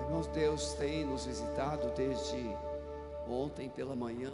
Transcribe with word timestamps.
Irmãos, 0.00 0.26
Deus 0.34 0.72
tem 0.74 1.04
nos 1.04 1.24
visitado 1.24 1.92
desde 1.94 2.36
ontem 3.28 3.70
pela 3.70 3.94
manhã, 3.94 4.32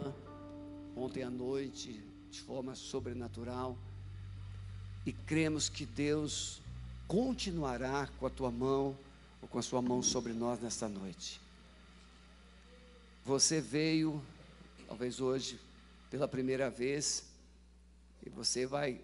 ontem 0.95 1.21
à 1.21 1.29
noite, 1.29 2.03
de 2.31 2.41
forma 2.41 2.73
sobrenatural. 2.73 3.77
E 5.05 5.13
cremos 5.13 5.69
que 5.69 5.85
Deus 5.85 6.59
continuará 7.07 8.09
com 8.19 8.25
a 8.25 8.29
tua 8.31 8.49
mão, 8.49 8.97
ou 9.41 9.47
com 9.47 9.59
a 9.59 9.61
sua 9.61 9.81
mão 9.81 10.01
sobre 10.01 10.33
nós 10.33 10.59
nesta 10.59 10.89
noite. 10.89 11.39
Você 13.23 13.61
veio, 13.61 14.19
talvez 14.87 15.21
hoje, 15.21 15.59
pela 16.09 16.27
primeira 16.27 16.69
vez, 16.69 17.25
e 18.25 18.29
você 18.29 18.65
vai 18.65 18.99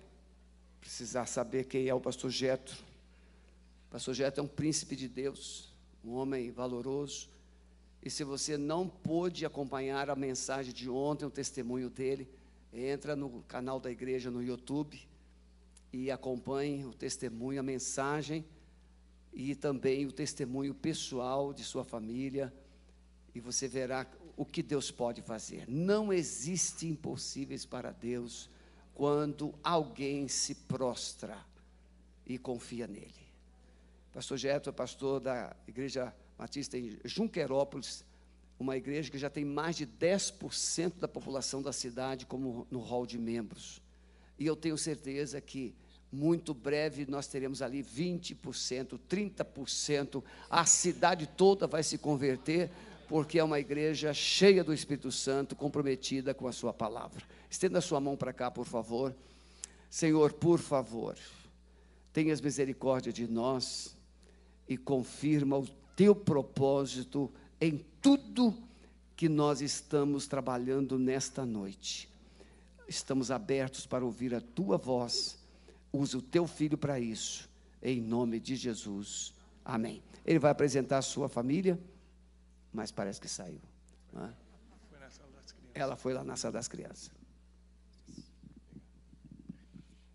precisar 0.81 1.27
saber 1.27 1.65
quem 1.65 1.87
é 1.87 1.93
o 1.93 2.01
pastor 2.01 2.31
Jetro. 2.31 2.92
Pastor 3.93 4.15
Jetro 4.15 4.41
é 4.41 4.43
um 4.43 4.47
príncipe 4.47 4.95
de 4.95 5.07
Deus, 5.07 5.71
um 6.03 6.13
homem 6.13 6.49
valoroso. 6.49 7.29
E 8.01 8.09
se 8.09 8.23
você 8.23 8.57
não 8.57 8.89
pôde 8.89 9.45
acompanhar 9.45 10.09
a 10.09 10.15
mensagem 10.15 10.73
de 10.73 10.89
ontem, 10.89 11.25
o 11.25 11.29
testemunho 11.29 11.91
dele, 11.91 12.27
entra 12.73 13.15
no 13.15 13.43
canal 13.43 13.79
da 13.79 13.91
igreja 13.91 14.31
no 14.31 14.41
YouTube 14.41 14.99
e 15.93 16.09
acompanhe 16.09 16.83
o 16.85 16.91
testemunho, 16.91 17.59
a 17.59 17.63
mensagem 17.63 18.43
e 19.31 19.53
também 19.53 20.07
o 20.07 20.11
testemunho 20.11 20.73
pessoal 20.73 21.53
de 21.53 21.63
sua 21.63 21.83
família, 21.83 22.51
e 23.35 23.39
você 23.39 23.67
verá 23.67 24.07
o 24.35 24.43
que 24.43 24.63
Deus 24.63 24.89
pode 24.89 25.21
fazer. 25.21 25.69
Não 25.69 26.11
existe 26.11 26.87
impossíveis 26.87 27.63
para 27.63 27.91
Deus 27.91 28.49
quando 28.95 29.53
alguém 29.63 30.27
se 30.27 30.55
prostra 30.55 31.37
e 32.25 32.39
confia 32.39 32.87
nele. 32.87 33.22
Pastor 34.13 34.37
Geto 34.37 34.69
é 34.69 34.71
pastor 34.71 35.19
da 35.19 35.55
Igreja 35.67 36.13
Batista 36.37 36.77
em 36.77 36.99
Junquerópolis, 37.03 38.05
uma 38.59 38.77
igreja 38.77 39.09
que 39.09 39.17
já 39.17 39.27
tem 39.27 39.43
mais 39.43 39.75
de 39.75 39.87
10% 39.87 40.99
da 40.99 41.07
população 41.07 41.63
da 41.63 41.73
cidade 41.73 42.27
como 42.27 42.67
no 42.69 42.79
hall 42.79 43.07
de 43.07 43.17
membros. 43.17 43.81
E 44.37 44.45
eu 44.45 44.55
tenho 44.55 44.77
certeza 44.77 45.41
que 45.41 45.73
muito 46.11 46.53
breve 46.53 47.07
nós 47.09 47.25
teremos 47.25 47.63
ali 47.63 47.83
20%, 47.83 48.99
30%, 49.09 50.23
a 50.47 50.63
cidade 50.63 51.25
toda 51.25 51.65
vai 51.65 51.81
se 51.81 51.97
converter, 51.97 52.69
porque 53.07 53.39
é 53.39 53.43
uma 53.43 53.59
igreja 53.59 54.13
cheia 54.13 54.63
do 54.63 54.71
Espírito 54.71 55.11
Santo, 55.11 55.55
comprometida 55.55 56.35
com 56.35 56.47
a 56.47 56.51
sua 56.51 56.71
palavra. 56.71 57.23
Estenda 57.49 57.79
a 57.79 57.81
sua 57.81 57.99
mão 57.99 58.15
para 58.15 58.31
cá, 58.31 58.51
por 58.51 58.67
favor. 58.67 59.15
Senhor, 59.89 60.33
por 60.33 60.59
favor, 60.59 61.17
tenhas 62.13 62.39
misericórdia 62.39 63.11
de 63.11 63.27
nós 63.27 63.95
e 64.67 64.77
confirma 64.77 65.57
o 65.57 65.67
teu 65.95 66.15
propósito 66.15 67.31
em 67.59 67.77
tudo 68.01 68.55
que 69.15 69.29
nós 69.29 69.61
estamos 69.61 70.27
trabalhando 70.27 70.97
nesta 70.97 71.45
noite. 71.45 72.09
Estamos 72.87 73.31
abertos 73.31 73.85
para 73.85 74.03
ouvir 74.03 74.35
a 74.35 74.41
tua 74.41 74.77
voz. 74.77 75.39
Use 75.91 76.17
o 76.17 76.21
teu 76.21 76.47
filho 76.47 76.77
para 76.77 76.99
isso, 76.99 77.49
em 77.81 78.01
nome 78.01 78.39
de 78.39 78.55
Jesus. 78.55 79.33
Amém. 79.63 80.03
Ele 80.25 80.39
vai 80.39 80.51
apresentar 80.51 80.97
a 80.97 81.01
sua 81.01 81.29
família, 81.29 81.79
mas 82.71 82.91
parece 82.91 83.21
que 83.21 83.27
saiu. 83.27 83.61
É? 84.15 84.43
Ela 85.75 85.95
foi 85.95 86.13
lá 86.13 86.23
na 86.23 86.35
sala 86.35 86.53
das 86.53 86.67
crianças. 86.67 87.11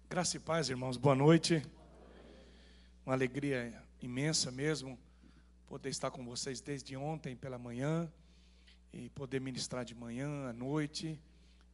Graça 0.09 0.37
e 0.37 0.41
paz, 0.41 0.69
irmãos, 0.69 0.97
boa 0.97 1.15
noite. 1.15 1.63
Uma 3.05 3.15
alegria 3.15 3.83
imensa 4.01 4.51
mesmo 4.51 4.99
poder 5.67 5.89
estar 5.91 6.11
com 6.11 6.25
vocês 6.25 6.61
desde 6.61 6.97
ontem 6.97 7.37
pela 7.37 7.59
manhã 7.59 8.11
e 8.93 9.11
poder 9.11 9.41
ministrar 9.41 9.85
de 9.85 9.95
manhã 9.95 10.49
à 10.49 10.53
noite 10.53 11.21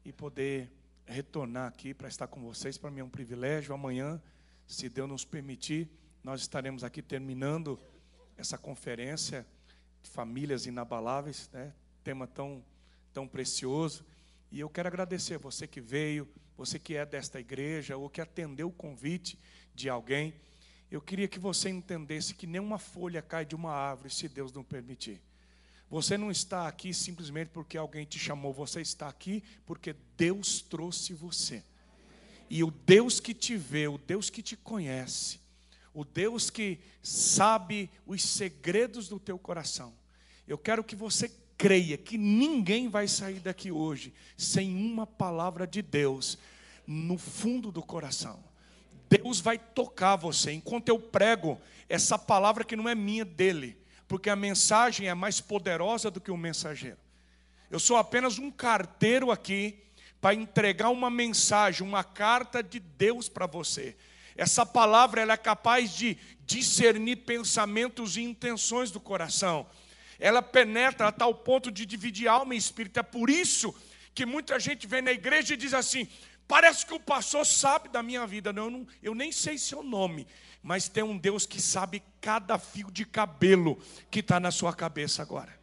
e 0.04 0.12
poder 0.12 0.71
retornar 1.06 1.69
aqui 1.69 1.94
para 1.94 2.09
estar 2.09 2.26
com 2.26 2.41
vocês. 2.41 2.76
Para 2.76 2.91
mim 2.91 3.00
é 3.00 3.04
um 3.04 3.09
privilégio. 3.09 3.75
Amanhã, 3.75 4.21
se 4.66 4.88
Deus 4.88 5.09
nos 5.09 5.25
permitir, 5.25 5.88
nós 6.22 6.41
estaremos 6.41 6.82
aqui 6.82 7.03
terminando 7.03 7.78
essa 8.37 8.59
conferência 8.59 9.47
famílias 10.03 10.66
inabaláveis, 10.66 11.48
né? 11.53 11.72
Tema 12.03 12.27
tão 12.27 12.62
tão 13.15 13.28
precioso. 13.28 14.04
E 14.50 14.60
eu 14.60 14.69
quero 14.69 14.88
agradecer 14.88 15.38
você 15.38 15.66
que 15.66 15.81
veio, 15.81 16.28
você 16.56 16.78
que 16.78 16.97
é 16.97 17.06
desta 17.06 17.38
igreja 17.38 17.97
ou 17.97 18.10
que 18.10 18.21
atendeu 18.21 18.69
o 18.69 18.72
convite 18.72 19.38
de 19.75 19.88
alguém. 19.88 20.34
Eu 20.91 21.00
queria 21.00 21.27
que 21.27 21.39
você 21.39 21.69
entendesse 21.69 22.34
que 22.34 22.47
nenhuma 22.47 22.78
folha 22.78 23.22
cai 23.22 23.45
de 23.45 23.55
uma 23.55 23.72
árvore 23.72 24.11
se 24.11 24.28
Deus 24.28 24.53
não 24.53 24.62
permitir. 24.62 25.21
Você 25.91 26.17
não 26.17 26.31
está 26.31 26.67
aqui 26.67 26.93
simplesmente 26.93 27.49
porque 27.49 27.77
alguém 27.77 28.05
te 28.05 28.19
chamou, 28.19 28.53
você 28.53 28.81
está 28.81 29.09
aqui 29.09 29.43
porque 29.67 29.95
Deus 30.17 30.61
trouxe 30.61 31.12
você. 31.12 31.62
E 32.49 32.62
o 32.62 32.71
Deus 32.71 33.21
que 33.21 33.34
te 33.34 33.56
vê, 33.56 33.89
o 33.89 33.99
Deus 33.99 34.31
que 34.31 34.43
te 34.43 34.56
conhece, 34.56 35.41
o 35.93 36.05
Deus 36.05 36.50
que 36.50 36.78
sabe 37.03 37.91
os 38.06 38.22
segredos 38.22 39.09
do 39.09 39.19
teu 39.19 39.39
coração. 39.39 39.93
Eu 40.47 40.59
quero 40.59 40.84
que 40.84 40.97
você 40.97 41.31
creia 41.56 41.97
que 41.97 42.19
ninguém 42.19 42.89
vai 42.89 43.09
sair 43.09 43.41
daqui 43.41 43.71
hoje 43.71 44.12
sem 44.37 44.75
uma 44.75 45.06
palavra 45.06 45.66
de 45.66 45.81
Deus 45.81 46.37
no 46.87 47.16
fundo 47.16 47.71
do 47.71 47.83
coração. 47.83 48.43
Deus 49.09 49.41
vai 49.41 49.59
tocar 49.59 50.16
você 50.16 50.53
enquanto 50.53 50.88
eu 50.88 50.98
prego 50.98 51.60
essa 51.88 52.19
palavra 52.19 52.65
que 52.65 52.76
não 52.76 52.88
é 52.88 52.94
minha 52.94 53.25
dele, 53.25 53.76
porque 54.09 54.31
a 54.31 54.37
mensagem 54.37 55.09
é 55.09 55.15
mais 55.15 55.41
poderosa 55.41 56.10
do 56.10 56.20
que 56.20 56.31
o 56.31 56.37
mensageiro. 56.37 56.98
Eu 57.70 57.81
sou 57.81 57.97
apenas 57.97 58.38
um 58.38 58.50
carteiro 58.50 59.31
aqui 59.31 59.82
para 60.20 60.34
entregar 60.34 60.88
uma 60.91 61.10
mensagem, 61.10 61.87
uma 61.87 62.03
carta 62.03 62.62
de 62.62 62.81
Deus 62.81 63.28
para 63.28 63.47
você. 63.47 63.97
Essa 64.37 64.65
palavra 64.65 65.21
ela 65.21 65.34
é 65.34 65.36
capaz 65.36 65.94
de 65.94 66.16
discernir 66.41 67.16
pensamentos 67.16 68.16
e 68.16 68.22
intenções 68.22 68.91
do 68.91 69.00
coração. 69.00 69.66
Ela 70.19 70.42
penetra 70.42 71.09
a 71.09 71.12
tal 71.12 71.34
ponto 71.34 71.71
de 71.71 71.84
dividir 71.84 72.28
alma 72.28 72.54
e 72.54 72.59
espírito. 72.59 72.98
É 72.98 73.03
por 73.03 73.28
isso 73.28 73.75
que 74.15 74.25
muita 74.25 74.59
gente 74.59 74.86
vem 74.86 75.03
na 75.03 75.12
igreja 75.12 75.54
e 75.54 75.56
diz 75.56 75.75
assim: 75.75 76.09
Parece 76.47 76.84
que 76.84 76.94
o 76.94 77.00
pastor 77.00 77.47
sabe 77.47 77.88
da 77.88 78.03
minha 78.03 78.27
vida. 78.27 78.53
Não, 78.53 78.65
eu, 78.65 78.71
não, 78.71 78.87
eu 79.03 79.15
nem 79.15 79.32
sei 79.32 79.56
seu 79.56 79.82
nome, 79.82 80.27
mas 80.62 80.88
tem 80.88 81.03
um 81.03 81.16
Deus 81.16 81.47
que 81.47 81.60
sabe 81.60 82.03
cada 82.21 82.59
fio 82.59 82.91
de 82.91 83.05
cabelo 83.05 83.81
que 84.10 84.21
está 84.21 84.38
na 84.38 84.50
sua 84.50 84.72
cabeça 84.72 85.22
agora. 85.22 85.59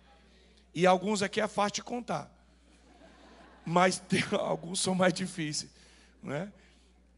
E 0.74 0.86
alguns 0.86 1.22
aqui 1.22 1.40
é 1.40 1.47
fácil 1.47 1.75
de 1.75 1.84
contar, 1.84 2.31
mas 3.66 4.00
tem, 4.08 4.24
alguns 4.31 4.80
são 4.80 4.96
mais 4.96 5.14
difíceis, 5.14 5.72
né? 6.24 6.52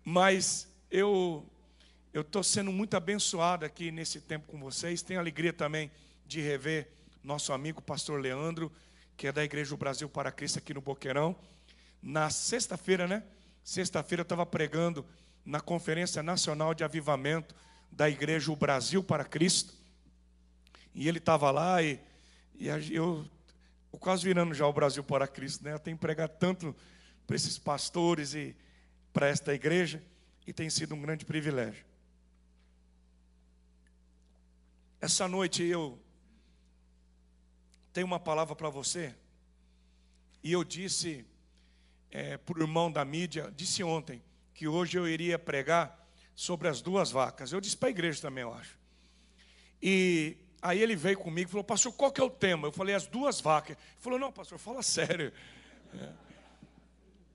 Mas 0.04 0.68
eu 0.92 1.46
eu 2.14 2.22
estou 2.22 2.44
sendo 2.44 2.72
muito 2.72 2.96
abençoado 2.96 3.66
aqui 3.66 3.92
nesse 3.92 4.22
tempo 4.22 4.46
com 4.46 4.60
vocês. 4.60 5.02
Tenho 5.02 5.20
alegria 5.20 5.52
também 5.52 5.90
de 6.28 6.40
rever 6.40 6.88
nosso 7.24 7.52
amigo 7.52 7.82
pastor 7.82 8.22
Leandro, 8.22 8.72
que 9.18 9.26
é 9.26 9.32
da 9.32 9.44
Igreja 9.44 9.72
do 9.72 9.78
Brasil 9.78 10.08
para 10.08 10.32
Cristo 10.32 10.60
aqui 10.60 10.76
no 10.76 10.82
Boqueirão. 10.82 11.36
Na 12.04 12.30
sexta-feira, 12.30 13.08
né? 13.08 13.24
Sexta-feira 13.64 14.22
eu 14.22 14.24
estava 14.24 14.46
pregando 14.46 15.06
na 15.46 15.62
Conferência 15.62 16.22
Nacional 16.22 16.74
de 16.74 16.84
Avivamento 16.84 17.56
da 17.92 18.10
Igreja 18.10 18.52
O 18.52 18.56
Brasil 18.56 19.04
para 19.04 19.24
Cristo. 19.24 19.74
E 20.94 21.08
ele 21.08 21.18
estava 21.18 21.50
lá 21.52 21.82
e, 21.82 22.00
e 22.56 22.68
eu, 22.68 23.26
eu 23.92 24.00
quase 24.00 24.24
virando 24.24 24.54
já 24.54 24.68
o 24.68 24.74
Brasil 24.74 25.04
para 25.04 25.28
Cristo, 25.28 25.64
né? 25.64 25.74
Eu 25.74 25.80
tenho 25.80 25.98
pregado 25.98 26.34
tanto 26.38 26.76
para 27.26 27.36
esses 27.36 27.58
pastores 27.58 28.34
e 28.34 28.56
para 29.12 29.28
esta 29.28 29.54
igreja 29.54 30.04
e 30.46 30.52
tem 30.52 30.70
sido 30.70 30.94
um 30.94 31.02
grande 31.02 31.24
privilégio. 31.26 31.86
Essa 35.00 35.28
noite 35.28 35.64
eu 35.64 36.00
tenho 37.92 38.08
uma 38.08 38.20
palavra 38.20 38.56
para 38.56 38.70
você 38.70 39.16
e 40.44 40.52
eu 40.52 40.64
disse 40.64 41.26
é, 42.14 42.38
por 42.38 42.60
irmão 42.62 42.92
da 42.92 43.04
mídia, 43.04 43.52
disse 43.58 43.84
ontem 43.84 44.24
que 44.54 44.68
hoje 44.68 45.00
eu 45.00 45.08
iria 45.08 45.40
pregar 45.40 46.08
sobre 46.36 46.68
as 46.68 46.80
duas 46.80 47.10
vacas. 47.10 47.52
Eu 47.52 47.60
disse 47.60 47.76
para 47.76 47.90
a 47.90 47.92
igreja 47.92 48.22
também, 48.22 48.44
eu 48.44 48.54
acho. 48.54 48.78
E 49.82 50.38
aí 50.62 50.80
ele 50.80 50.96
veio 50.96 51.18
comigo 51.18 51.50
e 51.50 51.52
falou, 51.52 51.64
pastor, 51.64 51.92
qual 51.92 52.12
que 52.12 52.22
é 52.22 52.24
o 52.24 52.30
tema? 52.30 52.68
Eu 52.68 52.72
falei, 52.72 52.94
as 52.94 53.08
duas 53.08 53.42
vacas. 53.42 53.76
Ele 53.76 53.98
falou, 53.98 54.20
não, 54.20 54.32
pastor, 54.32 54.60
fala 54.60 54.82
sério. 54.84 55.34
É. 55.92 56.14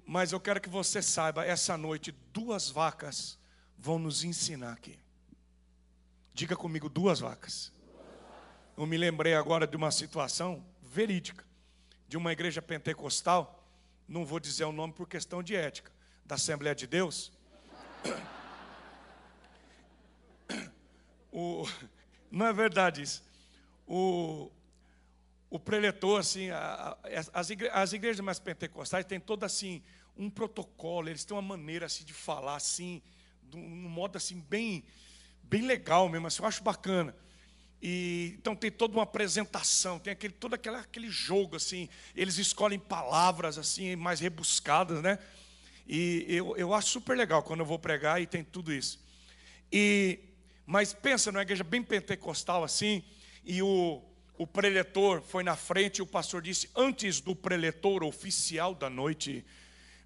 Mas 0.06 0.30
eu 0.30 0.38
quero 0.38 0.60
que 0.60 0.68
você 0.68 1.02
saiba, 1.02 1.44
essa 1.44 1.76
noite, 1.76 2.14
duas 2.32 2.70
vacas 2.70 3.36
vão 3.76 3.98
nos 3.98 4.22
ensinar 4.22 4.74
aqui. 4.74 4.96
Diga 6.32 6.54
comigo, 6.54 6.88
duas 6.88 7.18
vacas. 7.18 7.72
Eu 8.76 8.86
me 8.86 8.96
lembrei 8.96 9.34
agora 9.34 9.66
de 9.66 9.76
uma 9.76 9.90
situação 9.90 10.64
verídica, 10.80 11.44
de 12.06 12.16
uma 12.16 12.32
igreja 12.32 12.62
pentecostal, 12.62 13.57
não 14.08 14.24
vou 14.24 14.40
dizer 14.40 14.64
o 14.64 14.72
nome 14.72 14.94
por 14.94 15.06
questão 15.06 15.42
de 15.42 15.54
ética, 15.54 15.92
da 16.24 16.36
Assembleia 16.36 16.74
de 16.74 16.86
Deus. 16.86 17.30
o, 21.30 21.68
não 22.30 22.46
é 22.46 22.52
verdade 22.52 23.02
isso. 23.02 23.22
O, 23.86 24.50
o 25.50 25.58
preletor, 25.58 26.20
assim, 26.20 26.50
a, 26.50 26.96
a, 27.02 27.24
as, 27.34 27.50
igre, 27.50 27.68
as 27.68 27.92
igrejas 27.92 28.20
mais 28.20 28.38
pentecostais 28.38 29.04
têm 29.04 29.20
todo 29.20 29.44
assim 29.44 29.82
um 30.16 30.28
protocolo, 30.28 31.08
eles 31.08 31.24
têm 31.24 31.36
uma 31.36 31.42
maneira 31.42 31.86
assim 31.86 32.04
de 32.04 32.12
falar 32.12 32.56
assim, 32.56 33.00
de 33.44 33.56
um 33.56 33.88
modo 33.88 34.16
assim 34.16 34.40
bem, 34.40 34.84
bem 35.42 35.62
legal 35.62 36.08
mesmo, 36.08 36.26
assim, 36.26 36.42
eu 36.42 36.48
acho 36.48 36.62
bacana. 36.62 37.14
E, 37.80 38.34
então 38.38 38.56
tem 38.56 38.70
toda 38.70 38.94
uma 38.94 39.04
apresentação, 39.04 39.98
tem 39.98 40.12
aquele, 40.12 40.32
todo 40.32 40.54
aquele, 40.54 40.76
aquele 40.76 41.08
jogo 41.08 41.56
assim, 41.56 41.88
eles 42.14 42.36
escolhem 42.36 42.78
palavras 42.78 43.56
assim 43.56 43.94
mais 43.94 44.18
rebuscadas, 44.18 45.00
né? 45.00 45.18
E 45.86 46.24
eu, 46.28 46.56
eu 46.56 46.74
acho 46.74 46.88
super 46.88 47.16
legal 47.16 47.42
quando 47.42 47.60
eu 47.60 47.66
vou 47.66 47.78
pregar 47.78 48.20
e 48.20 48.26
tem 48.26 48.42
tudo 48.42 48.72
isso. 48.72 49.00
E, 49.72 50.18
mas 50.66 50.92
pensa 50.92 51.30
numa 51.30 51.42
igreja 51.42 51.62
bem 51.62 51.82
pentecostal 51.82 52.64
assim, 52.64 53.02
e 53.44 53.62
o, 53.62 54.02
o 54.36 54.46
preletor 54.46 55.22
foi 55.22 55.42
na 55.42 55.56
frente 55.56 55.98
e 55.98 56.02
o 56.02 56.06
pastor 56.06 56.42
disse: 56.42 56.68
Antes 56.74 57.20
do 57.20 57.34
preletor 57.34 58.02
oficial 58.02 58.74
da 58.74 58.90
noite 58.90 59.44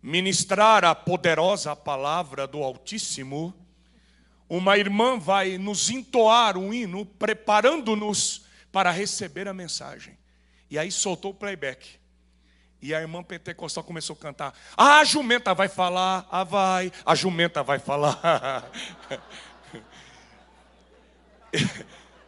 ministrar 0.03 0.85
a 0.85 0.95
poderosa 0.95 1.75
palavra 1.75 2.47
do 2.47 2.63
Altíssimo, 2.63 3.55
uma 4.55 4.77
irmã 4.77 5.19
vai 5.19 5.57
nos 5.57 5.89
entoar 5.89 6.59
um 6.59 6.75
hino, 6.75 7.07
preparando-nos 7.07 8.45
para 8.71 8.91
receber 8.91 9.49
a 9.49 9.55
mensagem. 9.55 10.19
E 10.71 10.79
aí 10.79 10.93
soltou 10.93 11.31
o 11.31 11.35
playback. 11.35 11.99
E 12.79 12.95
a 12.95 13.01
irmã 13.01 13.23
pentecostal 13.23 13.83
começou 13.83 14.15
a 14.15 14.19
cantar. 14.19 14.55
A 14.77 15.03
jumenta 15.05 15.55
vai 15.55 15.69
falar, 15.69 16.29
ah, 16.31 16.45
vai, 16.45 16.93
a 17.07 17.15
jumenta 17.15 17.63
vai 17.63 17.79
falar. 17.79 18.71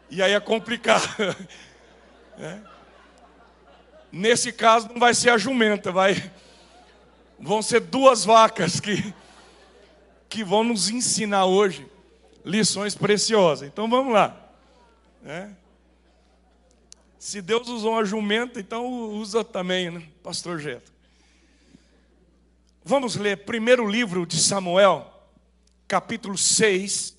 e 0.09 0.23
aí 0.23 0.33
é 0.33 0.41
complicado. 0.41 1.07
É. 2.37 2.59
Nesse 4.11 4.53
caso 4.53 4.89
não 4.89 4.99
vai 4.99 5.15
ser 5.15 5.31
a 5.31 5.39
jumenta, 5.39 5.93
vai 5.93 6.33
vão 7.39 7.63
ser 7.63 7.79
duas 7.79 8.25
vacas 8.25 8.81
que 8.81 9.15
que 10.29 10.43
vão 10.43 10.65
nos 10.65 10.91
ensinar 10.91 11.45
hoje 11.45 11.89
lições 12.45 12.95
preciosas. 12.95 13.69
Então 13.69 13.89
vamos 13.89 14.13
lá. 14.13 14.37
É. 15.25 15.51
Se 17.19 17.41
Deus 17.41 17.69
usou 17.69 17.93
uma 17.93 18.05
jumenta, 18.05 18.61
então 18.61 18.87
usa 18.87 19.43
também, 19.43 19.91
né, 19.91 20.07
Pastor 20.23 20.61
Geto. 20.61 20.93
Vamos 22.85 23.17
ler 23.17 23.47
primeiro 23.47 23.89
livro 23.89 24.27
de 24.27 24.39
Samuel, 24.39 25.11
capítulo 25.89 26.37
6, 26.37 27.17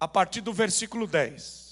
a 0.00 0.08
partir 0.08 0.40
do 0.40 0.52
versículo 0.52 1.06
10. 1.06 1.70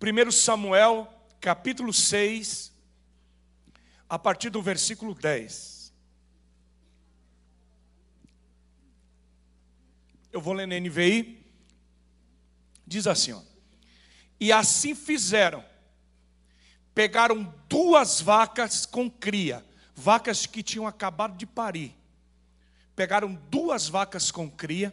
1 0.00 0.30
Samuel, 0.30 1.12
capítulo 1.40 1.92
6, 1.92 2.72
a 4.08 4.18
partir 4.18 4.50
do 4.50 4.62
versículo 4.62 5.14
10. 5.14 5.73
Eu 10.34 10.40
vou 10.40 10.52
ler 10.52 10.66
na 10.66 10.80
NVI. 10.80 11.46
Diz 12.84 13.06
assim: 13.06 13.30
ó, 13.30 13.40
E 14.40 14.50
assim 14.50 14.92
fizeram. 14.92 15.64
Pegaram 16.92 17.54
duas 17.68 18.20
vacas 18.20 18.84
com 18.84 19.08
cria, 19.08 19.64
vacas 19.94 20.44
que 20.44 20.60
tinham 20.60 20.88
acabado 20.88 21.36
de 21.36 21.46
parir. 21.46 21.94
Pegaram 22.96 23.34
duas 23.48 23.88
vacas 23.88 24.32
com 24.32 24.50
cria, 24.50 24.92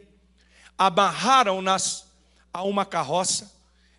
amarraram-nas 0.77 2.05
a 2.53 2.61
uma 2.61 2.85
carroça 2.85 3.51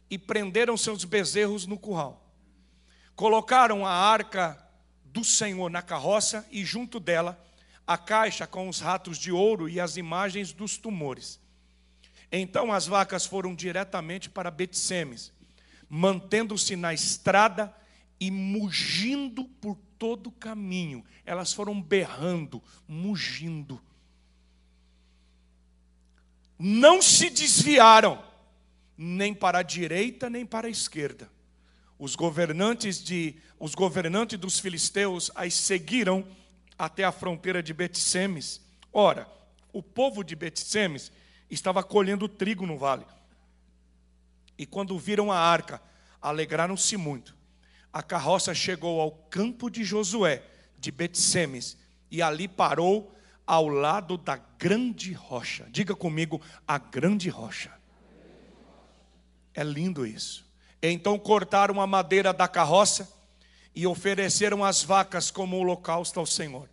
e 0.09 0.17
prenderam 0.17 0.77
seus 0.77 1.05
bezerros 1.05 1.67
no 1.67 1.77
curral. 1.77 2.25
Colocaram 3.17 3.85
a 3.85 3.93
arca 3.93 4.65
do 5.07 5.25
Senhor 5.25 5.69
na 5.69 5.83
carroça 5.83 6.47
e 6.53 6.65
junto 6.65 7.01
dela 7.01 7.37
a 7.87 7.99
caixa 7.99 8.47
com 8.47 8.69
os 8.69 8.81
ratos 8.81 9.19
de 9.19 9.33
ouro 9.33 9.69
e 9.69 9.81
as 9.81 9.97
imagens 9.97 10.53
dos 10.53 10.77
tumores. 10.77 11.41
Então 12.31 12.73
as 12.73 12.87
vacas 12.87 13.27
foram 13.27 13.55
diretamente 13.55 14.31
para 14.31 14.51
Betsemes, 14.51 15.33
mantendo-se 15.89 16.77
na 16.77 16.95
estrada 16.95 17.75
e 18.19 18.31
mugindo 18.31 19.45
por 19.45 19.77
todo 19.99 20.29
o 20.29 20.33
caminho. 20.33 21.05
Elas 21.27 21.53
foram 21.53 21.81
berrando, 21.81 22.63
mugindo. 22.89 23.81
Não 26.59 27.03
se 27.03 27.29
desviaram 27.29 28.23
nem 28.97 29.35
para 29.35 29.59
a 29.59 29.63
direita 29.63 30.31
nem 30.31 30.47
para 30.47 30.69
a 30.69 30.71
esquerda. 30.71 31.31
Os 31.99 32.15
governantes 32.15 33.03
de 33.03 33.37
os 33.59 33.75
governantes 33.75 34.39
dos 34.39 34.59
filisteus 34.59 35.31
as 35.35 35.55
seguiram 35.55 36.27
até 36.83 37.05
a 37.05 37.13
fronteira 37.13 37.63
de 37.63 37.73
Betsemes. 37.73 38.61
Ora, 38.93 39.29
o 39.73 39.81
povo 39.81 40.25
de 40.25 40.35
Betsemes 40.35 41.13
estava 41.49 41.81
colhendo 41.81 42.29
trigo 42.29 42.67
no 42.67 42.77
vale. 42.77 43.07
E 44.59 44.67
quando 44.67 44.99
viram 44.99 45.31
a 45.31 45.39
arca, 45.39 45.81
alegraram-se 46.21 46.97
muito. 46.97 47.37
A 47.93 48.03
carroça 48.03 48.53
chegou 48.53 49.01
ao 49.01 49.13
campo 49.13 49.71
de 49.71 49.85
Josué, 49.85 50.43
de 50.77 50.91
Betsemes, 50.91 51.79
e 52.11 52.21
ali 52.21 52.49
parou 52.49 53.15
ao 53.47 53.69
lado 53.69 54.19
da 54.19 54.37
grande 54.59 55.13
rocha. 55.13 55.69
Diga 55.71 55.95
comigo, 55.95 56.43
a 56.67 56.79
grande 56.79 57.29
rocha. 57.29 57.73
É 59.55 59.63
lindo 59.63 60.05
isso. 60.05 60.45
Então 60.83 61.17
cortaram 61.17 61.81
a 61.81 61.87
madeira 61.87 62.33
da 62.33 62.49
carroça 62.49 63.09
e 63.73 63.87
ofereceram 63.87 64.65
as 64.65 64.83
vacas 64.83 65.31
como 65.31 65.57
holocausto 65.57 66.19
ao 66.19 66.27
Senhor. 66.27 66.72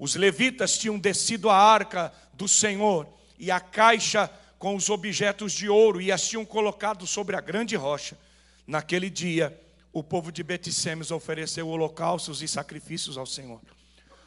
Os 0.00 0.14
levitas 0.14 0.78
tinham 0.78 0.98
descido 0.98 1.50
a 1.50 1.56
arca 1.56 2.10
do 2.32 2.48
Senhor 2.48 3.06
e 3.38 3.50
a 3.50 3.60
caixa 3.60 4.30
com 4.58 4.74
os 4.74 4.88
objetos 4.88 5.52
de 5.52 5.68
ouro 5.68 6.00
e 6.00 6.10
as 6.10 6.26
tinham 6.26 6.42
colocado 6.42 7.06
sobre 7.06 7.36
a 7.36 7.40
grande 7.40 7.76
rocha. 7.76 8.18
Naquele 8.66 9.10
dia, 9.10 9.60
o 9.92 10.02
povo 10.02 10.32
de 10.32 10.42
Betsemes 10.42 11.10
ofereceu 11.10 11.68
holocaustos 11.68 12.40
e 12.40 12.48
sacrifícios 12.48 13.18
ao 13.18 13.26
Senhor. 13.26 13.60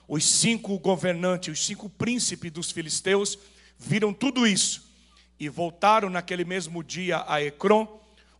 Os 0.07 0.23
cinco 0.23 0.77
governantes, 0.77 1.51
os 1.59 1.65
cinco 1.65 1.89
príncipes 1.89 2.51
dos 2.51 2.69
filisteus 2.69 3.39
viram 3.75 4.13
tudo 4.13 4.45
isso 4.45 4.87
e 5.39 5.49
voltaram 5.49 6.07
naquele 6.07 6.45
mesmo 6.45 6.83
dia 6.83 7.23
a 7.27 7.41
Ecrom. 7.41 7.87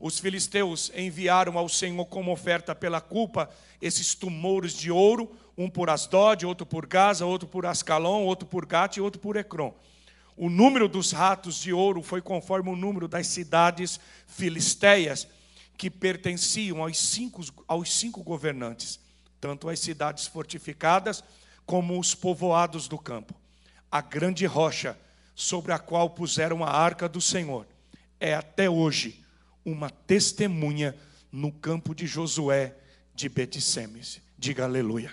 Os 0.06 0.20
filisteus 0.20 0.92
enviaram 0.94 1.58
ao 1.58 1.70
Senhor 1.70 2.06
como 2.08 2.30
oferta 2.30 2.76
pela 2.76 3.00
culpa 3.00 3.50
esses 3.82 4.14
tumores 4.14 4.74
de 4.74 4.92
ouro, 4.92 5.32
um 5.58 5.70
por 5.70 5.90
Asdod, 5.90 6.46
outro 6.46 6.66
por 6.66 6.86
Gaza, 6.86 7.26
outro 7.26 7.48
por 7.48 7.66
Ascalon, 7.66 8.24
outro 8.24 8.46
por 8.46 8.66
Gate 8.66 8.98
e 8.98 9.02
outro 9.02 9.22
por 9.22 9.38
Ecrom. 9.38 9.74
O 10.36 10.50
número 10.50 10.90
dos 10.90 11.14
ratos 11.14 11.56
de 11.56 11.72
ouro 11.72 12.04
foi 12.04 12.22
conforme 12.22 12.70
o 12.70 12.76
número 12.76 13.08
das 13.08 13.28
cidades 13.28 13.98
filisteias 14.28 15.26
que 15.78 15.90
pertenciam 15.90 16.84
aos 16.84 17.00
cinco, 17.00 17.42
aos 17.66 17.94
cinco 17.94 18.22
governantes, 18.22 19.00
tanto 19.40 19.70
as 19.70 19.80
cidades 19.80 20.28
fortificadas 20.28 21.24
como 21.66 21.98
os 21.98 22.14
povoados 22.14 22.90
do 22.90 22.98
campo. 22.98 23.34
A 23.90 24.02
grande 24.02 24.46
rocha 24.46 24.98
sobre 25.34 25.72
a 25.72 25.80
qual 25.80 26.10
puseram 26.10 26.62
a 26.62 26.70
arca 26.70 27.08
do 27.08 27.22
Senhor, 27.22 27.66
é 28.20 28.34
até 28.34 28.70
hoje 28.70 29.23
uma 29.66 29.90
testemunha 29.90 30.96
no 31.32 31.52
campo 31.52 31.94
de 31.96 32.06
Josué 32.06 32.76
de 33.14 33.30
Betsemes. 33.30 34.22
Diga 34.38 34.64
aleluia. 34.64 35.12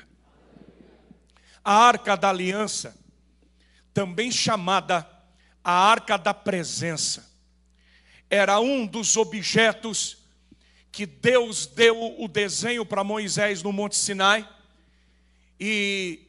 A 1.65 1.75
arca 1.75 2.17
da 2.17 2.31
aliança, 2.31 2.97
também 3.93 4.31
chamada 4.31 5.09
a 5.63 5.73
arca 5.73 6.17
da 6.17 6.33
presença, 6.33 7.31
era 8.29 8.61
um 8.61 8.87
dos 8.87 9.17
objetos 9.17 10.19
que 10.91 11.07
Deus 11.07 11.67
deu 11.67 12.21
o 12.21 12.27
desenho 12.27 12.85
para 12.85 13.05
Moisés 13.05 13.63
no 13.63 13.73
Monte 13.73 13.97
Sinai 13.97 14.49
e 15.59 16.27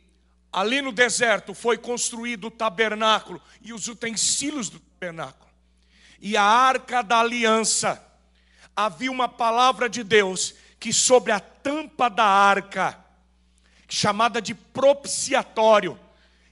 Ali 0.51 0.82
no 0.82 0.92
deserto 0.92 1.54
foi 1.54 1.78
construído 1.78 2.48
o 2.48 2.51
tabernáculo 2.51 3.42
e 3.62 3.72
os 3.72 3.88
utensílios 3.88 4.70
do 4.70 4.80
tabernáculo. 4.80 5.50
E 6.20 6.36
a 6.36 6.44
arca 6.44 7.01
da 7.01 7.22
aliança. 7.22 8.06
Havia 8.75 9.12
uma 9.12 9.28
palavra 9.28 9.90
de 9.90 10.04
Deus 10.04 10.56
que 10.80 10.92
sobre 10.92 11.32
a 11.32 11.40
tampa 11.40 12.10
da 12.10 12.25
arca, 12.25 12.98
chamada 13.88 14.42
de 14.42 14.56
propiciatório, 14.56 16.00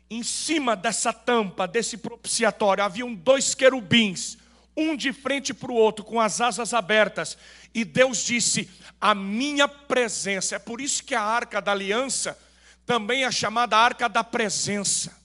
em 0.09 0.23
cima 0.23 0.75
dessa 0.75 1.13
tampa, 1.13 1.67
desse 1.67 1.97
propiciatório, 1.97 2.83
haviam 2.83 3.13
dois 3.13 3.55
querubins, 3.55 4.37
um 4.75 4.95
de 4.95 5.13
frente 5.13 5.53
para 5.53 5.71
o 5.71 5.75
outro, 5.75 6.03
com 6.03 6.19
as 6.19 6.41
asas 6.41 6.73
abertas. 6.73 7.37
E 7.73 7.83
Deus 7.85 8.23
disse: 8.23 8.69
A 8.99 9.13
minha 9.13 9.67
presença. 9.67 10.55
É 10.55 10.59
por 10.59 10.81
isso 10.81 11.03
que 11.03 11.13
a 11.13 11.21
arca 11.21 11.61
da 11.61 11.71
aliança 11.71 12.37
também 12.85 13.23
a 13.23 13.31
chamada 13.31 13.77
arca 13.77 14.09
da 14.09 14.23
presença. 14.23 15.15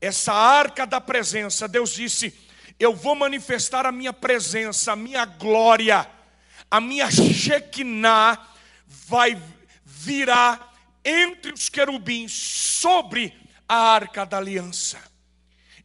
essa 0.00 0.32
arca 0.32 0.86
da 0.86 0.98
presença, 1.02 1.68
Deus 1.68 1.90
disse: 1.92 2.32
Eu 2.80 2.94
vou 2.94 3.14
manifestar 3.14 3.84
a 3.84 3.92
minha 3.92 4.10
presença, 4.10 4.92
a 4.92 4.96
minha 4.96 5.26
glória, 5.26 6.10
a 6.70 6.80
minha 6.80 7.10
Shekinah 7.10 8.42
vai 8.86 9.40
virar 9.84 10.74
entre 11.04 11.52
os 11.52 11.68
querubins 11.68 12.32
sobre 12.32 13.38
a 13.68 13.76
arca 13.76 14.24
da 14.24 14.38
aliança. 14.38 14.98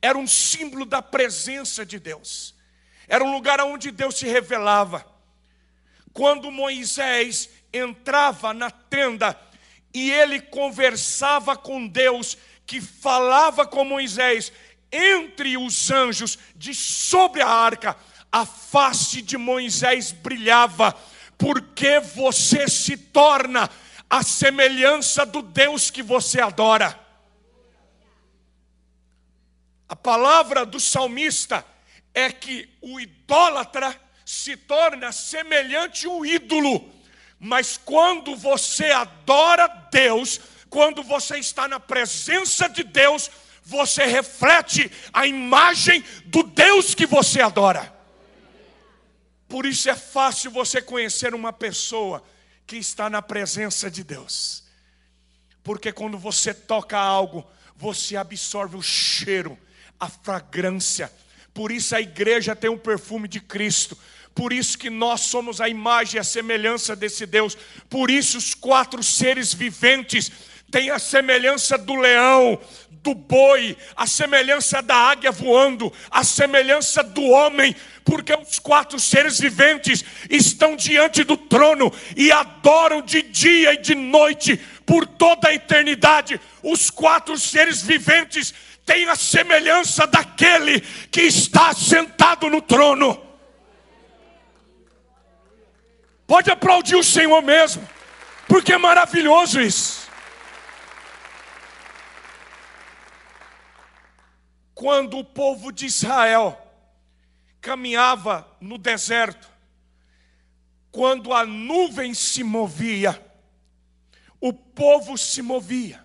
Era 0.02 0.18
um 0.18 0.26
símbolo 0.26 0.86
da 0.86 1.02
presença 1.02 1.86
de 1.86 2.00
Deus. 2.00 2.56
Era 3.10 3.26
um 3.26 3.34
lugar 3.34 3.60
onde 3.60 3.92
Deus 3.92 4.16
se 4.16 4.26
revelava. 4.26 5.06
Quando 6.14 6.50
Moisés 6.50 7.50
entrava 7.74 8.54
na 8.54 8.72
tenda 8.72 9.38
e 9.94 10.10
ele 10.12 10.40
conversava 10.40 11.58
com 11.58 11.86
Deus, 11.86 12.38
que 12.66 12.80
falava 12.80 13.68
com 13.68 13.84
Moisés 13.84 14.54
entre 14.92 15.58
os 15.58 15.92
anjos 15.92 16.38
de 16.56 16.74
sobre 16.74 17.42
a 17.42 17.48
arca, 17.48 17.96
a 18.32 18.46
face 18.46 19.22
de 19.22 19.38
Moisés 19.38 20.12
brilhava, 20.12 20.94
porque 21.38 22.00
você 22.00 22.68
se 22.68 22.98
torna 22.98 23.70
a 24.10 24.24
semelhança 24.24 25.26
do 25.26 25.42
Deus 25.42 25.90
que 25.90 26.04
você 26.04 26.42
adora. 26.42 27.00
A 29.88 29.96
palavra 29.96 30.66
do 30.66 30.80
salmista 30.80 31.66
é 32.14 32.32
que 32.32 32.70
o 32.82 33.00
idólatra 33.00 33.96
se 34.26 34.58
torna 34.58 35.12
semelhante 35.12 36.08
ao 36.08 36.26
ídolo, 36.26 36.90
mas 37.40 37.78
quando 37.78 38.36
você 38.36 38.92
adora 38.92 39.68
Deus, 39.92 40.40
quando 40.70 41.04
você 41.04 41.38
está 41.38 41.68
na 41.68 41.80
presença 41.80 42.68
de 42.68 42.84
Deus, 42.84 43.30
você 43.66 44.06
reflete 44.06 44.92
a 45.12 45.26
imagem 45.26 46.04
do 46.26 46.44
Deus 46.44 46.94
que 46.94 47.08
você 47.08 47.42
adora. 47.42 47.92
Por 49.48 49.66
isso 49.66 49.90
é 49.90 49.96
fácil 49.96 50.52
você 50.52 50.82
conhecer 50.82 51.34
uma 51.34 51.52
pessoa 51.52 52.24
que 52.68 52.78
está 52.78 53.10
na 53.10 53.24
presença 53.24 53.90
de 53.90 54.04
Deus. 54.04 54.64
Porque 55.64 55.92
quando 55.92 56.18
você 56.18 56.54
toca 56.54 56.98
algo, 56.98 57.44
você 57.76 58.16
absorve 58.16 58.78
o 58.78 58.84
cheiro, 58.84 59.58
a 60.00 60.08
fragrância. 60.08 61.12
Por 61.52 61.72
isso 61.72 61.96
a 61.96 62.02
igreja 62.02 62.56
tem 62.56 62.70
um 62.70 62.78
perfume 62.78 63.28
de 63.28 63.40
Cristo. 63.40 63.98
Por 64.36 64.54
isso 64.54 64.78
que 64.78 64.90
nós 64.90 65.22
somos 65.22 65.60
a 65.60 65.68
imagem 65.68 66.18
e 66.18 66.20
a 66.20 66.24
semelhança 66.24 66.96
desse 66.96 67.26
Deus. 67.26 67.58
Por 67.90 68.12
isso 68.12 68.38
os 68.38 68.54
quatro 68.54 69.02
seres 69.02 69.54
viventes 69.54 70.32
têm 70.76 70.90
a 70.90 71.00
semelhança 71.00 71.78
do 71.78 71.96
leão, 71.96 72.60
do 72.90 73.16
boi, 73.16 73.78
a 73.96 74.06
semelhança 74.06 74.82
da 74.82 74.94
águia 74.94 75.32
voando, 75.32 75.90
a 76.12 76.22
semelhança 76.22 77.02
do 77.02 77.24
homem, 77.24 77.74
porque 78.04 78.34
os 78.34 78.60
quatro 78.60 79.00
seres 79.00 79.40
viventes 79.40 80.04
estão 80.30 80.76
diante 80.76 81.24
do 81.24 81.38
trono 81.38 81.90
e 82.14 82.30
adoram 82.30 83.02
de 83.02 83.22
dia 83.22 83.76
e 83.76 83.78
de 83.78 83.96
noite 83.96 84.58
por 84.86 85.08
toda 85.08 85.48
a 85.48 85.54
eternidade. 85.54 86.42
Os 86.62 86.90
quatro 86.90 87.38
seres 87.38 87.82
viventes 87.82 88.54
têm 88.86 89.08
a 89.08 89.16
semelhança 89.16 90.06
daquele 90.06 90.82
que 91.10 91.22
está 91.22 91.74
sentado 91.74 92.50
no 92.50 92.62
trono. 92.62 93.18
Pode 96.28 96.52
aplaudir 96.52 96.98
o 96.98 97.04
Senhor 97.04 97.42
mesmo, 97.42 97.88
porque 98.46 98.74
é 98.74 98.78
maravilhoso 98.78 99.62
isso. 99.62 100.05
Quando 104.76 105.18
o 105.18 105.24
povo 105.24 105.72
de 105.72 105.86
Israel 105.86 106.62
caminhava 107.62 108.46
no 108.60 108.78
deserto, 108.78 109.50
quando 110.92 111.34
a 111.34 111.46
nuvem 111.46 112.14
se 112.14 112.44
movia, 112.44 113.20
o 114.40 114.52
povo 114.52 115.18
se 115.18 115.42
movia. 115.42 116.04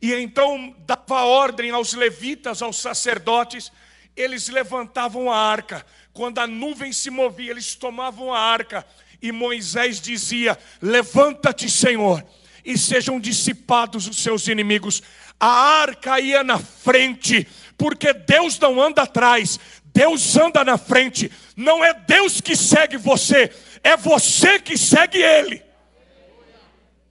E 0.00 0.12
então 0.14 0.74
dava 0.80 1.22
ordem 1.22 1.70
aos 1.70 1.92
levitas, 1.92 2.60
aos 2.60 2.76
sacerdotes, 2.76 3.70
eles 4.16 4.48
levantavam 4.48 5.30
a 5.30 5.36
arca. 5.36 5.86
Quando 6.12 6.40
a 6.40 6.46
nuvem 6.46 6.92
se 6.92 7.08
movia, 7.08 7.52
eles 7.52 7.74
tomavam 7.76 8.34
a 8.34 8.38
arca. 8.38 8.84
E 9.20 9.30
Moisés 9.30 10.00
dizia: 10.00 10.58
Levanta-te, 10.80 11.70
Senhor, 11.70 12.24
e 12.64 12.76
sejam 12.76 13.20
dissipados 13.20 14.08
os 14.08 14.16
seus 14.16 14.48
inimigos. 14.48 15.02
A 15.38 15.48
arca 15.48 16.20
ia 16.20 16.44
na 16.44 16.58
frente 16.58 17.46
porque 17.82 18.12
Deus 18.12 18.60
não 18.60 18.80
anda 18.80 19.02
atrás, 19.02 19.58
Deus 19.86 20.36
anda 20.36 20.64
na 20.64 20.78
frente. 20.78 21.32
Não 21.56 21.84
é 21.84 21.92
Deus 21.92 22.40
que 22.40 22.54
segue 22.54 22.96
você, 22.96 23.52
é 23.82 23.96
você 23.96 24.60
que 24.60 24.78
segue 24.78 25.20
Ele. 25.20 25.60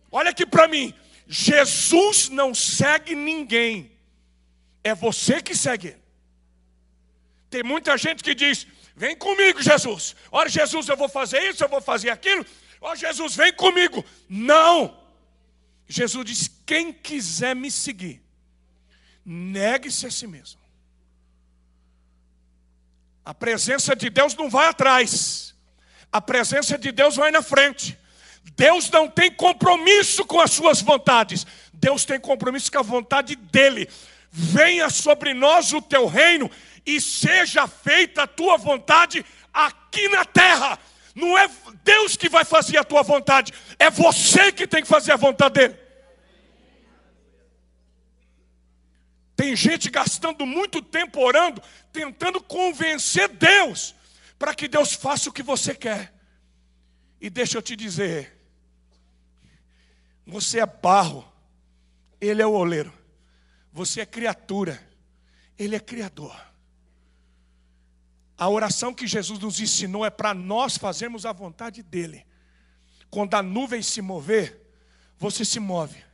Olha 0.09 0.29
aqui 0.29 0.45
para 0.45 0.69
mim, 0.69 0.93
Jesus 1.27 2.29
não 2.29 2.55
segue 2.55 3.13
ninguém, 3.15 3.91
é 4.81 4.95
você 4.95 5.41
que 5.41 5.53
segue 5.53 5.89
Ele. 5.89 6.01
Tem 7.49 7.63
muita 7.63 7.97
gente 7.97 8.23
que 8.23 8.33
diz: 8.33 8.65
Vem 8.95 9.13
comigo, 9.13 9.61
Jesus. 9.61 10.15
Olha, 10.31 10.47
Jesus, 10.47 10.87
eu 10.87 10.95
vou 10.95 11.09
fazer 11.09 11.49
isso, 11.49 11.61
eu 11.61 11.67
vou 11.67 11.81
fazer 11.81 12.11
aquilo. 12.11 12.45
Ó, 12.79 12.95
Jesus, 12.95 13.35
vem 13.35 13.51
comigo. 13.51 14.05
Não. 14.29 14.97
Jesus 15.85 16.25
diz: 16.25 16.51
Quem 16.65 16.93
quiser 16.93 17.53
me 17.57 17.69
seguir, 17.69 18.23
Negue-se 19.25 20.07
a 20.07 20.11
si 20.11 20.27
mesmo. 20.27 20.60
A 23.23 23.33
presença 23.33 23.95
de 23.95 24.09
Deus 24.09 24.35
não 24.35 24.49
vai 24.49 24.67
atrás, 24.67 25.53
a 26.11 26.19
presença 26.19 26.77
de 26.77 26.91
Deus 26.91 27.15
vai 27.15 27.31
na 27.31 27.41
frente. 27.41 27.97
Deus 28.55 28.89
não 28.89 29.07
tem 29.07 29.31
compromisso 29.31 30.25
com 30.25 30.39
as 30.39 30.51
suas 30.51 30.81
vontades, 30.81 31.45
Deus 31.71 32.03
tem 32.03 32.19
compromisso 32.19 32.71
com 32.71 32.79
a 32.79 32.83
vontade 32.83 33.35
dEle. 33.35 33.87
Venha 34.31 34.89
sobre 34.89 35.33
nós 35.33 35.71
o 35.71 35.81
teu 35.81 36.07
reino 36.07 36.49
e 36.85 36.99
seja 36.99 37.67
feita 37.67 38.23
a 38.23 38.27
tua 38.27 38.57
vontade 38.57 39.23
aqui 39.53 40.09
na 40.09 40.25
terra. 40.25 40.79
Não 41.13 41.37
é 41.37 41.47
Deus 41.83 42.15
que 42.15 42.29
vai 42.29 42.43
fazer 42.43 42.77
a 42.77 42.83
tua 42.83 43.03
vontade, 43.03 43.53
é 43.77 43.89
você 43.89 44.51
que 44.51 44.65
tem 44.65 44.81
que 44.81 44.87
fazer 44.87 45.11
a 45.11 45.17
vontade 45.17 45.53
dEle. 45.53 45.90
Tem 49.41 49.55
gente 49.55 49.89
gastando 49.89 50.45
muito 50.45 50.83
tempo 50.83 51.19
orando, 51.19 51.63
tentando 51.91 52.39
convencer 52.43 53.27
Deus 53.27 53.95
para 54.37 54.53
que 54.53 54.67
Deus 54.67 54.93
faça 54.93 55.31
o 55.31 55.33
que 55.33 55.41
você 55.41 55.73
quer. 55.73 56.13
E 57.19 57.27
deixa 57.27 57.57
eu 57.57 57.61
te 57.63 57.75
dizer, 57.75 58.39
você 60.27 60.59
é 60.59 60.65
barro, 60.67 61.27
ele 62.21 62.39
é 62.39 62.45
o 62.45 62.51
oleiro. 62.51 62.93
Você 63.73 64.01
é 64.01 64.05
criatura, 64.05 64.79
ele 65.57 65.75
é 65.75 65.79
criador. 65.79 66.39
A 68.37 68.47
oração 68.47 68.93
que 68.93 69.07
Jesus 69.07 69.39
nos 69.39 69.59
ensinou 69.59 70.05
é 70.05 70.11
para 70.11 70.35
nós 70.35 70.77
fazermos 70.77 71.25
a 71.25 71.33
vontade 71.33 71.81
dele. 71.81 72.27
Quando 73.09 73.33
a 73.33 73.41
nuvem 73.41 73.81
se 73.81 74.03
mover, 74.03 74.71
você 75.17 75.43
se 75.43 75.59
move 75.59 76.10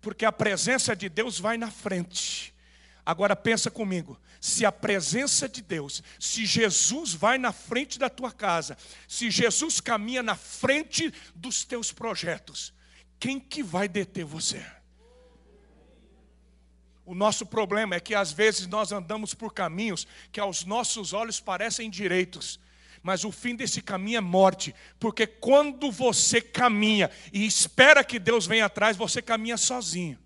porque 0.00 0.24
a 0.24 0.32
presença 0.32 0.94
de 0.96 1.08
Deus 1.08 1.38
vai 1.38 1.56
na 1.56 1.70
frente. 1.70 2.54
Agora 3.04 3.34
pensa 3.34 3.70
comigo, 3.70 4.18
se 4.40 4.64
a 4.64 4.72
presença 4.72 5.48
de 5.48 5.60
Deus, 5.60 6.02
se 6.18 6.46
Jesus 6.46 7.12
vai 7.12 7.38
na 7.38 7.52
frente 7.52 7.98
da 7.98 8.08
tua 8.08 8.32
casa, 8.32 8.76
se 9.06 9.30
Jesus 9.30 9.80
caminha 9.80 10.22
na 10.22 10.34
frente 10.34 11.12
dos 11.34 11.64
teus 11.64 11.92
projetos, 11.92 12.72
quem 13.18 13.38
que 13.38 13.62
vai 13.62 13.88
deter 13.88 14.24
você? 14.24 14.64
O 17.04 17.14
nosso 17.14 17.44
problema 17.44 17.96
é 17.96 18.00
que 18.00 18.14
às 18.14 18.32
vezes 18.32 18.66
nós 18.66 18.92
andamos 18.92 19.34
por 19.34 19.52
caminhos 19.52 20.06
que 20.30 20.38
aos 20.38 20.64
nossos 20.64 21.12
olhos 21.12 21.40
parecem 21.40 21.90
direitos, 21.90 22.60
mas 23.02 23.24
o 23.24 23.32
fim 23.32 23.54
desse 23.54 23.80
caminho 23.80 24.18
é 24.18 24.20
morte, 24.20 24.74
porque 24.98 25.26
quando 25.26 25.90
você 25.90 26.40
caminha 26.40 27.10
e 27.32 27.46
espera 27.46 28.04
que 28.04 28.18
Deus 28.18 28.46
venha 28.46 28.66
atrás, 28.66 28.96
você 28.96 29.22
caminha 29.22 29.56
sozinho. 29.56 30.18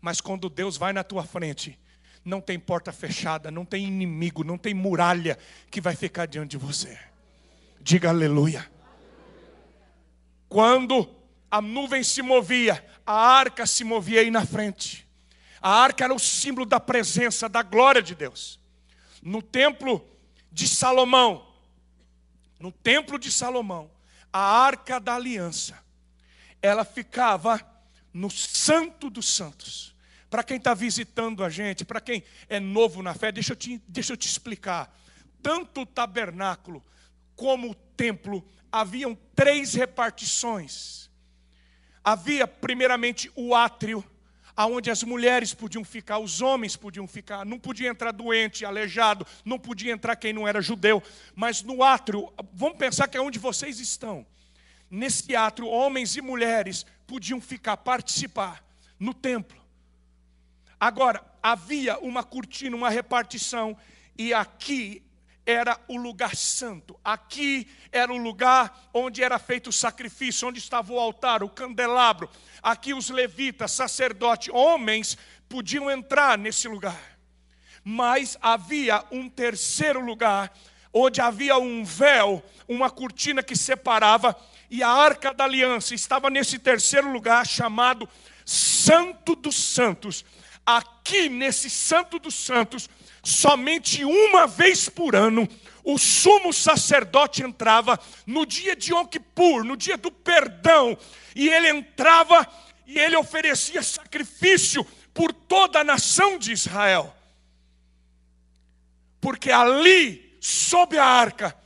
Mas 0.00 0.20
quando 0.20 0.48
Deus 0.48 0.76
vai 0.76 0.92
na 0.92 1.04
tua 1.04 1.24
frente, 1.24 1.78
não 2.24 2.40
tem 2.40 2.58
porta 2.58 2.92
fechada, 2.92 3.50
não 3.50 3.64
tem 3.64 3.84
inimigo, 3.86 4.42
não 4.42 4.56
tem 4.56 4.72
muralha 4.72 5.38
que 5.70 5.80
vai 5.80 5.94
ficar 5.94 6.26
diante 6.26 6.52
de 6.52 6.56
você. 6.56 6.98
Diga 7.80 8.08
aleluia. 8.08 8.70
Quando 10.48 11.08
a 11.50 11.60
nuvem 11.60 12.02
se 12.02 12.22
movia, 12.22 12.84
a 13.06 13.12
arca 13.12 13.66
se 13.66 13.84
movia 13.84 14.20
aí 14.20 14.30
na 14.30 14.44
frente. 14.46 15.06
A 15.60 15.70
arca 15.70 16.04
era 16.04 16.14
o 16.14 16.18
símbolo 16.18 16.64
da 16.64 16.80
presença, 16.80 17.48
da 17.48 17.62
glória 17.62 18.02
de 18.02 18.14
Deus. 18.14 18.58
No 19.22 19.42
templo 19.42 20.06
de 20.50 20.66
Salomão, 20.66 21.49
no 22.60 22.70
templo 22.70 23.18
de 23.18 23.32
Salomão, 23.32 23.90
a 24.30 24.38
arca 24.38 25.00
da 25.00 25.16
aliança, 25.16 25.82
ela 26.62 26.84
ficava 26.84 27.58
no 28.12 28.30
santo 28.30 29.08
dos 29.08 29.26
santos, 29.26 29.94
Para 30.28 30.44
quem 30.44 30.58
está 30.58 30.74
visitando 30.74 31.42
a 31.42 31.50
gente, 31.50 31.84
para 31.84 32.00
quem 32.00 32.22
é 32.48 32.60
novo 32.60 33.02
na 33.02 33.14
fé, 33.14 33.32
deixa 33.32 33.52
eu, 33.52 33.56
te, 33.56 33.82
deixa 33.88 34.12
eu 34.12 34.16
te 34.16 34.28
explicar. 34.28 34.96
Tanto 35.42 35.80
o 35.80 35.86
tabernáculo 35.86 36.84
como 37.34 37.70
o 37.70 37.74
templo 37.74 38.46
haviam 38.70 39.18
três 39.34 39.74
repartições. 39.74 41.10
Havia, 42.04 42.46
primeiramente, 42.46 43.28
o 43.34 43.56
átrio, 43.56 44.04
aonde 44.56 44.90
as 44.90 45.02
mulheres 45.02 45.54
podiam 45.54 45.84
ficar, 45.84 46.18
os 46.18 46.40
homens 46.40 46.76
podiam 46.76 47.06
ficar, 47.06 47.44
não 47.44 47.58
podia 47.58 47.88
entrar 47.88 48.12
doente, 48.12 48.64
aleijado, 48.64 49.26
não 49.44 49.58
podia 49.58 49.92
entrar 49.92 50.16
quem 50.16 50.32
não 50.32 50.46
era 50.46 50.60
judeu, 50.60 51.02
mas 51.34 51.62
no 51.62 51.82
átrio, 51.82 52.32
vamos 52.52 52.78
pensar 52.78 53.08
que 53.08 53.16
é 53.16 53.20
onde 53.20 53.38
vocês 53.38 53.80
estão. 53.80 54.26
Nesse 54.90 55.36
átrio, 55.36 55.68
homens 55.68 56.16
e 56.16 56.20
mulheres 56.20 56.84
podiam 57.06 57.40
ficar, 57.40 57.76
participar 57.76 58.64
no 58.98 59.14
templo. 59.14 59.60
Agora, 60.78 61.24
havia 61.42 61.98
uma 61.98 62.24
cortina, 62.24 62.76
uma 62.76 62.90
repartição, 62.90 63.76
e 64.16 64.34
aqui 64.34 65.02
era 65.44 65.78
o 65.88 65.96
lugar 65.96 66.36
santo. 66.36 66.98
Aqui 67.04 67.68
era 67.90 68.12
o 68.12 68.16
lugar 68.16 68.88
onde 68.92 69.22
era 69.22 69.38
feito 69.38 69.70
o 69.70 69.72
sacrifício, 69.72 70.48
onde 70.48 70.58
estava 70.58 70.92
o 70.92 70.98
altar, 70.98 71.42
o 71.42 71.48
candelabro. 71.48 72.28
Aqui 72.62 72.94
os 72.94 73.10
levitas, 73.10 73.72
sacerdotes, 73.72 74.52
homens 74.52 75.16
podiam 75.48 75.90
entrar 75.90 76.38
nesse 76.38 76.68
lugar. 76.68 77.18
Mas 77.82 78.36
havia 78.40 79.04
um 79.10 79.28
terceiro 79.28 80.00
lugar, 80.00 80.52
onde 80.92 81.20
havia 81.20 81.56
um 81.58 81.84
véu, 81.84 82.42
uma 82.68 82.90
cortina 82.90 83.42
que 83.42 83.56
separava, 83.56 84.36
e 84.70 84.82
a 84.82 84.88
arca 84.88 85.34
da 85.34 85.44
aliança 85.44 85.94
estava 85.94 86.30
nesse 86.30 86.58
terceiro 86.58 87.10
lugar 87.10 87.46
chamado 87.46 88.08
Santo 88.44 89.34
dos 89.34 89.56
Santos. 89.56 90.24
Aqui 90.64 91.28
nesse 91.28 91.68
Santo 91.68 92.18
dos 92.18 92.34
Santos, 92.34 92.88
somente 93.22 94.04
uma 94.04 94.46
vez 94.46 94.88
por 94.88 95.14
ano, 95.14 95.48
o 95.84 95.98
sumo 95.98 96.52
sacerdote 96.52 97.42
entrava 97.42 97.98
no 98.26 98.44
dia 98.44 98.76
de 98.76 98.92
Yom 98.92 99.06
Kippur, 99.06 99.64
no 99.64 99.76
dia 99.76 99.96
do 99.96 100.10
perdão, 100.10 100.96
e 101.34 101.48
ele 101.48 101.68
entrava 101.68 102.46
e 102.86 102.98
ele 102.98 103.16
oferecia 103.16 103.82
sacrifício 103.82 104.84
por 105.14 105.32
toda 105.32 105.80
a 105.80 105.84
nação 105.84 106.38
de 106.38 106.52
Israel. 106.52 107.14
Porque 109.20 109.50
ali, 109.50 110.36
sob 110.40 110.98
a 110.98 111.04
arca, 111.04 111.56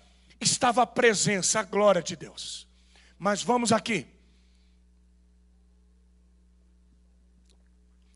estava 0.41 0.83
a 0.83 0.87
presença, 0.87 1.61
a 1.61 1.63
glória 1.63 2.03
de 2.03 2.17
Deus. 2.17 2.67
Mas 3.19 3.43
vamos 3.43 3.73
aqui. 3.73 4.07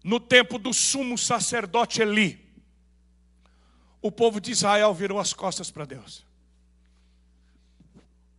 No 0.02 0.18
tempo 0.18 0.58
do 0.58 0.72
sumo 0.72 1.16
sacerdote 1.16 2.02
Eli, 2.02 2.47
o 4.00 4.12
povo 4.12 4.40
de 4.40 4.52
Israel 4.52 4.94
virou 4.94 5.18
as 5.18 5.32
costas 5.32 5.70
para 5.70 5.84
Deus. 5.84 6.24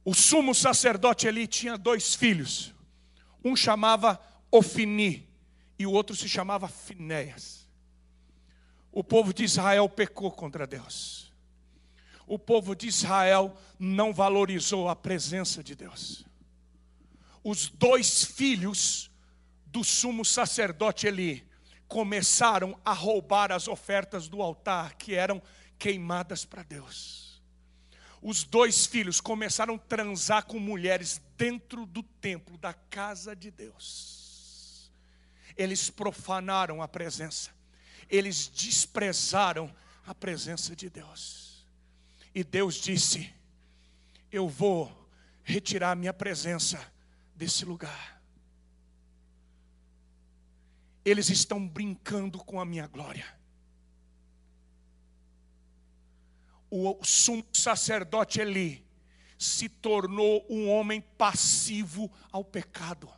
O 0.04 0.14
sumo 0.14 0.56
sacerdote 0.56 1.28
Eli 1.28 1.46
tinha 1.48 1.78
dois 1.78 2.16
filhos. 2.16 2.74
Um 3.44 3.56
chamava 3.56 4.20
Ofini 4.52 5.28
e 5.78 5.86
o 5.86 5.92
outro 5.92 6.16
se 6.16 6.28
chamava 6.28 6.68
Finéias. 6.68 7.68
O 8.92 9.04
povo 9.04 9.34
de 9.34 9.44
Israel 9.44 9.88
pecou 9.88 10.32
contra 10.32 10.66
Deus. 10.66 11.32
O 12.26 12.40
povo 12.40 12.76
de 12.76 12.88
Israel 12.88 13.56
não 13.78 14.14
valorizou 14.14 14.90
a 14.90 14.96
presença 14.96 15.64
de 15.64 15.76
Deus. 15.76 16.26
Os 17.44 17.70
dois 17.70 18.24
filhos 18.24 19.12
do 19.66 19.84
sumo 19.84 20.26
sacerdote 20.26 21.08
Eli 21.08 21.49
começaram 21.90 22.80
a 22.86 22.94
roubar 22.94 23.52
as 23.52 23.68
ofertas 23.68 24.30
do 24.30 24.44
altar 24.44 24.94
que 24.94 25.16
eram 25.16 25.42
queimadas 25.78 26.46
para 26.46 26.62
Deus. 26.62 27.42
Os 28.22 28.44
dois 28.44 28.86
filhos 28.86 29.20
começaram 29.20 29.74
a 29.74 29.80
transar 29.80 30.46
com 30.46 30.60
mulheres 30.60 31.20
dentro 31.36 31.88
do 31.88 32.04
templo, 32.04 32.58
da 32.60 32.74
casa 32.74 33.36
de 33.36 33.50
Deus. 33.50 34.92
Eles 35.58 35.90
profanaram 35.90 36.82
a 36.82 36.88
presença, 36.88 37.50
eles 38.08 38.48
desprezaram 38.48 39.74
a 40.06 40.14
presença 40.14 40.76
de 40.76 40.90
Deus. 40.90 41.66
E 42.36 42.44
Deus 42.44 42.76
disse: 42.76 43.34
Eu 44.32 44.48
vou 44.48 44.96
retirar 45.44 45.96
minha 45.96 46.14
presença 46.14 46.80
desse 47.36 47.66
lugar 47.66 48.19
eles 51.04 51.30
estão 51.30 51.66
brincando 51.66 52.38
com 52.40 52.60
a 52.60 52.66
minha 52.66 52.88
glória. 52.88 53.26
O 56.70 57.04
sumo 57.04 57.44
sacerdote 57.52 58.40
Eli 58.40 58.86
se 59.38 59.70
tornou 59.70 60.46
um 60.50 60.70
homem 60.70 61.02
passivo 61.18 62.12
ao 62.32 62.44
pecado. 62.44 63.10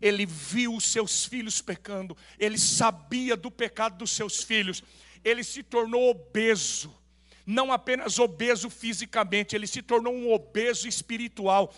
Ele 0.00 0.26
viu 0.26 0.74
os 0.74 0.84
seus 0.84 1.24
filhos 1.24 1.62
pecando, 1.62 2.16
ele 2.38 2.58
sabia 2.58 3.36
do 3.36 3.50
pecado 3.50 3.96
dos 3.98 4.10
seus 4.10 4.42
filhos, 4.42 4.82
ele 5.24 5.42
se 5.42 5.62
tornou 5.62 6.10
obeso, 6.10 6.94
não 7.46 7.72
apenas 7.72 8.18
obeso 8.18 8.68
fisicamente, 8.68 9.54
ele 9.54 9.66
se 9.66 9.80
tornou 9.80 10.12
um 10.12 10.32
obeso 10.32 10.88
espiritual. 10.88 11.72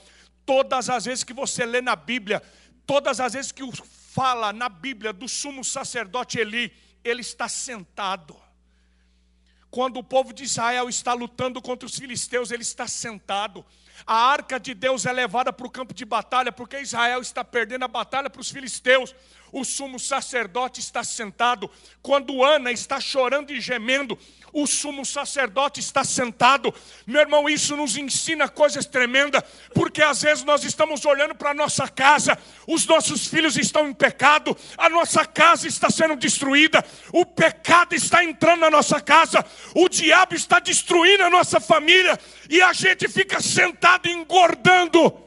Todas 0.45 0.89
as 0.89 1.05
vezes 1.05 1.23
que 1.23 1.35
você 1.35 1.65
lê 1.65 1.81
na 1.81 1.95
Bíblia, 1.95 2.43
todas 2.87 3.21
as 3.21 3.35
vezes 3.35 3.53
que 3.53 3.63
o 3.63 3.71
fala 4.17 4.51
na 4.51 4.71
Bíblia 4.71 5.13
do 5.13 5.29
sumo 5.29 5.63
sacerdote 5.63 6.39
Eli, 6.39 6.73
ele 7.05 7.21
está 7.21 7.51
sentado. 7.51 8.35
Quando 9.71 9.99
o 9.99 10.03
povo 10.03 10.33
de 10.33 10.45
Israel 10.45 10.89
está 10.89 11.13
lutando 11.13 11.61
contra 11.61 11.87
os 11.87 11.99
filisteus, 11.99 12.51
ele 12.51 12.63
está 12.63 12.89
sentado. 12.89 13.63
A 14.07 14.15
arca 14.15 14.59
de 14.59 14.73
Deus 14.73 15.05
é 15.05 15.13
levada 15.13 15.53
para 15.53 15.67
o 15.67 15.71
campo 15.71 15.93
de 15.93 16.07
batalha, 16.07 16.51
porque 16.51 16.81
Israel 16.81 17.21
está 17.21 17.45
perdendo 17.45 17.85
a 17.85 17.89
batalha 17.89 18.31
para 18.31 18.41
os 18.41 18.51
filisteus. 18.51 19.15
O 19.57 19.65
sumo 19.65 19.99
sacerdote 19.99 20.81
está 20.81 21.03
sentado. 21.03 21.71
Quando 22.03 22.45
Ana 22.45 22.71
está 22.71 23.01
chorando 23.01 23.55
e 23.55 23.59
gemendo, 23.59 24.19
o 24.53 24.67
sumo 24.67 25.03
sacerdote 25.03 25.81
está 25.81 26.05
sentado. 26.05 26.75
Meu 27.07 27.23
irmão, 27.23 27.49
isso 27.49 27.75
nos 27.75 27.97
ensina 27.97 28.51
coisas 28.51 28.85
tremendas, 28.85 29.43
porque 29.73 30.03
às 30.03 30.21
vezes 30.21 30.45
nós 30.45 30.63
estamos 30.63 31.07
olhando 31.07 31.35
para 31.35 31.53
a 31.53 31.55
nossa 31.55 31.89
casa, 31.89 32.39
os 32.67 32.87
nossos 32.87 33.29
filhos 33.29 33.57
estão 33.57 33.89
em 33.89 33.95
pecado, 33.95 34.55
a 34.77 34.91
nossa 34.91 35.25
casa 35.25 35.67
está 35.67 35.89
sendo 35.89 36.17
destruída, 36.17 36.85
o 37.11 37.25
pecado 37.25 37.95
está 37.95 38.23
entrando 38.23 38.61
na 38.61 38.71
nossa 38.71 39.01
casa, 39.01 39.43
o 39.75 39.89
diabo 39.89 40.35
está 40.35 40.59
destruindo 40.59 41.23
a 41.23 41.31
nossa 41.31 41.61
família, 41.61 42.21
e 42.51 42.61
a 42.61 42.75
gente 42.75 43.09
fica 43.09 43.41
sentado 43.41 44.07
engordando. 44.07 45.26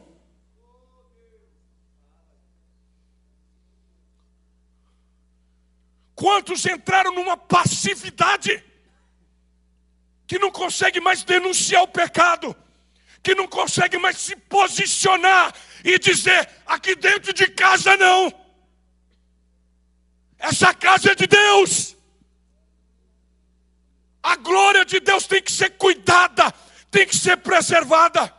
Quantos 6.21 6.65
entraram 6.65 7.13
numa 7.13 7.37
passividade? 7.37 8.63
que 10.29 10.37
não 10.37 10.51
consegue 10.51 10.99
mais 11.01 11.23
denunciar 11.23 11.81
o 11.81 11.87
pecado, 11.87 12.55
que 13.23 13.33
não 13.33 13.47
consegue 13.47 13.97
mais 13.97 14.15
se 14.15 14.35
posicionar 14.35 15.51
e 15.83 15.97
dizer: 15.97 16.47
aqui 16.67 16.93
dentro 16.93 17.33
de 17.33 17.47
casa 17.47 17.97
não, 17.97 18.31
essa 20.37 20.71
casa 20.71 21.13
é 21.13 21.15
de 21.15 21.25
Deus, 21.25 21.97
a 24.21 24.35
glória 24.35 24.85
de 24.85 24.99
Deus 24.99 25.25
tem 25.25 25.41
que 25.41 25.51
ser 25.51 25.71
cuidada, 25.71 26.53
tem 26.91 27.07
que 27.07 27.17
ser 27.17 27.37
preservada. 27.37 28.31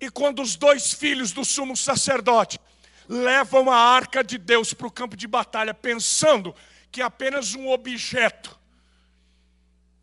E 0.00 0.08
quando 0.08 0.40
os 0.40 0.54
dois 0.54 0.92
filhos 0.92 1.32
do 1.32 1.44
sumo 1.44 1.76
sacerdote 1.76 2.60
levam 3.08 3.70
a 3.70 3.76
arca 3.76 4.22
de 4.22 4.36
Deus 4.36 4.74
para 4.74 4.86
o 4.86 4.90
campo 4.90 5.16
de 5.16 5.26
batalha, 5.26 5.72
pensando 5.72 6.54
que 6.90 7.00
apenas 7.00 7.54
um 7.54 7.68
objeto, 7.68 8.58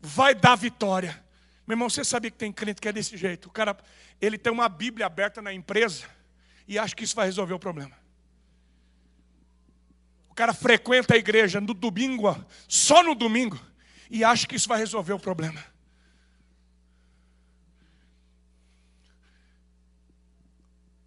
vai 0.00 0.34
dar 0.34 0.56
vitória. 0.56 1.24
Meu 1.66 1.74
irmão, 1.74 1.88
você 1.88 2.04
sabia 2.04 2.30
que 2.30 2.36
tem 2.36 2.52
crente 2.52 2.80
que 2.80 2.88
é 2.88 2.92
desse 2.92 3.16
jeito? 3.16 3.46
O 3.46 3.50
cara, 3.50 3.76
ele 4.20 4.36
tem 4.36 4.52
uma 4.52 4.68
Bíblia 4.68 5.06
aberta 5.06 5.40
na 5.40 5.52
empresa 5.52 6.04
e 6.66 6.78
acha 6.78 6.94
que 6.94 7.04
isso 7.04 7.14
vai 7.14 7.26
resolver 7.26 7.54
o 7.54 7.58
problema. 7.58 7.96
O 10.28 10.34
cara 10.34 10.52
frequenta 10.52 11.14
a 11.14 11.16
igreja 11.16 11.60
no 11.60 11.72
domingo, 11.72 12.44
só 12.68 13.02
no 13.02 13.14
domingo, 13.14 13.58
e 14.10 14.22
acha 14.22 14.46
que 14.46 14.54
isso 14.54 14.68
vai 14.68 14.78
resolver 14.78 15.12
o 15.12 15.18
problema. 15.18 15.64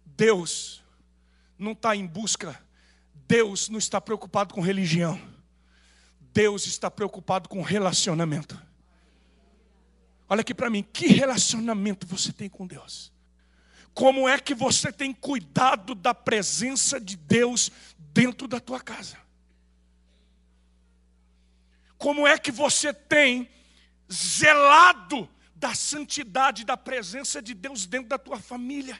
Deus 0.04 0.79
não 1.60 1.72
está 1.72 1.94
em 1.94 2.06
busca, 2.06 2.60
Deus 3.28 3.68
não 3.68 3.78
está 3.78 4.00
preocupado 4.00 4.54
com 4.54 4.60
religião, 4.60 5.20
Deus 6.32 6.66
está 6.66 6.90
preocupado 6.90 7.48
com 7.48 7.62
relacionamento. 7.62 8.60
Olha 10.28 10.40
aqui 10.40 10.54
para 10.54 10.70
mim, 10.70 10.82
que 10.82 11.06
relacionamento 11.08 12.06
você 12.06 12.32
tem 12.32 12.48
com 12.48 12.66
Deus? 12.66 13.12
Como 13.92 14.28
é 14.28 14.38
que 14.38 14.54
você 14.54 14.92
tem 14.92 15.12
cuidado 15.12 15.94
da 15.94 16.14
presença 16.14 17.00
de 17.00 17.16
Deus 17.16 17.70
dentro 17.98 18.48
da 18.48 18.60
tua 18.60 18.80
casa? 18.80 19.16
como 22.00 22.26
é 22.26 22.38
que 22.38 22.50
você 22.50 22.94
tem 22.94 23.46
zelado 24.10 25.28
da 25.54 25.74
santidade, 25.74 26.64
da 26.64 26.74
presença 26.74 27.42
de 27.42 27.52
Deus 27.52 27.84
dentro 27.84 28.08
da 28.08 28.16
tua 28.16 28.40
família. 28.40 28.98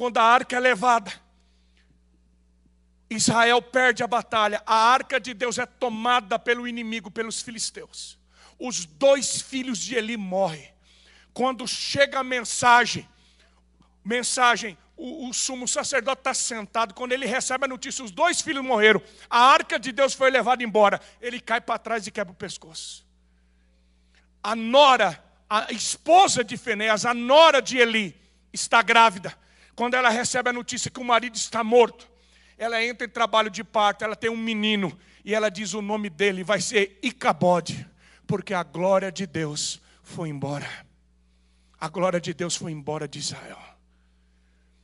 Quando 0.00 0.16
a 0.16 0.22
arca 0.22 0.56
é 0.56 0.58
levada, 0.58 1.12
Israel 3.10 3.60
perde 3.60 4.02
a 4.02 4.06
batalha, 4.06 4.62
a 4.64 4.74
arca 4.74 5.20
de 5.20 5.34
Deus 5.34 5.58
é 5.58 5.66
tomada 5.66 6.38
pelo 6.38 6.66
inimigo, 6.66 7.10
pelos 7.10 7.42
filisteus. 7.42 8.18
Os 8.58 8.86
dois 8.86 9.42
filhos 9.42 9.76
de 9.78 9.96
Eli 9.96 10.16
morrem. 10.16 10.72
Quando 11.34 11.68
chega 11.68 12.20
a 12.20 12.24
mensagem, 12.24 13.06
mensagem, 14.02 14.78
o, 14.96 15.28
o 15.28 15.34
sumo 15.34 15.68
sacerdote 15.68 16.22
está 16.22 16.32
sentado, 16.32 16.94
quando 16.94 17.12
ele 17.12 17.26
recebe 17.26 17.66
a 17.66 17.68
notícia, 17.68 18.02
os 18.02 18.10
dois 18.10 18.40
filhos 18.40 18.64
morreram, 18.64 19.02
a 19.28 19.38
arca 19.38 19.78
de 19.78 19.92
Deus 19.92 20.14
foi 20.14 20.30
levada 20.30 20.64
embora, 20.64 20.98
ele 21.20 21.38
cai 21.38 21.60
para 21.60 21.78
trás 21.78 22.06
e 22.06 22.10
quebra 22.10 22.32
o 22.32 22.34
pescoço. 22.34 23.06
A 24.42 24.56
nora, 24.56 25.22
a 25.46 25.70
esposa 25.70 26.42
de 26.42 26.56
Fenéas, 26.56 27.04
a 27.04 27.12
nora 27.12 27.60
de 27.60 27.76
Eli, 27.76 28.18
está 28.50 28.80
grávida. 28.80 29.38
Quando 29.80 29.94
ela 29.94 30.10
recebe 30.10 30.50
a 30.50 30.52
notícia 30.52 30.90
que 30.90 31.00
o 31.00 31.04
marido 31.04 31.36
está 31.36 31.64
morto, 31.64 32.06
ela 32.58 32.84
entra 32.84 33.06
em 33.06 33.08
trabalho 33.08 33.48
de 33.48 33.64
parto, 33.64 34.04
ela 34.04 34.14
tem 34.14 34.28
um 34.28 34.36
menino, 34.36 34.94
e 35.24 35.34
ela 35.34 35.48
diz 35.48 35.72
o 35.72 35.80
nome 35.80 36.10
dele 36.10 36.44
vai 36.44 36.60
ser 36.60 36.98
Icabode, 37.02 37.88
porque 38.26 38.52
a 38.52 38.62
glória 38.62 39.10
de 39.10 39.26
Deus 39.26 39.80
foi 40.02 40.28
embora. 40.28 40.68
A 41.80 41.88
glória 41.88 42.20
de 42.20 42.34
Deus 42.34 42.56
foi 42.56 42.72
embora 42.72 43.08
de 43.08 43.20
Israel. 43.20 43.58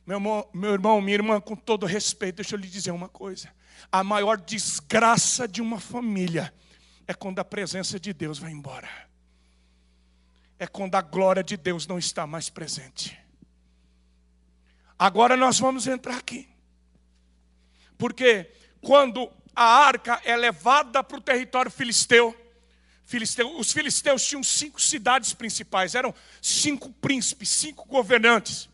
Meu 0.03 0.17
irmão, 0.17 0.49
meu 0.51 0.73
irmão, 0.73 0.99
minha 0.99 1.13
irmã, 1.13 1.39
com 1.39 1.55
todo 1.55 1.85
respeito, 1.85 2.37
deixa 2.37 2.55
eu 2.55 2.59
lhe 2.59 2.67
dizer 2.67 2.89
uma 2.89 3.07
coisa. 3.07 3.53
A 3.91 4.03
maior 4.03 4.35
desgraça 4.35 5.47
de 5.47 5.61
uma 5.61 5.79
família 5.79 6.51
é 7.05 7.13
quando 7.13 7.37
a 7.37 7.45
presença 7.45 7.99
de 7.99 8.13
Deus 8.13 8.39
vai 8.39 8.49
embora. 8.49 8.89
É 10.57 10.65
quando 10.65 10.95
a 10.95 11.01
glória 11.01 11.43
de 11.43 11.55
Deus 11.55 11.85
não 11.85 11.99
está 11.99 12.25
mais 12.25 12.49
presente. 12.49 13.26
Agora 14.97 15.37
nós 15.37 15.59
vamos 15.59 15.87
entrar 15.87 16.17
aqui. 16.17 16.47
Porque 17.97 18.51
quando 18.81 19.31
a 19.55 19.63
arca 19.63 20.21
é 20.23 20.35
levada 20.35 21.03
para 21.03 21.17
o 21.17 21.21
território 21.21 21.71
filisteu, 21.71 22.35
filisteu, 23.05 23.57
os 23.57 23.71
filisteus 23.71 24.25
tinham 24.25 24.43
cinco 24.43 24.81
cidades 24.81 25.33
principais, 25.33 25.95
eram 25.95 26.13
cinco 26.41 26.91
príncipes, 26.93 27.49
cinco 27.49 27.85
governantes. 27.85 28.69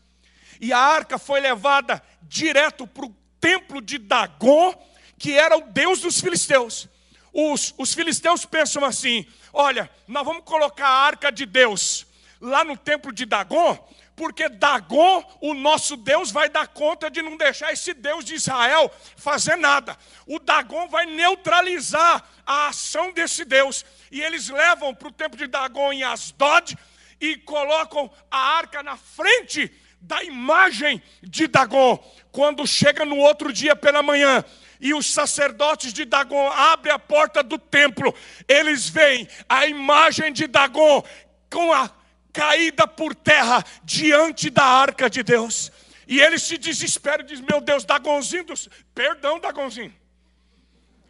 E 0.60 0.72
a 0.72 0.78
arca 0.78 1.18
foi 1.18 1.40
levada 1.40 2.02
direto 2.22 2.86
para 2.86 3.06
o 3.06 3.16
templo 3.40 3.80
de 3.80 3.98
Dagon, 3.98 4.74
que 5.18 5.32
era 5.32 5.56
o 5.56 5.70
deus 5.70 6.00
dos 6.00 6.20
filisteus. 6.20 6.88
Os, 7.32 7.74
os 7.76 7.92
filisteus 7.92 8.44
pensam 8.44 8.84
assim: 8.84 9.26
olha, 9.52 9.90
nós 10.06 10.24
vamos 10.24 10.44
colocar 10.44 10.86
a 10.86 11.06
arca 11.06 11.30
de 11.30 11.44
Deus 11.44 12.06
lá 12.40 12.62
no 12.62 12.76
templo 12.76 13.12
de 13.12 13.24
Dagon, 13.24 13.76
porque 14.16 14.48
Dagon, 14.48 15.24
o 15.40 15.54
nosso 15.54 15.96
Deus, 15.96 16.30
vai 16.30 16.48
dar 16.48 16.68
conta 16.68 17.10
de 17.10 17.20
não 17.20 17.36
deixar 17.36 17.72
esse 17.72 17.92
Deus 17.92 18.24
de 18.24 18.34
Israel 18.34 18.90
fazer 19.16 19.56
nada. 19.56 19.96
O 20.26 20.38
Dagon 20.38 20.88
vai 20.88 21.06
neutralizar 21.06 22.24
a 22.46 22.68
ação 22.68 23.12
desse 23.12 23.44
Deus. 23.44 23.84
E 24.10 24.22
eles 24.22 24.48
levam 24.48 24.94
para 24.94 25.08
o 25.08 25.12
templo 25.12 25.36
de 25.36 25.46
Dagon 25.46 25.92
em 25.92 26.04
Asdod 26.04 26.76
e 27.20 27.36
colocam 27.36 28.10
a 28.30 28.38
arca 28.56 28.82
na 28.82 28.96
frente 28.96 29.72
da 30.00 30.22
imagem 30.22 31.02
de 31.22 31.46
Dagon. 31.46 31.98
Quando 32.30 32.66
chega 32.66 33.04
no 33.04 33.16
outro 33.18 33.52
dia 33.52 33.74
pela 33.74 34.02
manhã, 34.02 34.44
e 34.80 34.92
os 34.92 35.06
sacerdotes 35.06 35.92
de 35.94 36.04
Dagon 36.04 36.46
abrem 36.50 36.92
a 36.92 36.98
porta 36.98 37.42
do 37.42 37.58
templo, 37.58 38.14
eles 38.46 38.88
veem 38.88 39.26
a 39.48 39.66
imagem 39.66 40.30
de 40.30 40.46
Dagon 40.46 41.02
com 41.48 41.72
a 41.72 41.88
caída 42.34 42.86
por 42.86 43.14
terra 43.14 43.64
diante 43.84 44.50
da 44.50 44.64
arca 44.64 45.08
de 45.08 45.22
Deus. 45.22 45.70
E 46.06 46.20
ele 46.20 46.38
se 46.38 46.58
desespera 46.58 47.22
e 47.22 47.26
diz: 47.26 47.40
Meu 47.40 47.60
Deus, 47.60 47.84
Dagonzinho, 47.84 48.44
dos... 48.44 48.68
perdão, 48.94 49.38
Dagonzinho. 49.38 49.94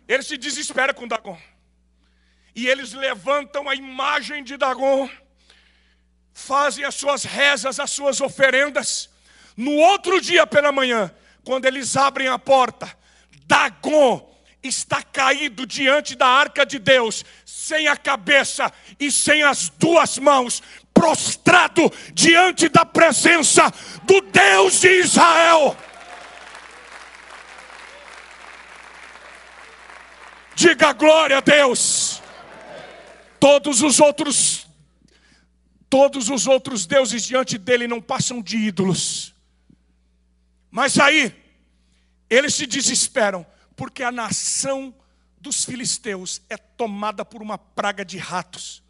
Ele 0.07 0.23
se 0.23 0.37
desespera 0.37 0.93
com 0.93 1.09
Dagon. 1.09 1.41
E 2.55 2.69
eles 2.69 2.93
levantam 2.93 3.69
a 3.69 3.75
imagem 3.75 4.45
de 4.45 4.57
Dagon, 4.57 5.11
fazem 6.33 6.85
as 6.85 6.95
suas 6.95 7.25
rezas, 7.25 7.81
as 7.81 7.91
suas 7.91 8.21
oferendas. 8.21 9.11
No 9.57 9.73
outro 9.73 10.21
dia 10.21 10.47
pela 10.47 10.71
manhã, 10.71 11.13
quando 11.43 11.65
eles 11.65 11.97
abrem 11.97 12.29
a 12.29 12.39
porta, 12.39 12.97
Dagon 13.47 14.33
está 14.63 15.03
caído 15.03 15.67
diante 15.67 16.15
da 16.15 16.27
arca 16.27 16.65
de 16.65 16.79
Deus, 16.79 17.25
sem 17.45 17.89
a 17.89 17.97
cabeça 17.97 18.73
e 18.99 19.11
sem 19.11 19.43
as 19.43 19.69
duas 19.69 20.19
mãos, 20.19 20.63
prostrado 20.95 21.93
diante 22.15 22.69
da 22.69 22.87
presença 22.87 23.71
do 24.05 24.21
Deus 24.21 24.81
de 24.81 25.01
Israel. 25.01 25.77
Diga 30.55 30.93
glória 30.93 31.39
a 31.39 31.41
Deus. 31.41 32.23
Todos 33.41 33.83
os 33.83 33.99
outros 34.01 34.67
todos 35.91 36.29
os 36.29 36.49
outros 36.49 36.87
deuses 36.87 37.23
diante 37.23 37.57
dele 37.57 37.87
não 37.87 38.01
passam 38.01 38.43
de 38.43 38.57
ídolos. 38.57 39.33
Mas 40.71 40.99
aí 40.99 41.33
eles 42.29 42.55
se 42.55 42.67
desesperam, 42.67 43.47
porque 43.77 44.03
a 44.03 44.11
nação 44.11 44.93
dos 45.39 45.65
filisteus 45.65 46.43
é 46.49 46.57
tomada 46.57 47.25
por 47.25 47.43
uma 47.43 47.57
praga 47.57 48.05
de 48.05 48.19
ratos, 48.19 48.83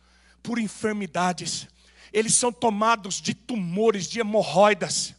por 0.43 0.59
enfermidades 0.59 1.69
eles 2.15 2.35
são 2.37 2.53
tomados 2.53 3.21
de 3.21 3.35
tumores, 3.35 4.09
de 4.09 4.21
hemorroidas. 4.21 5.17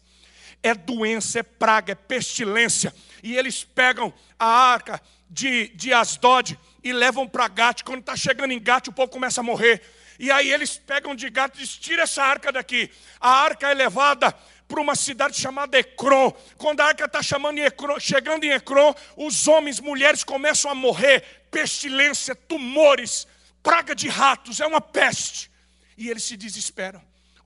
É 0.63 0.73
doença, 0.73 1.39
é 1.39 1.43
praga, 1.43 1.91
é 1.91 1.95
pestilência. 1.95 2.95
E 3.21 3.35
eles 3.35 3.65
pegam 3.65 4.13
a 4.39 4.47
arca 4.47 5.01
de, 5.29 5.67
de 5.75 5.93
Asdod 5.93 6.57
e 6.81 6.93
levam 6.93 7.27
para 7.27 7.49
Gate. 7.49 7.83
Quando 7.83 7.99
está 7.99 8.15
chegando 8.15 8.51
em 8.51 8.59
Gate, 8.61 8.87
o 8.87 8.93
povo 8.93 9.11
começa 9.11 9.41
a 9.41 9.43
morrer. 9.43 9.81
E 10.17 10.31
aí 10.31 10.49
eles 10.49 10.77
pegam 10.77 11.13
de 11.13 11.29
Gate 11.29 11.55
e 11.55 11.57
dizem, 11.63 11.81
tira 11.81 12.03
essa 12.03 12.23
arca 12.23 12.49
daqui. 12.49 12.89
A 13.19 13.29
arca 13.29 13.69
é 13.69 13.73
levada 13.73 14.33
para 14.65 14.79
uma 14.79 14.95
cidade 14.95 15.37
chamada 15.37 15.77
Ecrom. 15.77 16.31
Quando 16.57 16.79
a 16.79 16.85
arca 16.85 17.03
está 17.03 17.19
chegando 17.21 18.45
em 18.45 18.51
Ecrom, 18.51 18.95
os 19.17 19.49
homens, 19.49 19.81
mulheres 19.81 20.23
começam 20.23 20.71
a 20.71 20.75
morrer. 20.75 21.43
Pestilência, 21.51 22.33
tumores, 22.33 23.27
praga 23.61 23.93
de 23.93 24.07
ratos, 24.07 24.61
é 24.61 24.65
uma 24.65 24.79
peste 24.79 25.53
e 25.97 26.09
eles 26.09 26.23
se 26.23 26.35
desesperam. 26.35 27.01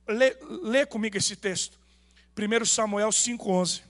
Lê, 0.08 0.36
lê 0.64 0.86
comigo 0.86 1.18
esse 1.18 1.36
texto. 1.36 1.80
1 2.38 2.66
Samuel 2.66 3.10
5,11. 3.10 3.84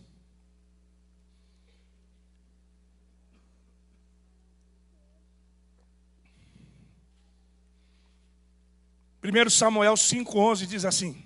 Primeiro 9.22 9.52
Samuel 9.52 9.94
5,11 9.94 10.66
diz 10.66 10.86
assim: 10.86 11.24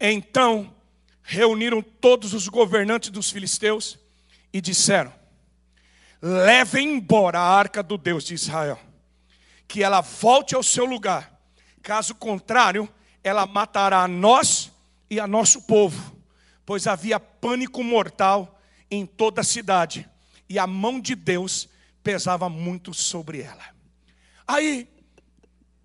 Então 0.00 0.74
reuniram 1.22 1.80
todos 1.82 2.34
os 2.34 2.48
governantes 2.48 3.10
dos 3.10 3.30
filisteus 3.30 3.98
e 4.52 4.60
disseram: 4.60 5.12
Levem 6.20 6.96
embora 6.96 7.38
a 7.38 7.48
arca 7.48 7.82
do 7.82 7.98
Deus 7.98 8.24
de 8.24 8.34
Israel, 8.34 8.80
que 9.68 9.82
ela 9.82 10.00
volte 10.00 10.54
ao 10.54 10.62
seu 10.62 10.84
lugar, 10.84 11.31
Caso 11.82 12.14
contrário, 12.14 12.88
ela 13.24 13.46
matará 13.46 14.02
a 14.04 14.08
nós 14.08 14.70
e 15.10 15.18
a 15.18 15.26
nosso 15.26 15.62
povo, 15.62 16.16
pois 16.64 16.86
havia 16.86 17.18
pânico 17.18 17.82
mortal 17.82 18.60
em 18.90 19.04
toda 19.04 19.40
a 19.40 19.44
cidade, 19.44 20.08
e 20.48 20.58
a 20.58 20.66
mão 20.66 21.00
de 21.00 21.14
Deus 21.14 21.68
pesava 22.02 22.48
muito 22.48 22.94
sobre 22.94 23.40
ela. 23.40 23.64
Aí, 24.46 24.88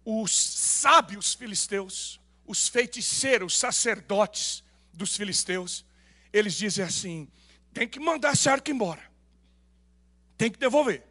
os 0.06 0.32
sábios 0.32 1.34
filisteus, 1.34 2.20
os 2.46 2.68
feiticeiros, 2.68 3.54
os 3.54 3.60
sacerdotes 3.60 4.64
dos 4.94 5.16
filisteus, 5.18 5.86
eles 6.32 6.54
dizem 6.54 6.86
assim: 6.86 7.28
tem 7.74 7.88
que 7.88 8.00
mandar 8.00 8.32
essa 8.32 8.52
arca 8.52 8.72
embora, 8.72 9.02
tem 10.38 10.52
que 10.52 10.60
devolver, 10.60 11.04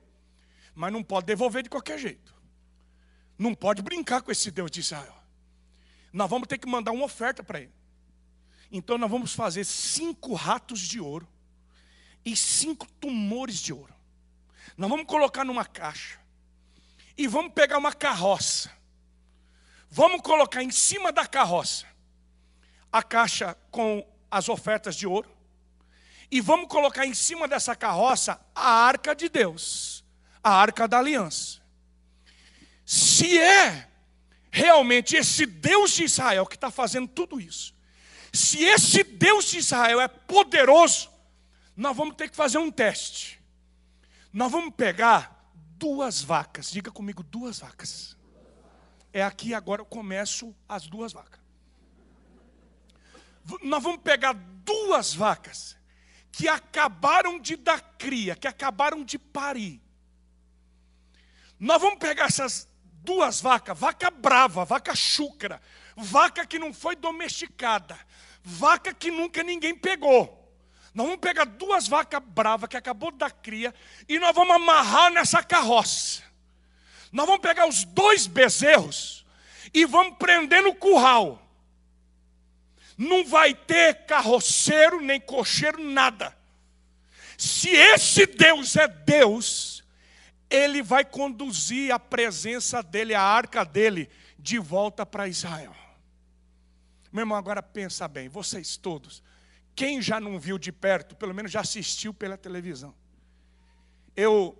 mas 0.74 0.92
não 0.92 1.02
pode 1.02 1.26
devolver 1.26 1.62
de 1.62 1.68
qualquer 1.68 1.98
jeito. 1.98 2.25
Não 3.38 3.54
pode 3.54 3.82
brincar 3.82 4.22
com 4.22 4.30
esse 4.30 4.50
Deus 4.50 4.70
de 4.70 4.80
Israel. 4.80 5.14
Nós 6.12 6.28
vamos 6.28 6.48
ter 6.48 6.58
que 6.58 6.68
mandar 6.68 6.92
uma 6.92 7.04
oferta 7.04 7.42
para 7.42 7.60
ele. 7.60 7.72
Então 8.70 8.98
nós 8.98 9.10
vamos 9.10 9.34
fazer 9.34 9.64
cinco 9.64 10.34
ratos 10.34 10.80
de 10.80 11.00
ouro 11.00 11.28
e 12.24 12.36
cinco 12.36 12.86
tumores 13.00 13.56
de 13.56 13.72
ouro. 13.72 13.94
Nós 14.76 14.90
vamos 14.90 15.06
colocar 15.06 15.44
numa 15.44 15.64
caixa 15.64 16.18
e 17.16 17.26
vamos 17.26 17.52
pegar 17.52 17.78
uma 17.78 17.92
carroça. 17.92 18.70
Vamos 19.88 20.20
colocar 20.22 20.62
em 20.62 20.70
cima 20.70 21.12
da 21.12 21.26
carroça 21.26 21.86
a 22.90 23.02
caixa 23.02 23.56
com 23.70 24.06
as 24.30 24.48
ofertas 24.48 24.96
de 24.96 25.06
ouro 25.06 25.30
e 26.30 26.40
vamos 26.40 26.68
colocar 26.68 27.06
em 27.06 27.14
cima 27.14 27.46
dessa 27.46 27.76
carroça 27.76 28.40
a 28.54 28.68
arca 28.68 29.14
de 29.14 29.28
Deus 29.28 29.96
a 30.46 30.50
arca 30.50 30.86
da 30.86 31.00
aliança. 31.00 31.60
Se 32.86 33.36
é 33.36 33.90
realmente 34.48 35.16
esse 35.16 35.44
Deus 35.44 35.90
de 35.90 36.04
Israel 36.04 36.46
que 36.46 36.54
está 36.54 36.70
fazendo 36.70 37.08
tudo 37.08 37.40
isso, 37.40 37.74
se 38.32 38.62
esse 38.62 39.02
Deus 39.02 39.46
de 39.46 39.58
Israel 39.58 40.00
é 40.00 40.06
poderoso, 40.06 41.10
nós 41.76 41.96
vamos 41.96 42.14
ter 42.14 42.30
que 42.30 42.36
fazer 42.36 42.58
um 42.58 42.70
teste. 42.70 43.42
Nós 44.32 44.52
vamos 44.52 44.72
pegar 44.74 45.50
duas 45.76 46.22
vacas, 46.22 46.70
diga 46.70 46.92
comigo, 46.92 47.24
duas 47.24 47.58
vacas. 47.58 48.16
É 49.12 49.22
aqui 49.22 49.52
agora 49.52 49.82
eu 49.82 49.86
começo 49.86 50.54
as 50.68 50.86
duas 50.86 51.12
vacas. 51.12 51.40
Nós 53.62 53.82
vamos 53.82 54.00
pegar 54.02 54.32
duas 54.32 55.12
vacas 55.12 55.76
que 56.30 56.46
acabaram 56.46 57.38
de 57.40 57.56
dar 57.56 57.80
cria, 57.98 58.36
que 58.36 58.46
acabaram 58.46 59.02
de 59.02 59.18
parir. 59.18 59.80
Nós 61.58 61.80
vamos 61.80 61.98
pegar 61.98 62.26
essas 62.26 62.68
duas 63.06 63.40
vacas, 63.40 63.78
vaca 63.78 64.10
brava, 64.10 64.64
vaca 64.64 64.94
chúcara, 64.94 65.62
vaca 65.96 66.44
que 66.44 66.58
não 66.58 66.74
foi 66.74 66.96
domesticada, 66.96 67.96
vaca 68.42 68.92
que 68.92 69.10
nunca 69.12 69.44
ninguém 69.44 69.74
pegou. 69.76 70.42
Nós 70.92 71.06
vamos 71.06 71.20
pegar 71.20 71.44
duas 71.44 71.86
vacas 71.86 72.20
bravas 72.20 72.68
que 72.68 72.76
acabou 72.76 73.12
dar 73.12 73.30
cria 73.30 73.72
e 74.08 74.18
nós 74.18 74.34
vamos 74.34 74.56
amarrar 74.56 75.12
nessa 75.12 75.42
carroça. 75.42 76.22
Nós 77.12 77.26
vamos 77.26 77.40
pegar 77.40 77.68
os 77.68 77.84
dois 77.84 78.26
bezerros 78.26 79.24
e 79.72 79.84
vamos 79.84 80.16
prender 80.18 80.62
no 80.62 80.74
curral. 80.74 81.40
Não 82.98 83.24
vai 83.24 83.54
ter 83.54 84.06
carroceiro 84.06 85.00
nem 85.00 85.20
cocheiro, 85.20 85.82
nada. 85.82 86.36
Se 87.38 87.68
esse 87.68 88.26
Deus 88.26 88.74
é 88.74 88.88
Deus, 88.88 89.75
ele 90.48 90.82
vai 90.82 91.04
conduzir 91.04 91.92
a 91.92 91.98
presença 91.98 92.82
dele, 92.82 93.14
a 93.14 93.22
arca 93.22 93.64
dele, 93.64 94.08
de 94.38 94.58
volta 94.58 95.04
para 95.04 95.28
Israel. 95.28 95.74
Meu 97.12 97.22
irmão, 97.22 97.36
agora 97.36 97.62
pensa 97.62 98.06
bem, 98.06 98.28
vocês 98.28 98.76
todos, 98.76 99.22
quem 99.74 100.00
já 100.00 100.20
não 100.20 100.38
viu 100.38 100.58
de 100.58 100.72
perto, 100.72 101.16
pelo 101.16 101.34
menos 101.34 101.50
já 101.50 101.60
assistiu 101.60 102.14
pela 102.14 102.36
televisão. 102.36 102.94
Eu, 104.14 104.56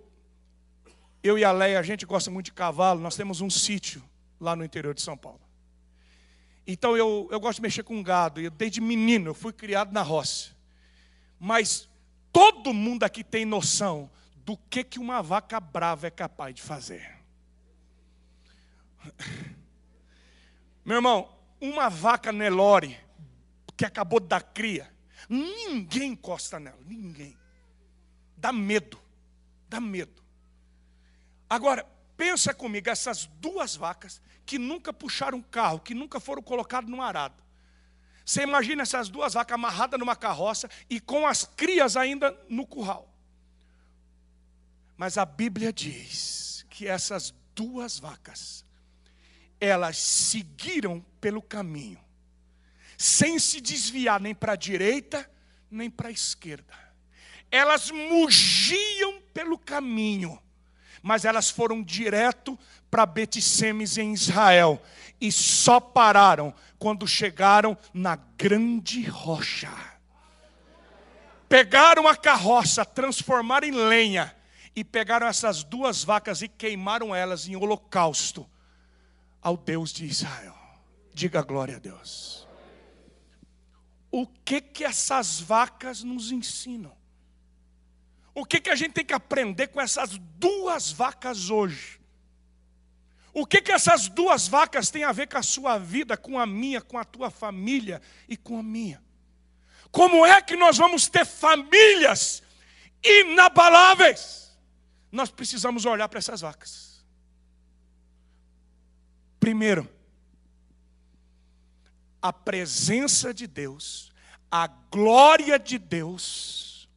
eu 1.23 1.37
e 1.37 1.43
a 1.43 1.51
Leia, 1.51 1.79
a 1.79 1.83
gente 1.83 2.05
gosta 2.05 2.29
muito 2.29 2.47
de 2.47 2.53
cavalo, 2.53 2.99
nós 2.99 3.15
temos 3.15 3.41
um 3.41 3.49
sítio 3.49 4.03
lá 4.39 4.55
no 4.55 4.63
interior 4.63 4.93
de 4.93 5.01
São 5.01 5.17
Paulo. 5.17 5.41
Então 6.65 6.97
eu, 6.97 7.27
eu 7.31 7.39
gosto 7.39 7.57
de 7.57 7.61
mexer 7.61 7.83
com 7.83 8.03
gado, 8.03 8.41
eu, 8.41 8.51
desde 8.51 8.81
menino 8.81 9.29
eu 9.29 9.33
fui 9.33 9.53
criado 9.53 9.93
na 9.93 10.01
roça. 10.01 10.51
Mas 11.39 11.89
todo 12.31 12.73
mundo 12.73 13.03
aqui 13.03 13.23
tem 13.23 13.45
noção 13.45 14.09
do 14.47 14.55
que, 14.55 14.81
que 14.81 14.97
uma 14.97 15.21
vaca 15.21 15.59
brava 15.59 16.07
é 16.07 16.09
capaz 16.09 16.55
de 16.55 16.61
fazer. 16.61 17.17
Meu 20.85 20.95
irmão, 20.95 21.37
uma 21.59 21.89
vaca 21.89 22.31
Nelore, 22.31 22.97
que 23.75 23.83
acabou 23.83 24.21
de 24.21 24.27
dar 24.27 24.41
cria, 24.41 24.89
ninguém 25.27 26.13
encosta 26.13 26.61
nela, 26.61 26.79
ninguém. 26.85 27.37
Dá 28.37 28.53
medo, 28.53 28.97
dá 29.67 29.81
medo. 29.81 30.23
Agora, 31.49 31.85
pensa 32.15 32.53
comigo, 32.53 32.89
essas 32.89 33.25
duas 33.25 33.75
vacas 33.75 34.21
que 34.45 34.57
nunca 34.57 34.93
puxaram 34.93 35.39
um 35.39 35.43
carro, 35.43 35.81
que 35.81 35.93
nunca 35.93 36.21
foram 36.21 36.41
colocadas 36.41 36.89
num 36.89 37.01
arado. 37.01 37.43
Você 38.23 38.43
imagina 38.43 38.83
essas 38.83 39.09
duas 39.09 39.33
vacas 39.33 39.55
amarradas 39.55 39.99
numa 39.99 40.15
carroça 40.15 40.69
e 40.89 41.01
com 41.01 41.27
as 41.27 41.43
crias 41.43 41.97
ainda 41.97 42.33
no 42.47 42.65
curral. 42.65 43.16
Mas 44.97 45.15
a 45.17 45.25
Bíblia 45.25 45.71
diz 45.71 46.65
que 46.71 46.87
essas 46.87 47.33
duas 47.53 47.99
vacas, 47.99 48.65
elas 49.61 49.97
seguiram 49.97 51.05
pelo 51.21 51.41
caminho, 51.41 51.99
sem 52.97 53.37
se 53.37 53.61
desviar 53.61 54.19
nem 54.19 54.33
para 54.33 54.53
a 54.53 54.55
direita, 54.55 55.29
nem 55.69 55.87
para 55.87 56.07
a 56.07 56.11
esquerda. 56.11 56.73
Elas 57.51 57.91
mugiam 57.91 59.21
pelo 59.33 59.57
caminho, 59.57 60.41
mas 61.01 61.25
elas 61.25 61.51
foram 61.51 61.83
direto 61.83 62.57
para 62.89 63.05
Betsemes 63.05 63.97
em 63.99 64.13
Israel 64.13 64.81
e 65.21 65.31
só 65.31 65.79
pararam 65.79 66.53
quando 66.79 67.07
chegaram 67.07 67.77
na 67.93 68.15
grande 68.15 69.03
rocha. 69.03 69.71
Pegaram 71.47 72.07
a 72.07 72.15
carroça, 72.15 72.83
transformaram 72.83 73.67
em 73.67 73.71
lenha 73.71 74.36
e 74.77 74.83
pegaram 74.83 75.25
essas 75.25 75.63
duas 75.63 76.03
vacas 76.03 76.43
e 76.43 76.47
queimaram 76.47 77.15
elas 77.15 77.47
em 77.47 77.55
holocausto 77.55 78.47
ao 79.41 79.57
Deus 79.57 79.91
de 79.91 80.05
Israel. 80.05 80.55
Diga 81.11 81.41
glória 81.41 81.77
a 81.77 81.79
Deus. 81.79 82.47
O 84.11 84.27
que 84.27 84.61
que 84.61 84.83
essas 84.83 85.39
vacas 85.39 86.03
nos 86.03 86.31
ensinam? 86.31 86.95
O 88.35 88.45
que 88.45 88.61
que 88.61 88.69
a 88.69 88.75
gente 88.75 88.91
tem 88.91 89.03
que 89.03 89.15
aprender 89.15 89.69
com 89.69 89.81
essas 89.81 90.15
duas 90.37 90.91
vacas 90.91 91.49
hoje? 91.49 91.99
O 93.33 93.47
que 93.47 93.63
que 93.63 93.71
essas 93.71 94.07
duas 94.07 94.47
vacas 94.47 94.91
têm 94.91 95.03
a 95.03 95.11
ver 95.11 95.25
com 95.25 95.39
a 95.39 95.43
sua 95.43 95.79
vida, 95.79 96.15
com 96.15 96.37
a 96.37 96.45
minha, 96.45 96.81
com 96.81 96.99
a 96.99 97.03
tua 97.03 97.31
família 97.31 97.99
e 98.29 98.37
com 98.37 98.59
a 98.59 98.63
minha? 98.63 99.03
Como 99.89 100.23
é 100.23 100.39
que 100.39 100.55
nós 100.55 100.77
vamos 100.77 101.07
ter 101.07 101.25
famílias 101.25 102.43
inabaláveis? 103.03 104.46
Nós 105.11 105.29
precisamos 105.29 105.85
olhar 105.85 106.07
para 106.09 106.19
essas 106.19 106.41
vacas. 106.41 107.05
Primeiro, 109.39 109.89
a 112.21 112.33
presença 112.33 113.33
de 113.33 113.47
Deus, 113.47 114.11
a 114.51 114.67
glória 114.67 115.57
de 115.57 115.77
Deus, 115.77 116.89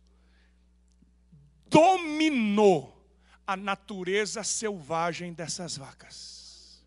dominou 1.68 3.01
a 3.46 3.57
natureza 3.57 4.42
selvagem 4.42 5.33
dessas 5.33 5.77
vacas. 5.77 6.83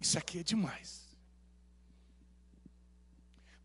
Isso 0.00 0.16
aqui 0.16 0.38
é 0.38 0.42
demais. 0.42 0.97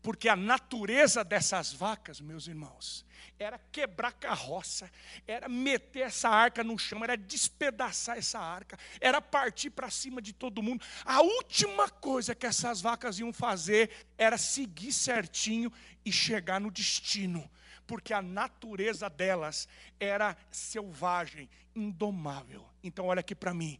Porque 0.04 0.28
a 0.28 0.36
natureza 0.36 1.24
dessas 1.24 1.72
vacas, 1.72 2.20
meus 2.20 2.46
irmãos, 2.46 3.06
era 3.38 3.58
quebrar 3.72 4.12
carroça, 4.12 4.92
era 5.26 5.48
meter 5.48 6.00
essa 6.00 6.28
arca 6.28 6.62
no 6.62 6.78
chão, 6.78 7.02
era 7.02 7.16
despedaçar 7.16 8.18
essa 8.18 8.38
arca, 8.38 8.78
era 9.00 9.18
partir 9.22 9.70
para 9.70 9.88
cima 9.88 10.20
de 10.20 10.34
todo 10.34 10.62
mundo. 10.62 10.84
A 11.06 11.22
última 11.22 11.88
coisa 11.88 12.34
que 12.34 12.44
essas 12.44 12.82
vacas 12.82 13.18
iam 13.18 13.32
fazer 13.32 13.88
era 14.18 14.36
seguir 14.36 14.92
certinho 14.92 15.72
e 16.04 16.12
chegar 16.12 16.60
no 16.60 16.70
destino, 16.70 17.50
porque 17.86 18.12
a 18.12 18.20
natureza 18.20 19.08
delas 19.08 19.66
era 19.98 20.36
selvagem, 20.50 21.48
indomável. 21.74 22.68
Então, 22.82 23.06
olha 23.06 23.20
aqui 23.20 23.34
para 23.34 23.54
mim: 23.54 23.78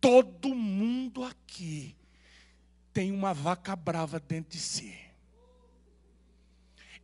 todo 0.00 0.54
mundo 0.54 1.24
aqui 1.24 1.96
tem 2.92 3.10
uma 3.10 3.34
vaca 3.34 3.74
brava 3.74 4.20
dentro 4.20 4.52
de 4.52 4.60
si 4.60 5.05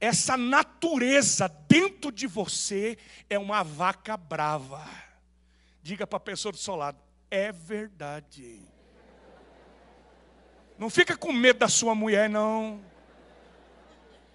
essa 0.03 0.37
natureza 0.37 1.47
dentro 1.69 2.11
de 2.11 2.27
você 2.27 2.99
é 3.31 3.39
uma 3.39 3.63
vaca 3.63 4.17
brava. 4.17 4.85
Diga 5.81 6.09
para 6.09 6.17
a 6.17 6.21
pessoa 6.21 6.51
do 6.51 6.59
seu 6.59 6.75
lado, 6.75 6.99
é 7.31 7.53
verdade. 7.53 8.61
Não 10.77 10.91
fica 10.91 11.17
com 11.17 11.33
medo 11.33 11.61
da 11.61 11.69
sua 11.69 11.95
mulher, 11.95 12.29
não. 12.29 12.85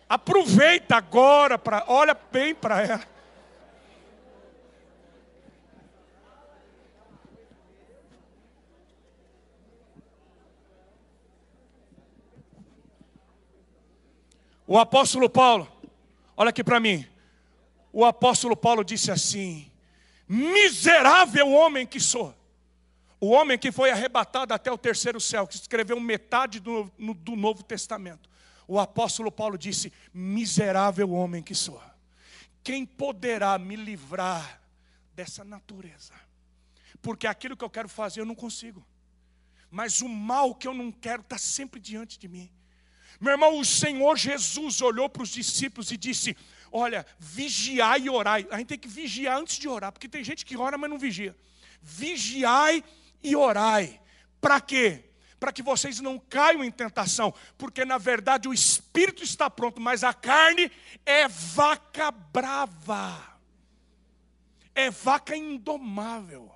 Aproveita 0.07 0.95
agora 0.95 1.57
para, 1.57 1.83
olha 1.89 2.17
bem 2.31 2.55
para 2.55 2.81
ela. 2.81 3.16
O 14.69 14.77
apóstolo 14.77 15.29
Paulo, 15.29 15.65
olha 16.35 16.49
aqui 16.49 16.61
para 16.61 16.77
mim. 16.77 17.07
O 17.93 18.03
apóstolo 18.03 18.55
Paulo 18.55 18.83
disse 18.83 19.09
assim: 19.09 19.71
Miserável 20.27 21.49
homem 21.53 21.87
que 21.87 22.01
sou. 22.01 22.35
O 23.17 23.29
homem 23.29 23.57
que 23.57 23.71
foi 23.71 23.89
arrebatado 23.89 24.53
até 24.53 24.69
o 24.69 24.77
terceiro 24.77 25.21
céu, 25.21 25.47
que 25.47 25.55
escreveu 25.55 25.99
metade 25.99 26.59
do, 26.59 26.91
no, 26.97 27.13
do 27.13 27.35
Novo 27.35 27.63
Testamento. 27.63 28.29
O 28.67 28.77
apóstolo 28.77 29.31
Paulo 29.31 29.57
disse: 29.57 29.93
Miserável 30.13 31.13
homem 31.13 31.41
que 31.41 31.55
sou. 31.55 31.81
Quem 32.61 32.85
poderá 32.85 33.57
me 33.57 33.77
livrar 33.77 34.61
dessa 35.15 35.45
natureza? 35.45 36.13
Porque 37.01 37.25
aquilo 37.25 37.55
que 37.55 37.63
eu 37.63 37.69
quero 37.69 37.87
fazer 37.87 38.19
eu 38.19 38.25
não 38.25 38.35
consigo. 38.35 38.85
Mas 39.71 40.01
o 40.01 40.09
mal 40.09 40.53
que 40.53 40.67
eu 40.67 40.73
não 40.73 40.91
quero 40.91 41.21
está 41.21 41.37
sempre 41.37 41.79
diante 41.79 42.19
de 42.19 42.27
mim. 42.27 42.51
Meu 43.19 43.31
irmão, 43.31 43.59
o 43.59 43.65
Senhor 43.65 44.17
Jesus 44.17 44.81
olhou 44.81 45.09
para 45.09 45.23
os 45.23 45.29
discípulos 45.29 45.91
e 45.91 45.97
disse: 45.97 46.37
olha, 46.71 47.05
vigiai 47.19 48.01
e 48.01 48.09
orai. 48.09 48.47
A 48.51 48.57
gente 48.57 48.67
tem 48.67 48.79
que 48.79 48.87
vigiar 48.87 49.37
antes 49.37 49.57
de 49.57 49.67
orar, 49.67 49.91
porque 49.91 50.07
tem 50.07 50.23
gente 50.23 50.45
que 50.45 50.57
ora, 50.57 50.77
mas 50.77 50.89
não 50.89 50.97
vigia. 50.97 51.35
Vigiai 51.81 52.83
e 53.23 53.35
orai. 53.35 53.99
Para 54.39 54.61
quê? 54.61 55.05
Para 55.39 55.51
que 55.51 55.61
vocês 55.61 55.99
não 55.99 56.17
caiam 56.17 56.63
em 56.63 56.71
tentação, 56.71 57.33
porque 57.57 57.85
na 57.85 57.97
verdade 57.97 58.47
o 58.47 58.53
espírito 58.53 59.23
está 59.23 59.49
pronto, 59.49 59.79
mas 59.79 60.03
a 60.03 60.13
carne 60.13 60.71
é 61.05 61.27
vaca 61.27 62.09
brava, 62.09 63.39
é 64.73 64.89
vaca 64.89 65.35
indomável. 65.35 66.51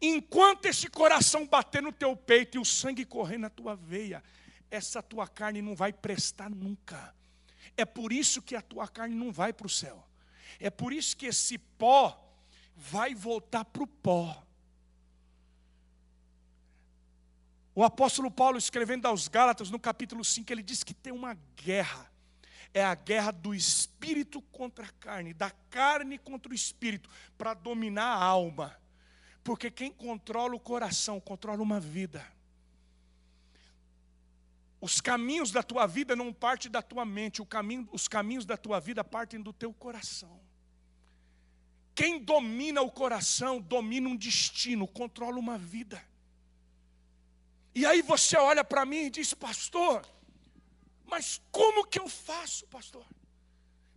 Enquanto 0.00 0.66
esse 0.66 0.88
coração 0.88 1.46
bater 1.46 1.82
no 1.82 1.92
teu 1.92 2.16
peito 2.16 2.56
e 2.56 2.60
o 2.60 2.64
sangue 2.64 3.04
correr 3.04 3.38
na 3.38 3.50
tua 3.50 3.76
veia, 3.76 4.22
essa 4.70 5.02
tua 5.02 5.26
carne 5.26 5.62
não 5.62 5.74
vai 5.74 5.92
prestar 5.92 6.50
nunca. 6.50 7.14
É 7.76 7.84
por 7.84 8.12
isso 8.12 8.42
que 8.42 8.56
a 8.56 8.62
tua 8.62 8.88
carne 8.88 9.14
não 9.14 9.32
vai 9.32 9.52
para 9.52 9.66
o 9.66 9.70
céu. 9.70 10.06
É 10.58 10.70
por 10.70 10.92
isso 10.92 11.16
que 11.16 11.26
esse 11.26 11.58
pó 11.58 12.18
vai 12.74 13.14
voltar 13.14 13.64
para 13.64 13.82
o 13.82 13.86
pó. 13.86 14.44
O 17.74 17.84
apóstolo 17.84 18.30
Paulo, 18.30 18.58
escrevendo 18.58 19.06
aos 19.06 19.28
Gálatas, 19.28 19.70
no 19.70 19.78
capítulo 19.78 20.24
5, 20.24 20.52
ele 20.52 20.62
diz 20.62 20.82
que 20.82 20.92
tem 20.92 21.12
uma 21.12 21.38
guerra. 21.54 22.10
É 22.74 22.84
a 22.84 22.94
guerra 22.94 23.30
do 23.30 23.54
espírito 23.54 24.42
contra 24.42 24.84
a 24.84 24.92
carne, 25.00 25.32
da 25.32 25.50
carne 25.70 26.18
contra 26.18 26.50
o 26.50 26.54
espírito, 26.54 27.08
para 27.36 27.54
dominar 27.54 28.14
a 28.16 28.24
alma. 28.24 28.76
Porque 29.44 29.70
quem 29.70 29.92
controla 29.92 30.54
o 30.54 30.60
coração, 30.60 31.20
controla 31.20 31.62
uma 31.62 31.78
vida. 31.78 32.26
Os 34.80 35.00
caminhos 35.00 35.50
da 35.50 35.62
tua 35.62 35.86
vida 35.86 36.14
não 36.14 36.32
partem 36.32 36.70
da 36.70 36.80
tua 36.80 37.04
mente, 37.04 37.44
caminho, 37.44 37.88
os 37.92 38.06
caminhos 38.06 38.44
da 38.44 38.56
tua 38.56 38.78
vida 38.78 39.02
partem 39.02 39.40
do 39.40 39.52
teu 39.52 39.72
coração. 39.72 40.40
Quem 41.94 42.20
domina 42.20 42.80
o 42.80 42.90
coração, 42.90 43.60
domina 43.60 44.08
um 44.08 44.16
destino, 44.16 44.86
controla 44.86 45.36
uma 45.36 45.58
vida. 45.58 46.00
E 47.74 47.84
aí 47.84 48.02
você 48.02 48.36
olha 48.36 48.62
para 48.62 48.86
mim 48.86 49.06
e 49.06 49.10
diz, 49.10 49.34
pastor, 49.34 50.06
mas 51.04 51.40
como 51.50 51.84
que 51.84 51.98
eu 51.98 52.08
faço, 52.08 52.66
pastor? 52.68 53.04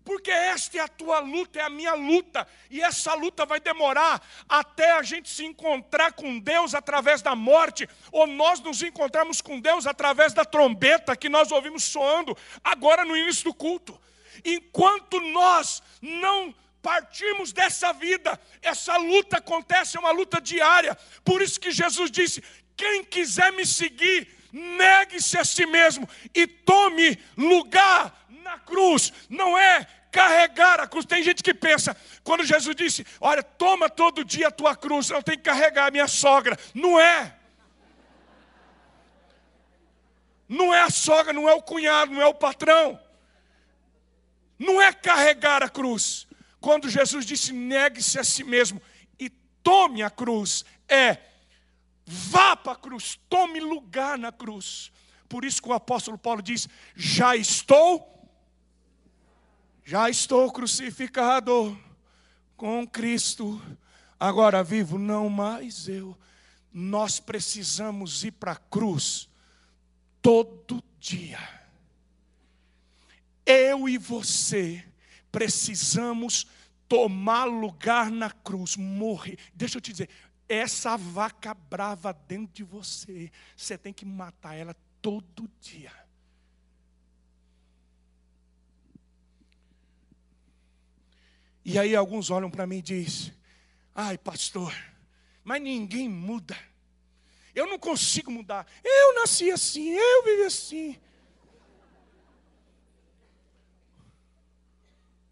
Porque 0.04 0.32
esta 0.32 0.78
é 0.78 0.82
a 0.82 0.88
tua 0.88 1.20
luta, 1.20 1.60
é 1.60 1.62
a 1.62 1.70
minha 1.70 1.94
luta, 1.94 2.48
e 2.70 2.82
essa 2.82 3.14
luta 3.14 3.46
vai 3.46 3.60
demorar 3.60 4.22
até 4.50 4.92
a 4.94 5.04
gente 5.04 5.30
se 5.30 5.46
encontrar 5.46 6.14
com 6.14 6.40
Deus 6.40 6.74
através 6.74 7.22
da 7.22 7.36
morte, 7.36 7.88
ou 8.12 8.26
nós 8.26 8.60
nos 8.60 8.82
encontrarmos 8.82 9.42
com 9.42 9.60
Deus 9.60 9.86
através 9.86 10.34
da 10.34 10.44
trombeta 10.44 11.16
que 11.16 11.30
nós 11.30 11.52
ouvimos 11.52 11.84
soando 11.84 12.36
agora 12.64 13.06
no 13.06 13.16
início 13.16 13.44
do 13.44 13.54
culto. 13.54 14.00
Enquanto 14.44 15.20
nós 15.20 15.84
não 16.02 16.54
partirmos 16.82 17.54
dessa 17.54 17.94
vida, 17.94 18.40
essa 18.62 18.98
luta 18.98 19.38
acontece, 19.38 19.98
é 19.98 20.00
uma 20.00 20.12
luta 20.12 20.42
diária. 20.42 20.98
Por 21.24 21.42
isso 21.42 21.60
que 21.60 21.72
Jesus 21.72 22.10
disse: 22.10 22.44
quem 22.76 23.04
quiser 23.04 23.52
me 23.52 23.66
seguir, 23.66 24.28
negue-se 24.52 25.38
a 25.38 25.46
si 25.46 25.66
mesmo 25.66 26.10
e 26.34 26.48
tome 26.48 27.20
lugar 27.38 28.21
na 28.52 28.60
cruz, 28.60 29.14
não 29.30 29.58
é 29.58 29.88
carregar 30.12 30.80
a 30.82 30.88
cruz. 30.88 31.06
Tem 31.06 31.24
gente 31.24 31.42
que 31.42 31.54
pensa, 31.54 31.96
quando 32.24 32.44
Jesus 32.44 32.76
disse, 32.76 33.06
olha, 33.20 33.42
toma 33.42 33.90
todo 33.90 34.26
dia 34.26 34.50
a 34.50 34.52
tua 34.52 34.76
cruz, 34.76 35.10
eu 35.10 35.24
tenho 35.24 35.38
que 35.38 35.44
carregar 35.44 35.88
a 35.88 35.92
minha 35.92 36.08
sogra. 36.08 36.58
Não 36.74 37.00
é. 37.00 37.34
Não 40.50 40.74
é 40.74 40.82
a 40.82 40.90
sogra, 40.90 41.32
não 41.32 41.48
é 41.48 41.54
o 41.54 41.62
cunhado, 41.62 42.12
não 42.12 42.22
é 42.22 42.28
o 42.28 42.34
patrão. 42.34 43.00
Não 44.60 44.82
é 44.82 44.92
carregar 44.92 45.64
a 45.64 45.70
cruz. 45.70 46.28
Quando 46.60 46.90
Jesus 46.90 47.26
disse, 47.26 47.54
negue-se 47.54 48.20
a 48.20 48.24
si 48.24 48.44
mesmo 48.44 48.82
e 49.18 49.30
tome 49.64 50.04
a 50.04 50.10
cruz, 50.10 50.66
é 50.90 51.18
vá 52.06 52.58
para 52.58 52.74
a 52.74 52.76
cruz, 52.76 53.18
tome 53.30 53.62
lugar 53.62 54.18
na 54.18 54.32
cruz. 54.32 54.92
Por 55.30 55.46
isso 55.46 55.62
que 55.62 55.70
o 55.70 55.74
apóstolo 55.74 56.18
Paulo 56.18 56.42
diz: 56.42 56.68
já 56.94 57.38
estou 57.38 58.12
já 59.92 60.10
estou 60.10 60.50
crucificado 60.50 61.78
com 62.56 62.88
Cristo, 62.88 63.62
agora 64.18 64.64
vivo 64.64 64.98
não 64.98 65.28
mais 65.28 65.90
eu. 65.90 66.18
Nós 66.72 67.20
precisamos 67.20 68.24
ir 68.24 68.32
para 68.32 68.54
a 68.54 68.56
cruz 68.56 69.28
todo 70.22 70.82
dia. 70.98 71.38
Eu 73.46 73.90
e 73.90 73.98
você 73.98 74.82
precisamos 75.30 76.48
tomar 76.88 77.44
lugar 77.44 78.10
na 78.10 78.32
cruz, 78.32 78.78
morrer. 78.78 79.38
Deixa 79.54 79.76
eu 79.78 79.82
te 79.82 79.92
dizer, 79.92 80.10
essa 80.48 80.96
vaca 80.96 81.54
brava 81.54 82.14
dentro 82.14 82.54
de 82.54 82.64
você, 82.64 83.30
você 83.58 83.78
tem 83.78 83.92
que 83.92 84.06
matar 84.06 84.56
ela 84.56 84.74
todo 85.02 85.52
dia. 85.60 85.92
E 91.64 91.78
aí 91.78 91.96
alguns 91.96 92.30
olham 92.30 92.50
para 92.50 92.66
mim 92.66 92.78
e 92.78 92.82
dizem: 92.82 93.34
Ai, 93.94 94.18
pastor, 94.18 94.76
mas 95.44 95.62
ninguém 95.62 96.10
muda. 96.10 96.58
Eu 97.54 97.68
não 97.68 97.78
consigo 97.78 98.32
mudar. 98.32 98.66
Eu 98.84 99.16
nasci 99.16 99.52
assim, 99.52 99.90
eu 99.90 100.24
vivi 100.24 100.44
assim. 100.44 100.98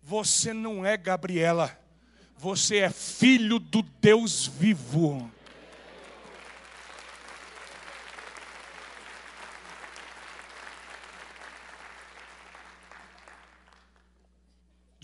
Você 0.03 0.53
não 0.53 0.85
é 0.85 0.97
Gabriela, 0.97 1.77
você 2.35 2.77
é 2.77 2.89
filho 2.89 3.59
do 3.59 3.81
Deus 3.81 4.47
vivo. 4.47 5.31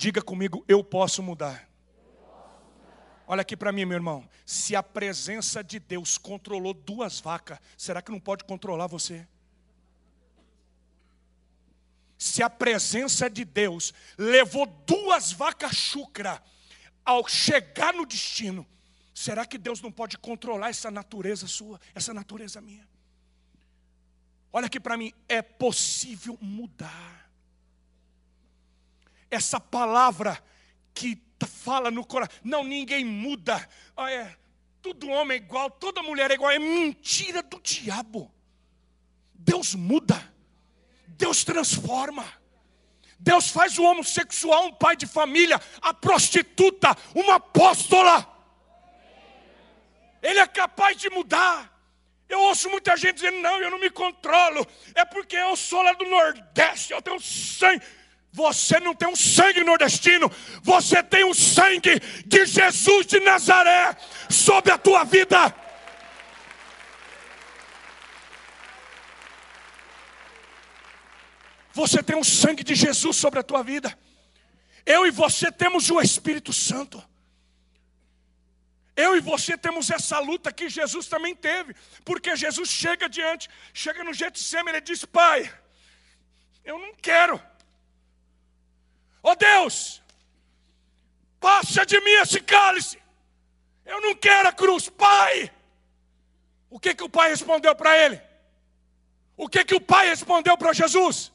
Diga 0.06 0.22
comigo, 0.22 0.64
eu 0.68 0.84
posso 0.84 1.24
mudar. 1.24 1.68
Olha 3.26 3.42
aqui 3.42 3.58
para 3.58 3.72
mim, 3.72 3.86
meu 3.86 3.96
irmão. 3.96 4.30
Se 4.46 4.76
a 4.76 4.84
presença 4.84 5.64
de 5.64 5.80
Deus 5.80 6.16
controlou 6.16 6.76
duas 6.76 7.20
vacas, 7.20 7.58
será 7.76 8.04
que 8.04 8.12
não 8.12 8.20
pode 8.20 8.44
controlar 8.44 8.86
você? 8.86 9.28
Se 12.20 12.44
a 12.44 12.50
presença 12.52 13.28
de 13.28 13.44
Deus 13.44 13.96
levou 14.16 14.68
duas 14.68 15.32
vacas 15.32 15.76
chucra 15.76 16.40
ao 17.04 17.28
chegar 17.28 17.92
no 17.92 18.06
destino, 18.06 18.64
será 19.12 19.44
que 19.44 19.58
Deus 19.58 19.82
não 19.82 19.92
pode 19.92 20.20
controlar 20.20 20.70
essa 20.70 20.92
natureza 20.92 21.48
sua, 21.48 21.82
essa 21.96 22.14
natureza 22.14 22.62
minha? 22.62 22.88
Olha 24.54 24.68
aqui 24.68 24.80
para 24.80 24.98
mim, 24.98 25.12
é 25.28 25.42
possível 25.42 26.38
mudar 26.40 27.25
essa 29.36 29.60
palavra 29.60 30.42
que 30.94 31.22
fala 31.46 31.92
no 31.92 32.06
coração. 32.06 32.36
Não, 32.44 32.64
ninguém 32.64 33.04
muda. 33.04 33.68
Ah, 33.96 34.12
é, 34.12 34.36
todo 34.82 35.10
homem 35.10 35.38
é 35.38 35.42
igual, 35.42 35.70
toda 35.70 36.02
mulher 36.02 36.32
é 36.32 36.36
igual. 36.36 36.52
É 36.52 36.60
mentira 36.60 37.44
do 37.44 37.60
diabo. 37.60 38.32
Deus 39.34 39.76
muda. 39.76 40.34
Deus 41.08 41.44
transforma. 41.44 42.26
Deus 43.20 43.50
faz 43.50 43.78
o 43.80 43.84
homossexual 43.84 44.68
um 44.68 44.74
pai 44.74 44.96
de 44.96 45.08
família, 45.08 45.60
a 45.82 45.94
prostituta 45.94 46.96
uma 47.14 47.36
apóstola. 47.36 48.32
Ele 50.22 50.40
é 50.40 50.48
capaz 50.48 50.98
de 50.98 51.10
mudar. 51.10 51.72
Eu 52.28 52.40
ouço 52.42 52.70
muita 52.70 52.98
gente 52.98 53.16
dizendo: 53.16 53.38
não, 53.40 53.60
eu 53.60 53.70
não 53.70 53.80
me 53.80 53.90
controlo. 53.90 54.66
É 54.94 55.06
porque 55.06 55.36
eu 55.36 55.56
sou 55.56 55.82
lá 55.82 55.94
do 55.94 56.06
Nordeste, 56.06 56.94
eu 56.94 57.02
tenho 57.02 57.20
sangue. 57.20 57.84
Você 58.36 58.82
não 58.82 58.94
tem 58.94 59.08
um 59.08 59.16
sangue 59.16 59.64
nordestino, 59.64 60.30
você 60.62 61.02
tem 61.02 61.24
o 61.24 61.34
sangue 61.34 62.02
de 62.26 62.46
Jesus 62.46 63.06
de 63.06 63.22
Nazaré 63.22 63.96
sobre 64.30 64.74
a 64.74 64.78
tua 64.78 65.06
vida. 65.06 65.56
Você 71.72 72.04
tem 72.04 72.18
o 72.18 72.26
sangue 72.26 72.62
de 72.62 72.76
Jesus 72.76 73.16
sobre 73.16 73.40
a 73.40 73.44
tua 73.44 73.64
vida. 73.64 73.98
Eu 74.86 75.08
e 75.08 75.12
você 75.12 75.50
temos 75.50 75.90
o 75.90 76.02
Espírito 76.02 76.52
Santo. 76.52 77.02
Eu 78.98 79.16
e 79.16 79.22
você 79.22 79.58
temos 79.58 79.90
essa 79.90 80.20
luta 80.20 80.52
que 80.52 80.68
Jesus 80.68 81.08
também 81.08 81.34
teve, 81.34 81.74
porque 82.04 82.36
Jesus 82.36 82.70
chega 82.70 83.08
diante, 83.08 83.50
chega 83.74 84.04
no 84.04 84.14
Getsemane, 84.14 84.78
ele 84.78 84.82
diz: 84.82 85.06
Pai, 85.06 85.50
eu 86.66 86.78
não 86.78 86.94
quero 86.96 87.42
Ó 89.28 89.32
oh 89.32 89.36
Deus, 89.36 90.04
passa 91.40 91.84
de 91.84 92.00
mim 92.00 92.12
esse 92.22 92.40
cálice. 92.40 93.00
Eu 93.84 94.00
não 94.00 94.14
quero 94.14 94.50
a 94.50 94.54
cruz, 94.54 94.88
Pai. 94.88 95.52
O 96.70 96.80
que 96.80 96.94
que 96.94 97.04
o 97.04 97.10
Pai 97.10 97.32
respondeu 97.32 97.76
para 97.76 97.98
ele? 97.98 98.22
O 99.36 99.50
que 99.50 99.66
que 99.66 99.74
o 99.74 99.82
Pai 99.82 100.10
respondeu 100.10 100.56
para 100.56 100.74
Jesus? 100.74 101.32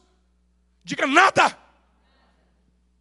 Diga 0.84 1.04
nada. 1.04 1.58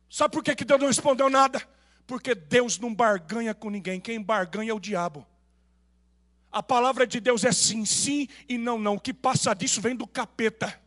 Sabe 0.10 0.34
por 0.34 0.44
que, 0.44 0.56
que 0.56 0.66
Deus 0.66 0.80
não 0.80 0.88
respondeu 0.88 1.30
nada? 1.30 1.62
Porque 2.08 2.34
Deus 2.34 2.80
não 2.80 2.92
barganha 2.92 3.54
com 3.54 3.70
ninguém, 3.70 4.00
quem 4.00 4.20
barganha 4.20 4.72
é 4.72 4.74
o 4.74 4.80
diabo. 4.80 5.24
A 6.52 6.64
palavra 6.64 7.06
de 7.06 7.20
Deus 7.20 7.44
é 7.44 7.52
sim, 7.52 7.86
sim 7.86 8.28
e 8.48 8.58
não, 8.58 8.80
não. 8.80 8.96
O 8.96 9.00
que 9.00 9.14
passa 9.14 9.54
disso 9.54 9.82
vem 9.82 9.96
do 9.96 10.08
capeta. 10.08 10.82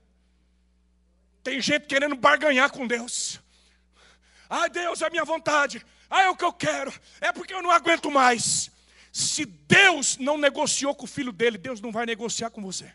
Tem 1.44 1.60
gente 1.60 1.86
querendo 1.86 2.16
barganhar 2.16 2.68
com 2.72 2.84
Deus. 2.84 3.40
Ai, 4.54 4.68
Deus, 4.68 5.00
é 5.00 5.06
a 5.06 5.10
minha 5.10 5.24
vontade. 5.24 5.82
Ah, 6.10 6.24
é 6.24 6.28
o 6.28 6.36
que 6.36 6.44
eu 6.44 6.52
quero. 6.52 6.92
É 7.22 7.32
porque 7.32 7.54
eu 7.54 7.62
não 7.62 7.70
aguento 7.70 8.10
mais. 8.10 8.70
Se 9.10 9.46
Deus 9.46 10.18
não 10.18 10.36
negociou 10.36 10.94
com 10.94 11.06
o 11.06 11.08
filho 11.08 11.32
dele, 11.32 11.56
Deus 11.56 11.80
não 11.80 11.90
vai 11.90 12.04
negociar 12.04 12.50
com 12.50 12.60
você. 12.60 12.92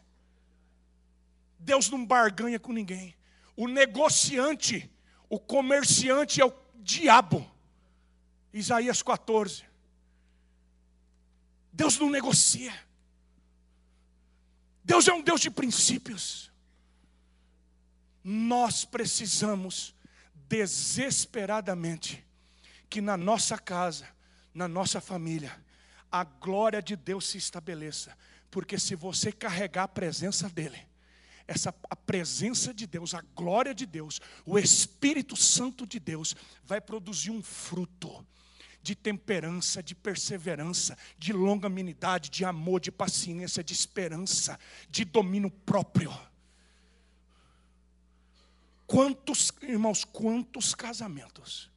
Deus 1.58 1.90
não 1.90 2.06
barganha 2.06 2.60
com 2.60 2.72
ninguém. 2.72 3.16
O 3.56 3.68
negociante, 3.68 4.88
o 5.28 5.40
comerciante 5.40 6.40
é 6.40 6.46
o 6.46 6.54
diabo. 6.76 7.50
Isaías 8.54 9.02
14. 9.02 9.66
Deus 11.74 11.98
não 11.98 12.12
negocia. 12.12 12.74
Deus 14.84 15.08
é 15.08 15.14
um 15.14 15.24
Deus 15.24 15.42
de 15.42 15.50
princípios. 15.50 16.52
Nós 18.24 18.86
precisamos 18.86 19.97
desesperadamente 20.48 22.26
que 22.90 23.02
na 23.02 23.18
nossa 23.18 23.58
casa, 23.58 24.08
na 24.54 24.68
nossa 24.68 25.02
família, 25.02 25.56
a 26.12 26.24
glória 26.24 26.82
de 26.82 26.96
Deus 26.96 27.28
se 27.28 27.38
estabeleça. 27.38 28.18
Porque 28.50 28.80
se 28.80 28.96
você 28.96 29.32
carregar 29.32 29.84
a 29.84 29.88
presença 29.88 30.50
dEle, 30.50 30.88
essa 31.48 31.74
a 31.90 31.96
presença 31.96 32.74
de 32.74 32.86
Deus, 32.86 33.14
a 33.14 33.22
glória 33.36 33.74
de 33.74 33.86
Deus, 33.86 34.20
o 34.46 34.58
Espírito 34.58 35.36
Santo 35.36 35.86
de 35.86 36.00
Deus 36.00 36.36
vai 36.64 36.82
produzir 36.82 37.32
um 37.32 37.42
fruto 37.42 38.26
de 38.82 38.96
temperança, 38.96 39.84
de 39.84 39.94
perseverança, 39.94 40.98
de 41.18 41.34
longanimidade, 41.34 42.30
de 42.30 42.46
amor, 42.46 42.80
de 42.80 42.92
paciência, 42.92 43.64
de 43.64 43.74
esperança, 43.74 44.58
de 44.90 45.04
domínio 45.04 45.50
próprio. 45.50 46.14
Quantos, 48.88 49.52
irmãos, 49.62 50.06
quantos 50.06 50.74
casamentos, 50.74 51.70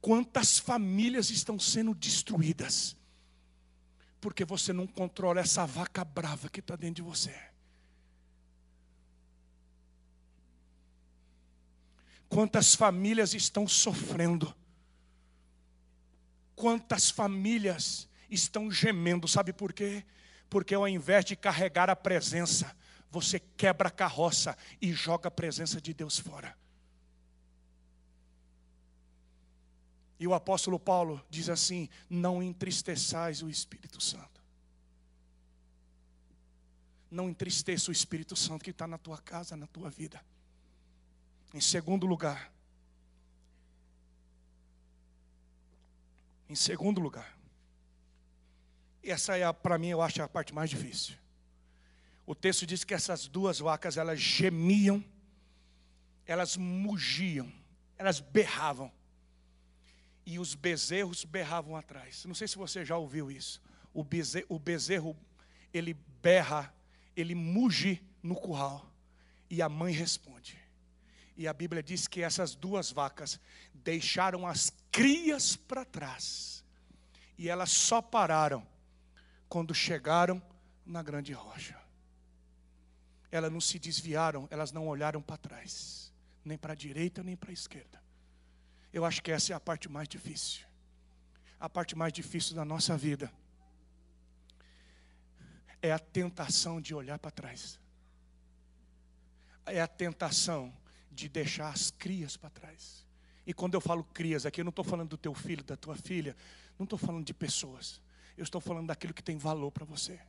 quantas 0.00 0.58
famílias 0.58 1.30
estão 1.30 1.56
sendo 1.56 1.94
destruídas, 1.94 2.96
porque 4.20 4.44
você 4.44 4.72
não 4.72 4.88
controla 4.88 5.40
essa 5.40 5.64
vaca 5.64 6.04
brava 6.04 6.48
que 6.48 6.58
está 6.58 6.74
dentro 6.74 6.96
de 6.96 7.02
você. 7.02 7.32
Quantas 12.28 12.74
famílias 12.74 13.32
estão 13.32 13.68
sofrendo, 13.68 14.52
quantas 16.56 17.08
famílias 17.08 18.08
estão 18.28 18.68
gemendo, 18.68 19.28
sabe 19.28 19.52
por 19.52 19.72
quê? 19.72 20.04
Porque 20.50 20.74
ao 20.74 20.88
invés 20.88 21.24
de 21.24 21.36
carregar 21.36 21.88
a 21.88 21.94
presença, 21.94 22.76
você 23.10 23.38
quebra 23.38 23.88
a 23.88 23.90
carroça 23.90 24.56
e 24.80 24.92
joga 24.92 25.28
a 25.28 25.30
presença 25.30 25.80
de 25.80 25.94
Deus 25.94 26.18
fora. 26.18 26.56
E 30.18 30.26
o 30.26 30.34
apóstolo 30.34 30.78
Paulo 30.78 31.24
diz 31.28 31.48
assim: 31.48 31.88
Não 32.08 32.42
entristeçais 32.42 33.42
o 33.42 33.50
Espírito 33.50 34.00
Santo. 34.00 34.42
Não 37.10 37.28
entristeça 37.28 37.90
o 37.90 37.92
Espírito 37.92 38.34
Santo 38.34 38.64
que 38.64 38.70
está 38.70 38.86
na 38.86 38.98
tua 38.98 39.18
casa, 39.18 39.56
na 39.56 39.66
tua 39.66 39.90
vida. 39.90 40.20
Em 41.54 41.60
segundo 41.60 42.06
lugar, 42.06 42.52
em 46.48 46.54
segundo 46.54 47.00
lugar, 47.00 47.36
essa 49.02 49.36
é 49.36 49.52
para 49.52 49.78
mim 49.78 49.88
eu 49.88 50.02
acho 50.02 50.22
a 50.22 50.28
parte 50.28 50.52
mais 50.52 50.68
difícil. 50.68 51.16
O 52.26 52.34
texto 52.34 52.66
diz 52.66 52.82
que 52.82 52.92
essas 52.92 53.28
duas 53.28 53.60
vacas, 53.60 53.96
elas 53.96 54.18
gemiam, 54.18 55.02
elas 56.26 56.56
mugiam, 56.56 57.50
elas 57.96 58.18
berravam. 58.18 58.90
E 60.26 60.40
os 60.40 60.56
bezerros 60.56 61.24
berravam 61.24 61.76
atrás. 61.76 62.24
Não 62.24 62.34
sei 62.34 62.48
se 62.48 62.56
você 62.56 62.84
já 62.84 62.96
ouviu 62.96 63.30
isso. 63.30 63.62
O 63.94 64.02
bezerro, 64.02 64.46
o 64.48 64.58
bezerro 64.58 65.16
ele 65.72 65.94
berra, 66.20 66.74
ele 67.14 67.32
muge 67.32 68.02
no 68.20 68.34
curral. 68.34 68.92
E 69.48 69.62
a 69.62 69.68
mãe 69.68 69.92
responde. 69.92 70.58
E 71.36 71.46
a 71.46 71.52
Bíblia 71.52 71.80
diz 71.80 72.08
que 72.08 72.22
essas 72.22 72.56
duas 72.56 72.90
vacas 72.90 73.38
deixaram 73.72 74.44
as 74.44 74.72
crias 74.90 75.54
para 75.54 75.84
trás. 75.84 76.64
E 77.38 77.48
elas 77.48 77.70
só 77.70 78.02
pararam 78.02 78.66
quando 79.48 79.72
chegaram 79.72 80.42
na 80.84 81.04
grande 81.04 81.32
rocha 81.32 81.85
elas 83.30 83.50
não 83.50 83.60
se 83.60 83.78
desviaram, 83.78 84.46
elas 84.50 84.72
não 84.72 84.86
olharam 84.86 85.20
para 85.20 85.36
trás, 85.36 86.12
nem 86.44 86.56
para 86.56 86.72
a 86.72 86.76
direita, 86.76 87.22
nem 87.22 87.36
para 87.36 87.50
a 87.50 87.52
esquerda. 87.52 88.02
Eu 88.92 89.04
acho 89.04 89.22
que 89.22 89.30
essa 89.30 89.52
é 89.52 89.56
a 89.56 89.60
parte 89.60 89.88
mais 89.88 90.08
difícil. 90.08 90.66
A 91.58 91.68
parte 91.68 91.96
mais 91.96 92.12
difícil 92.12 92.54
da 92.54 92.64
nossa 92.64 92.96
vida 92.96 93.32
é 95.82 95.92
a 95.92 95.98
tentação 95.98 96.80
de 96.80 96.94
olhar 96.94 97.18
para 97.18 97.30
trás. 97.30 97.78
É 99.64 99.80
a 99.80 99.86
tentação 99.86 100.72
de 101.10 101.28
deixar 101.28 101.70
as 101.70 101.90
crias 101.90 102.36
para 102.36 102.50
trás. 102.50 103.04
E 103.46 103.52
quando 103.52 103.74
eu 103.74 103.80
falo 103.80 104.04
crias 104.04 104.46
aqui, 104.46 104.60
eu 104.60 104.64
não 104.64 104.70
estou 104.70 104.84
falando 104.84 105.10
do 105.10 105.18
teu 105.18 105.34
filho, 105.34 105.64
da 105.64 105.76
tua 105.76 105.96
filha, 105.96 106.36
não 106.78 106.84
estou 106.84 106.98
falando 106.98 107.24
de 107.24 107.34
pessoas. 107.34 108.00
Eu 108.36 108.44
estou 108.44 108.60
falando 108.60 108.88
daquilo 108.88 109.14
que 109.14 109.22
tem 109.22 109.36
valor 109.36 109.70
para 109.70 109.84
você 109.84 110.20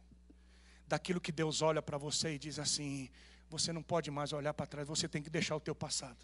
daquilo 0.88 1.21
que 1.21 1.31
Deus 1.31 1.61
olha 1.61 1.81
para 1.81 1.97
você 1.97 2.35
e 2.35 2.39
diz 2.39 2.59
assim: 2.59 3.09
você 3.49 3.71
não 3.71 3.83
pode 3.83 4.11
mais 4.11 4.33
olhar 4.33 4.53
para 4.53 4.65
trás, 4.65 4.88
você 4.88 5.07
tem 5.07 5.21
que 5.21 5.29
deixar 5.29 5.55
o 5.55 5.59
teu 5.59 5.75
passado. 5.75 6.17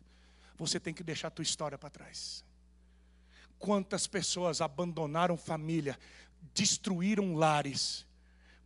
Você 0.57 0.79
tem 0.79 0.93
que 0.93 1.03
deixar 1.03 1.29
a 1.29 1.31
tua 1.31 1.43
história 1.43 1.77
para 1.77 1.89
trás. 1.89 2.43
Quantas 3.57 4.07
pessoas 4.07 4.61
abandonaram 4.61 5.37
família, 5.37 5.97
destruíram 6.53 7.35
lares, 7.35 8.05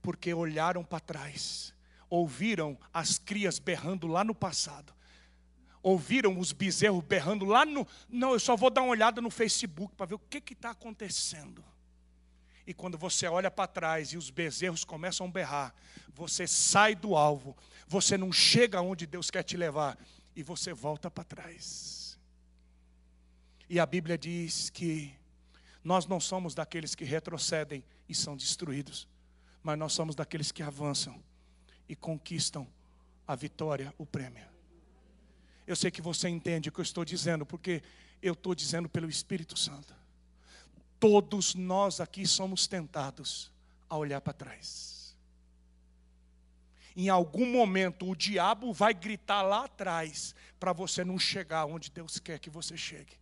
porque 0.01 0.33
olharam 0.33 0.83
para 0.83 0.99
trás, 0.99 1.73
ouviram 2.09 2.77
as 2.93 3.17
crias 3.17 3.59
berrando 3.59 4.07
lá 4.07 4.23
no 4.23 4.33
passado, 4.33 4.93
ouviram 5.83 6.37
os 6.39 6.51
bezerros 6.51 7.03
berrando 7.03 7.45
lá 7.45 7.65
no. 7.65 7.87
Não, 8.09 8.33
eu 8.33 8.39
só 8.39 8.55
vou 8.55 8.69
dar 8.69 8.81
uma 8.81 8.91
olhada 8.91 9.21
no 9.21 9.29
Facebook 9.29 9.95
para 9.95 10.07
ver 10.07 10.15
o 10.15 10.19
que 10.19 10.41
está 10.53 10.71
acontecendo. 10.71 11.63
E 12.67 12.73
quando 12.73 12.97
você 12.97 13.25
olha 13.27 13.49
para 13.49 13.65
trás 13.65 14.11
e 14.11 14.17
os 14.17 14.29
bezerros 14.29 14.83
começam 14.83 15.25
a 15.25 15.31
berrar, 15.31 15.73
você 16.13 16.45
sai 16.45 16.93
do 16.93 17.15
alvo, 17.15 17.55
você 17.87 18.17
não 18.17 18.29
chega 18.29 18.81
onde 18.81 19.07
Deus 19.07 19.31
quer 19.31 19.41
te 19.41 19.55
levar 19.55 19.97
e 20.35 20.43
você 20.43 20.73
volta 20.73 21.09
para 21.09 21.23
trás. 21.23 22.19
E 23.69 23.79
a 23.79 23.85
Bíblia 23.85 24.17
diz 24.17 24.69
que 24.69 25.15
nós 25.81 26.05
não 26.05 26.19
somos 26.19 26.53
daqueles 26.53 26.93
que 26.93 27.05
retrocedem 27.05 27.81
e 28.09 28.13
são 28.13 28.35
destruídos, 28.35 29.07
mas 29.63 29.79
nós 29.79 29.93
somos 29.93 30.13
daqueles 30.13 30.51
que 30.51 30.61
avançam 30.61 31.23
e 31.87 31.95
conquistam 31.95 32.67
a 33.25 33.33
vitória, 33.33 33.93
o 33.97 34.05
prêmio. 34.05 34.45
Eu 35.65 35.75
sei 35.75 35.89
que 35.89 36.01
você 36.01 36.27
entende 36.27 36.67
o 36.67 36.71
que 36.73 36.79
eu 36.79 36.83
estou 36.83 37.05
dizendo, 37.05 37.45
porque 37.45 37.81
eu 38.21 38.33
estou 38.33 38.53
dizendo 38.53 38.89
pelo 38.89 39.09
Espírito 39.09 39.57
Santo. 39.57 39.95
Todos 40.99 41.53
nós 41.53 41.99
aqui 41.99 42.25
somos 42.25 42.67
tentados 42.67 43.51
a 43.89 43.95
olhar 43.97 44.21
para 44.21 44.33
trás. 44.33 45.15
Em 46.95 47.09
algum 47.09 47.45
momento 47.45 48.09
o 48.09 48.15
diabo 48.15 48.73
vai 48.73 48.93
gritar 48.93 49.43
lá 49.43 49.65
atrás 49.65 50.33
para 50.59 50.73
você 50.73 51.05
não 51.05 51.19
chegar 51.19 51.65
onde 51.65 51.91
Deus 51.91 52.17
quer 52.17 52.39
que 52.39 52.49
você 52.49 52.75
chegue. 52.75 53.13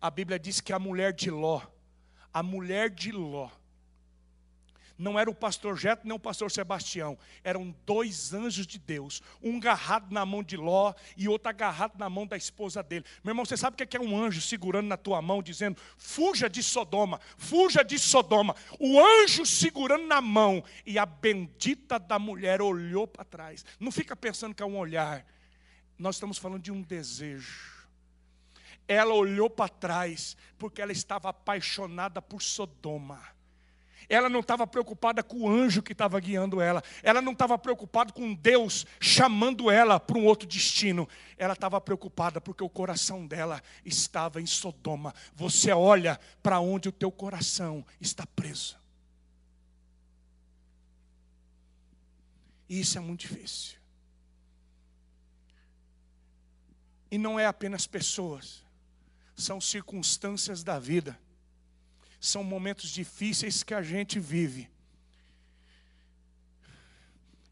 A 0.00 0.10
Bíblia 0.10 0.38
diz 0.38 0.60
que 0.60 0.72
a 0.72 0.78
mulher 0.78 1.12
de 1.12 1.30
Ló, 1.30 1.60
a 2.32 2.42
mulher 2.42 2.88
de 2.88 3.12
Ló, 3.12 3.50
não 4.98 5.18
era 5.18 5.30
o 5.30 5.34
pastor 5.34 5.78
Jeto 5.78 6.02
nem 6.04 6.12
o 6.12 6.18
pastor 6.18 6.50
Sebastião, 6.50 7.16
eram 7.44 7.74
dois 7.86 8.34
anjos 8.34 8.66
de 8.66 8.78
Deus, 8.78 9.22
um 9.40 9.58
agarrado 9.58 10.12
na 10.12 10.26
mão 10.26 10.42
de 10.42 10.56
Ló 10.56 10.92
e 11.16 11.28
outro 11.28 11.48
agarrado 11.48 11.96
na 11.96 12.10
mão 12.10 12.26
da 12.26 12.36
esposa 12.36 12.82
dele. 12.82 13.04
Meu 13.22 13.30
irmão, 13.30 13.44
você 13.44 13.56
sabe 13.56 13.74
o 13.74 13.86
que 13.86 13.96
é, 13.96 14.00
é 14.00 14.02
um 14.02 14.20
anjo 14.20 14.40
segurando 14.40 14.88
na 14.88 14.96
tua 14.96 15.22
mão, 15.22 15.40
dizendo: 15.40 15.80
fuja 15.96 16.50
de 16.50 16.62
Sodoma, 16.62 17.20
fuja 17.36 17.84
de 17.84 17.98
Sodoma. 17.98 18.56
O 18.80 18.98
anjo 18.98 19.46
segurando 19.46 20.06
na 20.06 20.20
mão 20.20 20.64
e 20.84 20.98
a 20.98 21.06
bendita 21.06 21.98
da 21.98 22.18
mulher 22.18 22.60
olhou 22.60 23.06
para 23.06 23.24
trás. 23.24 23.64
Não 23.78 23.92
fica 23.92 24.16
pensando 24.16 24.54
que 24.54 24.62
é 24.62 24.66
um 24.66 24.76
olhar, 24.76 25.24
nós 25.96 26.16
estamos 26.16 26.38
falando 26.38 26.62
de 26.62 26.72
um 26.72 26.82
desejo. 26.82 27.78
Ela 28.88 29.12
olhou 29.12 29.50
para 29.50 29.68
trás 29.68 30.36
porque 30.58 30.80
ela 30.80 30.92
estava 30.92 31.28
apaixonada 31.28 32.22
por 32.22 32.42
Sodoma 32.42 33.37
Ela 34.08 34.28
não 34.30 34.40
estava 34.40 34.66
preocupada 34.66 35.22
com 35.22 35.42
o 35.42 35.48
anjo 35.48 35.82
que 35.82 35.92
estava 35.92 36.18
guiando 36.18 36.60
ela. 36.60 36.82
Ela 37.02 37.20
não 37.20 37.32
estava 37.32 37.58
preocupada 37.58 38.10
com 38.12 38.32
Deus 38.32 38.86
chamando 38.98 39.70
ela 39.70 40.00
para 40.00 40.16
um 40.16 40.24
outro 40.24 40.48
destino. 40.48 41.06
Ela 41.36 41.52
estava 41.52 41.78
preocupada 41.78 42.40
porque 42.40 42.64
o 42.64 42.70
coração 42.70 43.26
dela 43.26 43.62
estava 43.84 44.40
em 44.40 44.46
Sodoma. 44.46 45.14
Você 45.34 45.72
olha 45.72 46.18
para 46.42 46.58
onde 46.58 46.88
o 46.88 46.92
teu 46.92 47.12
coração 47.12 47.84
está 48.00 48.26
preso. 48.26 48.78
E 52.66 52.80
isso 52.80 52.96
é 52.96 53.00
muito 53.00 53.20
difícil. 53.20 53.78
E 57.10 57.18
não 57.18 57.38
é 57.38 57.46
apenas 57.46 57.86
pessoas, 57.86 58.62
são 59.34 59.60
circunstâncias 59.60 60.62
da 60.62 60.78
vida 60.78 61.18
são 62.20 62.42
momentos 62.42 62.90
difíceis 62.90 63.62
que 63.62 63.74
a 63.74 63.82
gente 63.82 64.18
vive. 64.18 64.68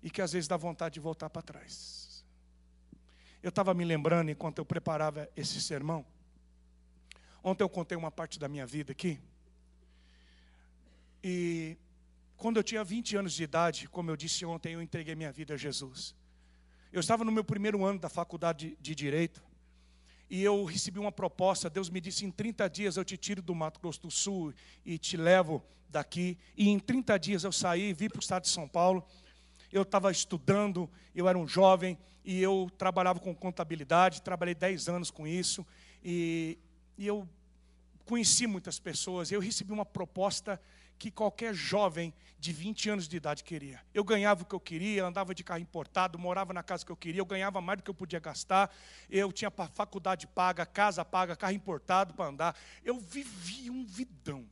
E 0.03 0.11
que 0.11 0.23
às 0.23 0.33
vezes 0.33 0.49
dá 0.49 0.57
vontade 0.57 0.95
de 0.95 1.01
voltar 1.01 1.31
para 1.31 1.43
trás. 1.43 2.25
Eu 3.43 3.51
estava 3.51 3.75
me 3.75 3.85
lembrando 3.85 4.31
enquanto 4.31 4.59
eu 4.59 4.65
preparava 4.65 5.29
esse 5.37 5.61
sermão. 5.61 6.05
Ontem 7.43 7.63
eu 7.63 7.69
contei 7.69 7.97
uma 7.97 8.11
parte 8.11 8.39
da 8.39 8.49
minha 8.49 8.67
vida 8.67 8.93
aqui. 8.93 9.21
E 11.23 11.77
quando 12.37 12.57
eu 12.57 12.63
tinha 12.63 12.83
20 12.83 13.17
anos 13.17 13.33
de 13.33 13.45
idade, 13.45 13.89
como 13.89 14.11
eu 14.11 14.17
disse 14.17 14.45
ontem, 14.45 14.75
eu 14.75 14.83
entreguei 14.83 15.15
minha 15.15 15.33
vida 15.33 15.55
a 15.55 15.57
Jesus. 15.57 16.15
Eu 16.93 17.01
estava 17.01 17.25
no 17.25 17.33
meu 17.33 17.45
primeiro 17.45 17.85
ano 17.85 17.99
da 17.99 18.09
faculdade 18.09 18.77
de 18.81 18.95
Direito 18.95 19.43
e 20.29 20.43
eu 20.43 20.65
recebi 20.65 20.99
uma 20.99 21.13
proposta. 21.13 21.71
Deus 21.71 21.89
me 21.89 22.01
disse: 22.01 22.25
em 22.25 22.31
30 22.31 22.69
dias 22.69 22.97
eu 22.97 23.05
te 23.05 23.17
tiro 23.17 23.41
do 23.41 23.55
Mato 23.55 23.81
Grosso 23.81 24.03
do 24.03 24.11
Sul 24.11 24.53
e 24.85 24.99
te 24.99 25.17
levo 25.17 25.65
daqui. 25.89 26.37
E 26.57 26.69
em 26.69 26.79
30 26.79 27.19
dias 27.19 27.45
eu 27.45 27.53
saí, 27.53 27.93
vim 27.93 28.09
para 28.09 28.19
o 28.19 28.21
estado 28.21 28.43
de 28.43 28.49
São 28.49 28.69
Paulo. 28.69 29.05
Eu 29.73 29.83
estava 29.83 30.11
estudando, 30.11 30.89
eu 31.15 31.29
era 31.29 31.37
um 31.37 31.47
jovem 31.47 31.99
e 32.25 32.41
eu 32.41 32.71
trabalhava 32.77 33.21
com 33.21 33.35
contabilidade, 33.35 34.23
trabalhei 34.23 34.55
10 34.55 34.89
anos 34.89 35.11
com 35.11 35.27
isso. 35.27 35.67
E, 36.05 36.59
e 36.99 37.07
eu 37.07 37.29
conheci 38.05 38.47
muitas 38.47 38.79
pessoas. 38.79 39.31
Eu 39.31 39.41
recebi 39.41 39.73
uma 39.73 39.85
proposta 39.85 40.61
que 40.99 41.11
qualquer 41.11 41.55
jovem 41.55 42.13
de 42.39 42.53
20 42.53 42.91
anos 42.91 43.09
de 43.09 43.17
idade 43.17 43.43
queria. 43.43 43.81
Eu 43.93 44.05
ganhava 44.05 44.43
o 44.43 44.47
que 44.47 44.55
eu 44.55 44.61
queria, 44.61 45.05
andava 45.05 45.35
de 45.35 45.43
carro 45.43 45.61
importado, 45.61 46.19
morava 46.19 46.53
na 46.53 46.63
casa 46.63 46.85
que 46.85 46.93
eu 46.93 46.97
queria, 46.97 47.21
eu 47.21 47.27
ganhava 47.27 47.61
mais 47.61 47.79
do 47.79 47.83
que 47.83 47.91
eu 47.91 47.95
podia 47.95 48.21
gastar, 48.21 48.73
eu 49.11 49.33
tinha 49.33 49.51
faculdade 49.51 50.27
paga, 50.27 50.65
casa 50.65 51.05
paga, 51.05 51.35
carro 51.35 51.55
importado 51.55 52.15
para 52.15 52.27
andar. 52.27 52.57
Eu 52.85 53.01
vivia 53.01 53.73
um 53.73 53.85
vidão. 53.85 54.47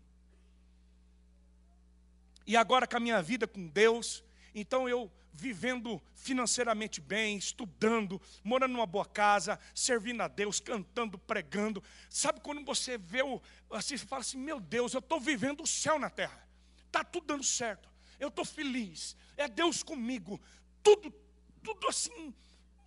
E 2.46 2.56
agora 2.56 2.86
com 2.86 2.96
a 2.96 3.00
minha 3.00 3.22
vida 3.22 3.46
com 3.46 3.66
Deus, 3.68 4.23
então 4.54 4.88
eu 4.88 5.10
vivendo 5.32 6.00
financeiramente 6.14 7.00
bem, 7.00 7.36
estudando, 7.36 8.20
morando 8.42 8.72
numa 8.72 8.86
boa 8.86 9.04
casa, 9.04 9.58
servindo 9.74 10.20
a 10.22 10.28
Deus, 10.28 10.60
cantando, 10.60 11.18
pregando. 11.18 11.82
Sabe 12.08 12.40
quando 12.40 12.64
você 12.64 12.96
vê 12.96 13.22
o 13.22 13.42
assim, 13.70 13.96
você 13.96 14.06
fala 14.06 14.20
assim: 14.20 14.38
"Meu 14.38 14.60
Deus, 14.60 14.94
eu 14.94 15.00
estou 15.00 15.20
vivendo 15.20 15.62
o 15.62 15.66
céu 15.66 15.98
na 15.98 16.08
terra. 16.08 16.48
Tá 16.92 17.02
tudo 17.02 17.26
dando 17.26 17.42
certo. 17.42 17.88
Eu 18.20 18.28
estou 18.28 18.44
feliz. 18.44 19.16
É 19.36 19.48
Deus 19.48 19.82
comigo. 19.82 20.40
Tudo 20.82 21.12
tudo 21.62 21.88
assim 21.88 22.32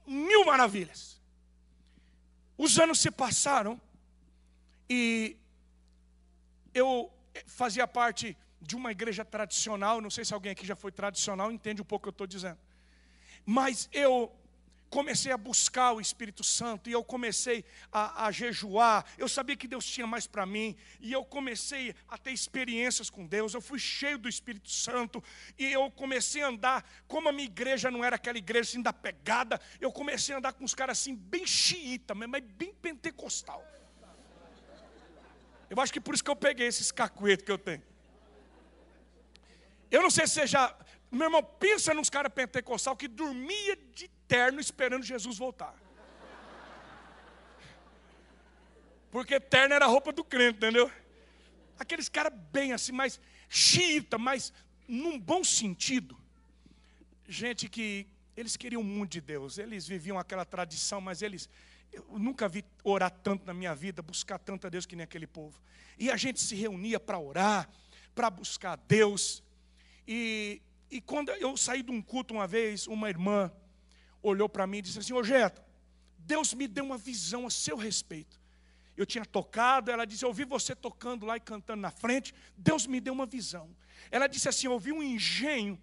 mil 0.05 0.45
maravilhas. 0.45 1.21
Os 2.57 2.79
anos 2.79 2.99
se 2.99 3.11
passaram 3.11 3.79
e 4.89 5.35
eu 6.73 7.11
fazia 7.45 7.87
parte 7.87 8.37
de 8.67 8.75
uma 8.75 8.91
igreja 8.91 9.23
tradicional, 9.23 10.01
não 10.01 10.09
sei 10.09 10.25
se 10.25 10.33
alguém 10.33 10.51
aqui 10.51 10.65
já 10.67 10.75
foi 10.75 10.91
tradicional, 10.91 11.49
entende 11.49 11.81
um 11.81 11.85
pouco 11.85 12.03
o 12.03 12.05
que 12.05 12.09
eu 12.09 12.17
estou 12.17 12.27
dizendo. 12.27 12.59
Mas 13.45 13.87
eu 13.93 14.29
comecei 14.89 15.31
a 15.31 15.37
buscar 15.37 15.93
o 15.93 16.01
Espírito 16.01 16.43
Santo 16.43 16.89
e 16.89 16.93
eu 16.93 17.01
comecei 17.01 17.63
a, 17.91 18.25
a 18.25 18.31
jejuar. 18.31 19.05
Eu 19.17 19.29
sabia 19.29 19.55
que 19.55 19.69
Deus 19.69 19.85
tinha 19.85 20.05
mais 20.05 20.27
para 20.27 20.45
mim 20.45 20.75
e 20.99 21.13
eu 21.13 21.23
comecei 21.23 21.95
a 22.09 22.17
ter 22.17 22.31
experiências 22.31 23.09
com 23.09 23.25
Deus. 23.25 23.53
Eu 23.53 23.61
fui 23.61 23.79
cheio 23.79 24.17
do 24.17 24.27
Espírito 24.27 24.69
Santo 24.69 25.23
e 25.57 25.71
eu 25.71 25.89
comecei 25.89 26.41
a 26.41 26.49
andar. 26.49 26.85
Como 27.07 27.29
a 27.29 27.31
minha 27.31 27.45
igreja 27.45 27.89
não 27.89 28.03
era 28.03 28.17
aquela 28.17 28.37
igreja 28.37 28.69
assim 28.69 28.81
da 28.81 28.91
pegada, 28.91 29.61
eu 29.79 29.93
comecei 29.93 30.35
a 30.35 30.39
andar 30.39 30.51
com 30.51 30.65
os 30.65 30.75
caras 30.75 30.99
assim 30.99 31.15
bem 31.15 31.47
xiita, 31.47 32.13
mas 32.13 32.43
bem 32.43 32.73
pentecostal. 32.73 33.65
Eu 35.69 35.79
acho 35.79 35.93
que 35.93 36.01
por 36.01 36.13
isso 36.13 36.23
que 36.23 36.29
eu 36.29 36.35
peguei 36.35 36.67
esses 36.67 36.91
cacuetos 36.91 37.45
que 37.45 37.51
eu 37.51 37.57
tenho. 37.57 37.96
Eu 39.89 40.01
não 40.01 40.09
sei 40.09 40.27
se 40.27 40.33
você 40.33 40.47
já. 40.47 40.75
Meu 41.11 41.27
irmão, 41.27 41.43
pensa 41.43 41.93
nos 41.93 42.09
caras 42.09 42.33
pentecostal 42.33 42.95
que 42.95 43.07
dormia 43.07 43.77
de 43.93 44.09
terno 44.27 44.59
esperando 44.59 45.03
Jesus 45.03 45.37
voltar. 45.37 45.73
Porque 49.09 49.39
terno 49.39 49.73
era 49.73 49.85
a 49.85 49.87
roupa 49.87 50.11
do 50.11 50.23
crente, 50.23 50.57
entendeu? 50.57 50.91
Aqueles 51.79 52.09
caras 52.09 52.33
bem 52.51 52.73
assim, 52.73 52.91
mais 52.91 53.19
xiita, 53.47 54.17
mas 54.17 54.51
num 54.87 55.19
bom 55.19 55.43
sentido. 55.43 56.17
Gente 57.27 57.69
que 57.69 58.07
eles 58.35 58.55
queriam 58.55 58.83
muito 58.83 59.13
de 59.13 59.21
Deus, 59.21 59.57
eles 59.57 59.87
viviam 59.87 60.19
aquela 60.19 60.45
tradição, 60.45 61.01
mas 61.01 61.21
eles. 61.21 61.49
Eu 61.91 62.05
nunca 62.19 62.47
vi 62.47 62.63
orar 62.83 63.09
tanto 63.09 63.45
na 63.45 63.53
minha 63.53 63.73
vida, 63.73 64.01
buscar 64.01 64.37
tanto 64.37 64.67
a 64.67 64.69
Deus 64.69 64.85
que 64.85 64.95
nem 64.95 65.03
aquele 65.03 65.25
povo. 65.25 65.59
E 65.97 66.11
a 66.11 66.17
gente 66.17 66.39
se 66.39 66.53
reunia 66.53 66.99
para 66.99 67.17
orar, 67.17 67.69
para 68.13 68.29
buscar 68.29 68.73
a 68.73 68.75
Deus. 68.75 69.43
E, 70.07 70.61
e 70.89 71.01
quando 71.01 71.29
eu 71.31 71.57
saí 71.57 71.83
de 71.83 71.91
um 71.91 72.01
culto 72.01 72.33
uma 72.33 72.47
vez, 72.47 72.87
uma 72.87 73.09
irmã 73.09 73.51
olhou 74.21 74.47
para 74.47 74.65
mim 74.65 74.77
e 74.77 74.81
disse 74.83 74.99
assim: 74.99 75.13
Ô 75.13 75.23
Geto, 75.23 75.61
Deus 76.19 76.53
me 76.53 76.67
deu 76.67 76.85
uma 76.85 76.97
visão 76.97 77.45
a 77.45 77.49
seu 77.49 77.75
respeito. 77.75 78.39
Eu 78.95 79.05
tinha 79.05 79.25
tocado, 79.25 79.91
ela 79.91 80.05
disse: 80.05 80.23
Eu 80.23 80.29
ouvi 80.29 80.45
você 80.45 80.75
tocando 80.75 81.25
lá 81.25 81.37
e 81.37 81.39
cantando 81.39 81.81
na 81.81 81.91
frente, 81.91 82.33
Deus 82.57 82.87
me 82.87 82.99
deu 83.01 83.13
uma 83.13 83.25
visão. 83.25 83.69
Ela 84.09 84.27
disse 84.27 84.47
assim: 84.47 84.67
Eu 84.67 84.73
ouvi 84.73 84.91
um 84.91 85.03
engenho 85.03 85.79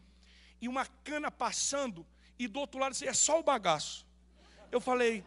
e 0.61 0.68
uma 0.68 0.87
cana 1.05 1.31
passando, 1.31 2.07
e 2.39 2.49
do 2.49 2.59
outro 2.59 2.81
lado 2.81 2.93
assim, 2.93 3.07
é 3.07 3.12
só 3.12 3.39
o 3.39 3.43
bagaço. 3.43 4.07
Eu 4.72 4.81
falei: 4.81 5.22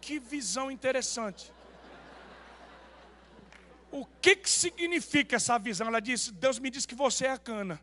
Que 0.00 0.18
visão 0.18 0.70
interessante. 0.70 1.52
O 3.92 4.06
que, 4.20 4.36
que 4.36 4.48
significa 4.48 5.36
essa 5.36 5.58
visão? 5.58 5.86
Ela 5.86 6.00
disse: 6.00 6.32
Deus 6.32 6.58
me 6.58 6.70
disse 6.70 6.86
que 6.86 6.94
você 6.94 7.26
é 7.26 7.30
a 7.30 7.38
cana. 7.38 7.80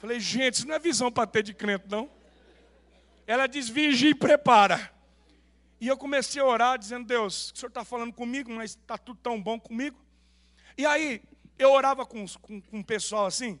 Falei, 0.00 0.18
gente, 0.18 0.54
isso 0.54 0.66
não 0.66 0.74
é 0.74 0.78
visão 0.78 1.12
para 1.12 1.26
ter 1.26 1.42
de 1.42 1.52
crente, 1.52 1.84
não. 1.90 2.10
Ela 3.26 3.46
diz, 3.46 3.68
vigia 3.68 4.08
e 4.08 4.14
prepara. 4.14 4.90
E 5.78 5.86
eu 5.86 5.96
comecei 5.96 6.40
a 6.40 6.44
orar, 6.46 6.78
dizendo, 6.78 7.06
Deus, 7.06 7.52
o 7.52 7.58
Senhor 7.58 7.68
está 7.68 7.84
falando 7.84 8.10
comigo, 8.10 8.50
mas 8.50 8.70
está 8.70 8.96
tudo 8.96 9.20
tão 9.22 9.40
bom 9.40 9.60
comigo. 9.60 10.02
E 10.76 10.86
aí, 10.86 11.22
eu 11.58 11.70
orava 11.70 12.06
com, 12.06 12.24
com, 12.40 12.62
com 12.62 12.78
um 12.78 12.82
pessoal 12.82 13.26
assim, 13.26 13.60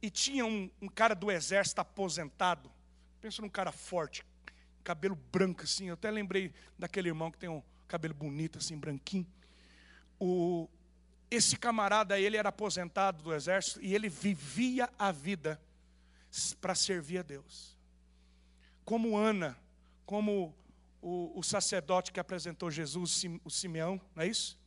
e 0.00 0.08
tinha 0.08 0.46
um, 0.46 0.70
um 0.80 0.86
cara 0.86 1.12
do 1.12 1.28
exército 1.28 1.80
aposentado. 1.80 2.70
Pensa 3.20 3.42
num 3.42 3.48
cara 3.48 3.72
forte, 3.72 4.24
cabelo 4.84 5.16
branco 5.16 5.64
assim. 5.64 5.88
Eu 5.88 5.94
até 5.94 6.08
lembrei 6.08 6.54
daquele 6.78 7.08
irmão 7.08 7.32
que 7.32 7.38
tem 7.38 7.48
um 7.48 7.62
cabelo 7.88 8.14
bonito, 8.14 8.58
assim, 8.58 8.78
branquinho. 8.78 9.26
O, 10.20 10.68
esse 11.28 11.56
camarada, 11.56 12.18
ele 12.18 12.36
era 12.36 12.50
aposentado 12.50 13.24
do 13.24 13.34
exército 13.34 13.82
e 13.82 13.92
ele 13.92 14.08
vivia 14.08 14.88
a 14.96 15.10
vida 15.10 15.60
para 16.60 16.74
servir 16.74 17.18
a 17.18 17.22
Deus. 17.22 17.76
Como 18.84 19.16
Ana, 19.16 19.58
como 20.04 20.54
o, 21.00 21.38
o, 21.38 21.42
sacerdote 21.42 22.12
que 22.12 22.20
apresentou 22.20 22.70
Jesus, 22.70 23.22
o 23.44 23.50
Simeão, 23.50 24.00
não 24.14 24.22
é 24.22 24.26
isso? 24.26 24.58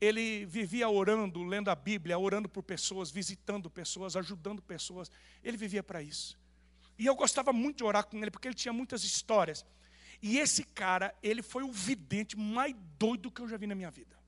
Ele 0.00 0.46
vivia 0.46 0.88
orando, 0.88 1.42
lendo 1.42 1.68
a 1.68 1.74
Bíblia, 1.74 2.18
orando 2.18 2.48
por 2.48 2.62
pessoas, 2.62 3.10
visitando 3.10 3.68
pessoas, 3.68 4.16
ajudando 4.16 4.62
pessoas. 4.62 5.10
Ele 5.44 5.56
vivia 5.56 5.82
para 5.82 6.02
isso. 6.02 6.38
E 6.98 7.06
eu 7.06 7.14
gostava 7.14 7.52
muito 7.52 7.78
de 7.78 7.84
orar 7.84 8.06
com 8.06 8.16
ele, 8.16 8.30
porque 8.30 8.48
ele 8.48 8.54
tinha 8.54 8.72
muitas 8.72 9.04
histórias. 9.04 9.64
E 10.22 10.38
esse 10.38 10.64
cara, 10.64 11.14
ele 11.22 11.42
foi 11.42 11.62
o 11.62 11.72
vidente 11.72 12.36
mais 12.36 12.74
doido 12.98 13.30
que 13.30 13.40
eu 13.40 13.48
já 13.48 13.56
vi 13.56 13.66
na 13.66 13.74
minha 13.74 13.90
vida. 13.90 14.18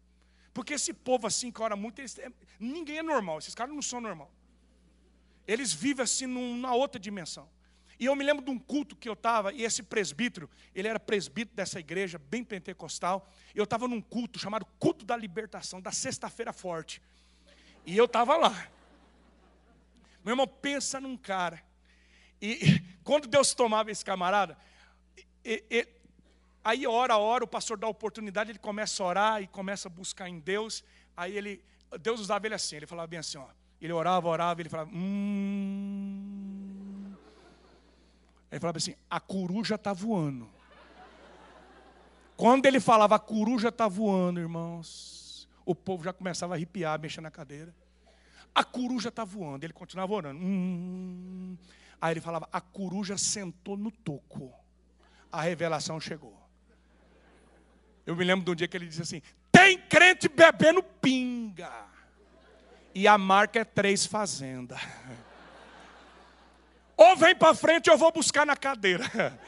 Porque 0.52 0.74
esse 0.74 0.92
povo 0.92 1.26
assim 1.26 1.50
que 1.50 1.62
ora 1.62 1.76
muito, 1.76 2.00
eles, 2.00 2.18
ninguém 2.58 2.98
é 2.98 3.02
normal, 3.02 3.38
esses 3.38 3.54
caras 3.54 3.74
não 3.74 3.82
são 3.82 4.00
normal. 4.00 4.30
Eles 5.47 5.72
vivem 5.72 6.03
assim 6.03 6.26
numa 6.26 6.74
outra 6.74 7.01
dimensão. 7.01 7.49
E 7.99 8.07
eu 8.07 8.16
me 8.16 8.24
lembro 8.24 8.45
de 8.45 8.51
um 8.51 8.59
culto 8.59 8.97
que 8.97 9.09
eu 9.09 9.12
estava, 9.12 9.53
e 9.53 9.62
esse 9.62 9.82
presbítero, 9.82 10.51
ele 10.74 10.88
era 10.88 10.99
presbítero 10.99 11.55
dessa 11.55 11.78
igreja, 11.78 12.18
bem 12.18 12.43
pentecostal. 12.43 13.28
Eu 13.55 13.64
estava 13.64 13.86
num 13.86 14.01
culto 14.01 14.38
chamado 14.38 14.66
Culto 14.78 15.05
da 15.05 15.16
Libertação, 15.16 15.80
da 15.80 15.93
Sexta-feira 15.93 16.53
Forte. 16.53 17.01
E 17.86 17.97
eu 17.97 18.07
estava 18.07 18.36
lá. 18.36 18.68
Meu 20.24 20.32
irmão, 20.32 20.49
pensa 20.49 21.01
num 21.01 21.16
cara. 21.16 21.62
E, 22.40 22.53
e 22.53 22.80
quando 23.05 23.28
Deus 23.28 23.55
tomava 23.55 23.90
esse 23.90 24.05
camarada, 24.05 24.59
e, 25.45 25.62
e, 25.70 25.88
aí 26.64 26.86
hora 26.86 27.14
a 27.14 27.18
hora 27.18 27.45
o 27.45 27.49
pastor 27.49 27.76
dá 27.76 27.86
a 27.86 27.90
oportunidade, 27.90 28.51
ele 28.51 28.59
começa 28.59 29.03
a 29.03 29.07
orar 29.07 29.43
e 29.43 29.47
começa 29.47 29.86
a 29.86 29.90
buscar 29.90 30.28
em 30.28 30.40
Deus. 30.40 30.82
Aí 31.16 31.36
ele, 31.36 31.64
Deus 32.01 32.20
usava 32.20 32.47
ele 32.47 32.55
assim, 32.55 32.76
ele 32.76 32.86
falava 32.86 33.07
bem 33.07 33.20
assim, 33.20 33.38
ó 33.38 33.47
Ele 33.83 33.93
orava, 33.93 34.28
orava, 34.28 34.62
ele 34.62 34.68
falava, 34.68 34.91
hum. 34.95 36.22
Ele 38.49 38.61
falava 38.61 38.78
assim: 38.78 38.95
a 39.11 39.18
coruja 39.18 39.74
está 39.74 39.93
voando. 39.93 40.49
Quando 42.37 42.66
ele 42.66 42.78
falava, 42.78 43.16
a 43.16 43.18
coruja 43.18 43.70
está 43.70 43.89
voando, 43.89 44.39
irmãos, 44.39 45.49
o 45.66 45.74
povo 45.74 46.05
já 46.05 46.12
começava 46.12 46.55
a 46.55 46.57
arrepiar, 46.57 47.01
mexer 47.01 47.20
na 47.20 47.30
cadeira. 47.30 47.74
A 48.55 48.62
coruja 48.62 49.09
está 49.09 49.24
voando. 49.24 49.64
Ele 49.64 49.72
continuava 49.72 50.12
orando. 50.12 50.39
Hum. 50.41 51.57
Aí 52.01 52.12
ele 52.12 52.20
falava, 52.20 52.49
a 52.53 52.61
coruja 52.61 53.18
sentou 53.18 53.76
no 53.76 53.91
toco. 53.91 54.53
A 55.30 55.43
revelação 55.43 55.99
chegou. 55.99 56.41
Eu 58.07 58.14
me 58.14 58.22
lembro 58.22 58.45
de 58.45 58.51
um 58.53 58.55
dia 58.55 58.68
que 58.68 58.76
ele 58.76 58.87
disse 58.87 59.03
assim: 59.03 59.22
tem 59.51 59.76
crente 59.76 60.28
bebendo 60.28 60.85
pinga. 60.85 61.91
E 62.95 63.09
a 63.09 63.16
marca 63.16 63.61
é 63.61 63.64
três 63.64 64.05
fazenda. 64.07 64.76
Ou 66.97 67.16
vem 67.16 67.34
para 67.34 67.55
frente 67.55 67.88
ou 67.88 67.95
eu 67.95 67.99
vou 67.99 68.12
buscar 68.12 68.47
na 68.47 68.55
cadeira. 68.57 69.38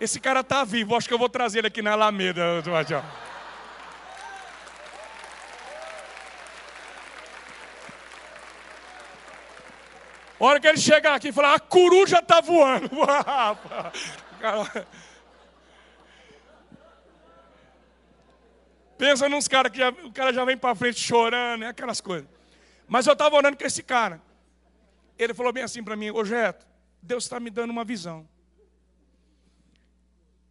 Esse 0.00 0.20
cara 0.20 0.40
está 0.40 0.62
vivo, 0.64 0.94
acho 0.94 1.08
que 1.08 1.14
eu 1.14 1.18
vou 1.18 1.28
trazer 1.28 1.60
ele 1.60 1.68
aqui 1.68 1.80
na 1.80 1.92
Alameda. 1.92 2.62
A 10.38 10.44
hora 10.44 10.60
que 10.60 10.66
ele 10.66 10.76
chegar 10.76 11.14
aqui 11.14 11.28
e 11.28 11.32
falar, 11.32 11.54
a 11.54 11.60
coruja 11.60 12.18
está 12.18 12.42
voando. 12.42 12.90
Pensa 18.98 19.28
nos 19.28 19.46
caras 19.46 19.70
que 19.70 19.78
já, 19.78 19.90
o 19.90 20.12
cara 20.12 20.32
já 20.32 20.44
vem 20.44 20.56
para 20.56 20.74
frente 20.74 20.98
chorando, 21.00 21.64
é 21.64 21.68
aquelas 21.68 22.00
coisas. 22.00 22.28
Mas 22.88 23.06
eu 23.06 23.12
estava 23.12 23.36
orando 23.36 23.56
com 23.56 23.64
esse 23.64 23.82
cara. 23.82 24.22
Ele 25.18 25.34
falou 25.34 25.52
bem 25.52 25.62
assim 25.62 25.82
para 25.82 25.96
mim, 25.96 26.10
ô 26.10 26.24
Jeto, 26.24 26.66
Deus 27.02 27.24
está 27.24 27.38
me 27.38 27.50
dando 27.50 27.70
uma 27.70 27.84
visão. 27.84 28.26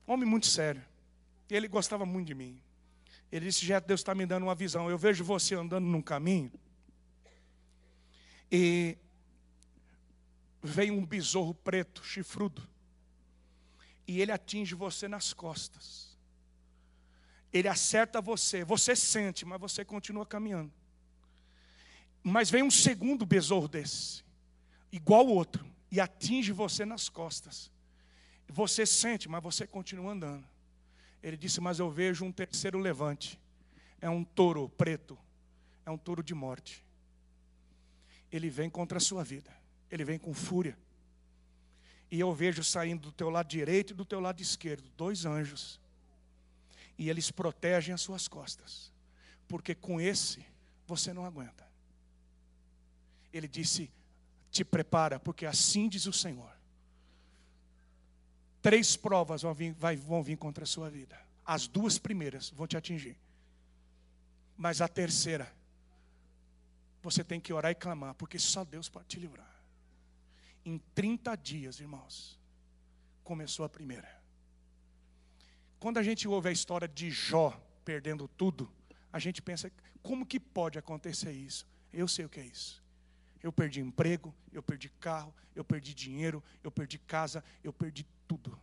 Homem 0.06 0.28
muito 0.28 0.46
sério. 0.46 0.84
Ele 1.50 1.68
gostava 1.68 2.06
muito 2.06 2.28
de 2.28 2.36
mim. 2.36 2.62
Ele 3.32 3.48
disse, 3.48 3.66
Jeto, 3.66 3.88
Deus 3.88 4.02
está 4.02 4.14
me 4.14 4.26
dando 4.26 4.44
uma 4.44 4.56
visão. 4.56 4.90
Eu 4.90 4.98
vejo 4.98 5.24
você 5.24 5.56
andando 5.56 5.86
num 5.86 6.02
caminho. 6.02 6.52
E 8.52 8.98
vem 10.62 10.92
um 10.92 11.04
besouro 11.04 11.54
preto, 11.54 12.04
chifrudo. 12.04 12.68
E 14.08 14.22
ele 14.22 14.32
atinge 14.32 14.76
você 14.76 15.08
nas 15.08 15.34
costas 15.34 16.05
ele 17.58 17.70
acerta 17.70 18.20
você, 18.20 18.66
você 18.66 18.98
sente, 18.98 19.46
mas 19.46 19.62
você 19.62 19.86
continua 19.86 20.26
caminhando. 20.26 20.74
Mas 22.22 22.50
vem 22.50 22.62
um 22.62 22.70
segundo 22.70 23.26
besouro 23.26 23.70
desse, 23.70 24.26
igual 24.92 25.26
o 25.26 25.34
outro, 25.34 25.66
e 25.90 26.02
atinge 26.02 26.52
você 26.52 26.84
nas 26.84 27.08
costas. 27.08 27.72
Você 28.50 28.86
sente, 28.86 29.30
mas 29.30 29.42
você 29.42 29.66
continua 29.66 30.12
andando. 30.12 30.46
Ele 31.24 31.38
disse: 31.38 31.62
Mas 31.62 31.80
eu 31.80 31.90
vejo 31.90 32.26
um 32.26 32.32
terceiro 32.32 32.78
levante. 32.78 33.40
É 34.02 34.10
um 34.10 34.26
touro 34.26 34.68
preto, 34.68 35.18
é 35.86 35.90
um 35.90 35.98
touro 35.98 36.22
de 36.22 36.34
morte. 36.34 36.84
Ele 38.30 38.50
vem 38.50 38.70
contra 38.70 38.98
a 38.98 39.02
sua 39.02 39.24
vida, 39.24 39.56
ele 39.90 40.04
vem 40.04 40.20
com 40.20 40.34
fúria. 40.34 40.78
E 42.12 42.20
eu 42.20 42.34
vejo 42.34 42.66
saindo 42.66 43.04
do 43.04 43.12
teu 43.14 43.30
lado 43.30 43.48
direito 43.48 43.92
e 43.92 43.96
do 43.96 44.04
teu 44.04 44.20
lado 44.20 44.42
esquerdo 44.42 44.92
dois 44.98 45.26
anjos 45.26 45.80
e 46.98 47.10
eles 47.10 47.32
protegem 47.32 47.94
as 47.94 48.02
suas 48.02 48.28
costas, 48.28 48.92
porque 49.48 49.76
com 49.76 50.00
esse 50.00 50.46
você 50.88 51.14
não 51.14 51.26
aguenta. 51.26 51.68
Ele 53.34 53.48
disse: 53.48 53.92
Te 54.50 54.64
prepara, 54.64 55.20
porque 55.20 55.46
assim 55.46 55.90
diz 55.90 56.06
o 56.06 56.14
Senhor. 56.14 56.54
Três 58.62 58.96
provas 58.96 59.42
vão 59.44 59.54
vir, 59.54 59.74
vai, 59.74 59.96
vão 59.96 60.24
vir 60.24 60.38
contra 60.38 60.64
a 60.64 60.68
sua 60.68 60.90
vida. 60.90 61.20
As 61.46 61.68
duas 61.68 62.00
primeiras 62.00 62.50
vão 62.50 62.66
te 62.66 62.76
atingir, 62.76 63.18
mas 64.58 64.82
a 64.82 64.88
terceira, 64.88 65.54
você 67.04 67.24
tem 67.24 67.40
que 67.40 67.54
orar 67.54 67.72
e 67.72 67.76
clamar, 67.76 68.16
porque 68.16 68.40
só 68.40 68.64
Deus 68.64 68.90
pode 68.90 69.08
te 69.08 69.20
livrar. 69.20 69.54
Em 70.64 70.80
30 70.96 71.36
dias, 71.36 71.80
irmãos, 71.80 72.40
começou 73.24 73.64
a 73.66 73.70
primeira. 73.70 74.25
Quando 75.86 76.00
a 76.00 76.04
gente 76.04 76.28
ouve 76.28 76.50
a 76.50 76.52
história 76.52 76.88
de 76.88 77.12
Jó 77.12 77.52
perdendo 77.84 78.28
tudo, 78.28 78.68
a 79.14 79.20
gente 79.20 79.40
pensa: 79.40 79.72
como 80.02 80.26
que 80.26 80.40
pode 80.40 80.80
acontecer 80.80 81.32
isso? 81.32 81.64
Eu 81.94 82.08
sei 82.08 82.26
o 82.26 82.30
que 82.30 82.40
é 82.40 82.44
isso. 82.44 82.84
Eu 83.44 83.54
perdi 83.54 83.82
emprego, 83.82 84.34
eu 84.52 84.64
perdi 84.64 84.90
carro, 84.90 85.32
eu 85.56 85.64
perdi 85.64 85.94
dinheiro, 85.94 86.44
eu 86.64 86.72
perdi 86.72 86.98
casa, 86.98 87.44
eu 87.64 87.72
perdi 87.72 88.04
tudo. 88.28 88.60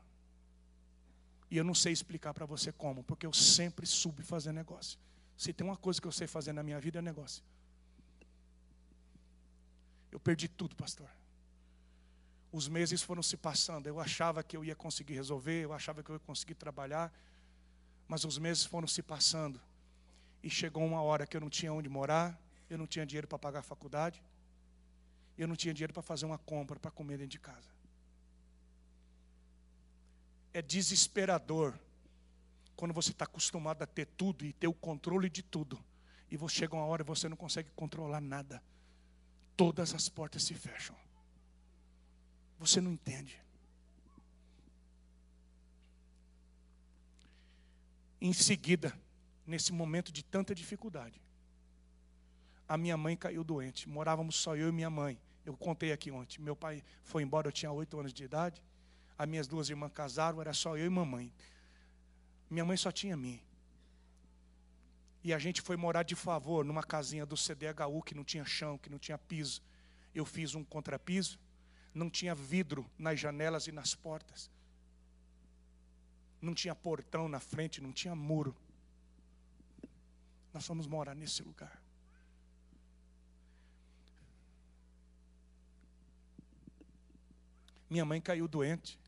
E 1.48 1.56
eu 1.56 1.62
não 1.62 1.76
sei 1.76 1.92
explicar 1.92 2.34
para 2.34 2.44
você 2.44 2.72
como, 2.72 3.04
porque 3.04 3.24
eu 3.24 3.32
sempre 3.32 3.86
soube 3.86 4.24
fazer 4.24 4.50
negócio. 4.50 4.98
Se 5.36 5.52
tem 5.52 5.64
uma 5.64 5.76
coisa 5.76 6.00
que 6.00 6.08
eu 6.08 6.12
sei 6.12 6.26
fazer 6.26 6.52
na 6.52 6.64
minha 6.64 6.80
vida 6.80 6.98
é 6.98 7.02
negócio. 7.02 7.44
Eu 10.10 10.18
perdi 10.18 10.48
tudo, 10.48 10.74
pastor. 10.74 11.08
Os 12.52 12.68
meses 12.68 13.02
foram 13.02 13.22
se 13.22 13.36
passando. 13.36 13.86
Eu 13.86 13.98
achava 13.98 14.42
que 14.42 14.56
eu 14.56 14.64
ia 14.64 14.76
conseguir 14.76 15.14
resolver, 15.14 15.64
eu 15.64 15.72
achava 15.72 16.02
que 16.02 16.10
eu 16.10 16.16
ia 16.16 16.20
conseguir 16.20 16.54
trabalhar. 16.54 17.10
Mas 18.06 18.24
os 18.24 18.36
meses 18.36 18.64
foram 18.64 18.86
se 18.86 19.02
passando. 19.02 19.58
E 20.42 20.50
chegou 20.50 20.84
uma 20.84 21.00
hora 21.00 21.26
que 21.26 21.34
eu 21.34 21.40
não 21.40 21.48
tinha 21.48 21.72
onde 21.72 21.88
morar, 21.88 22.38
eu 22.68 22.76
não 22.76 22.86
tinha 22.86 23.06
dinheiro 23.06 23.26
para 23.26 23.38
pagar 23.38 23.60
a 23.60 23.62
faculdade, 23.62 24.22
eu 25.38 25.48
não 25.48 25.56
tinha 25.56 25.72
dinheiro 25.72 25.94
para 25.94 26.02
fazer 26.02 26.26
uma 26.26 26.36
compra 26.36 26.78
para 26.78 26.90
comer 26.90 27.16
dentro 27.16 27.30
de 27.30 27.38
casa. 27.38 27.70
É 30.52 30.60
desesperador 30.60 31.78
quando 32.76 32.92
você 32.92 33.12
está 33.12 33.24
acostumado 33.24 33.82
a 33.82 33.86
ter 33.86 34.06
tudo 34.06 34.44
e 34.44 34.52
ter 34.52 34.66
o 34.66 34.74
controle 34.74 35.30
de 35.30 35.42
tudo. 35.42 35.82
E 36.30 36.48
chega 36.48 36.74
uma 36.74 36.84
hora 36.84 37.02
e 37.02 37.04
você 37.04 37.28
não 37.28 37.36
consegue 37.36 37.70
controlar 37.70 38.20
nada. 38.20 38.62
Todas 39.56 39.94
as 39.94 40.08
portas 40.08 40.42
se 40.42 40.54
fecham. 40.54 40.96
Você 42.62 42.80
não 42.80 42.92
entende. 42.92 43.42
Em 48.20 48.32
seguida, 48.32 48.96
nesse 49.44 49.72
momento 49.72 50.12
de 50.12 50.22
tanta 50.22 50.54
dificuldade, 50.54 51.20
a 52.68 52.78
minha 52.78 52.96
mãe 52.96 53.16
caiu 53.16 53.42
doente. 53.42 53.88
Morávamos 53.88 54.36
só 54.36 54.54
eu 54.54 54.68
e 54.68 54.72
minha 54.72 54.88
mãe. 54.88 55.20
Eu 55.44 55.56
contei 55.56 55.90
aqui 55.90 56.12
ontem. 56.12 56.40
Meu 56.40 56.54
pai 56.54 56.84
foi 57.02 57.24
embora, 57.24 57.48
eu 57.48 57.52
tinha 57.52 57.72
oito 57.72 57.98
anos 57.98 58.12
de 58.12 58.22
idade. 58.22 58.62
As 59.18 59.28
minhas 59.28 59.48
duas 59.48 59.68
irmãs 59.68 59.90
casaram, 59.92 60.40
era 60.40 60.52
só 60.52 60.76
eu 60.76 60.86
e 60.86 60.88
mamãe. 60.88 61.34
Minha 62.48 62.64
mãe 62.64 62.76
só 62.76 62.92
tinha 62.92 63.16
mim. 63.16 63.42
E 65.24 65.34
a 65.34 65.38
gente 65.40 65.60
foi 65.60 65.76
morar 65.76 66.04
de 66.04 66.14
favor 66.14 66.64
numa 66.64 66.84
casinha 66.84 67.26
do 67.26 67.36
CDHU 67.36 68.02
que 68.04 68.14
não 68.14 68.22
tinha 68.22 68.44
chão, 68.44 68.78
que 68.78 68.88
não 68.88 69.00
tinha 69.00 69.18
piso. 69.18 69.60
Eu 70.14 70.24
fiz 70.24 70.54
um 70.54 70.62
contrapiso 70.62 71.40
não 71.94 72.08
tinha 72.08 72.34
vidro 72.34 72.88
nas 72.98 73.20
janelas 73.20 73.66
e 73.66 73.72
nas 73.72 73.94
portas, 73.94 74.50
não 76.40 76.54
tinha 76.54 76.74
portão 76.74 77.28
na 77.28 77.38
frente, 77.38 77.80
não 77.80 77.92
tinha 77.92 78.14
muro. 78.14 78.56
Nós 80.52 80.66
fomos 80.66 80.86
morar 80.86 81.14
nesse 81.14 81.42
lugar. 81.42 81.80
Minha 87.88 88.04
mãe 88.04 88.20
caiu 88.20 88.48
doente. 88.48 88.98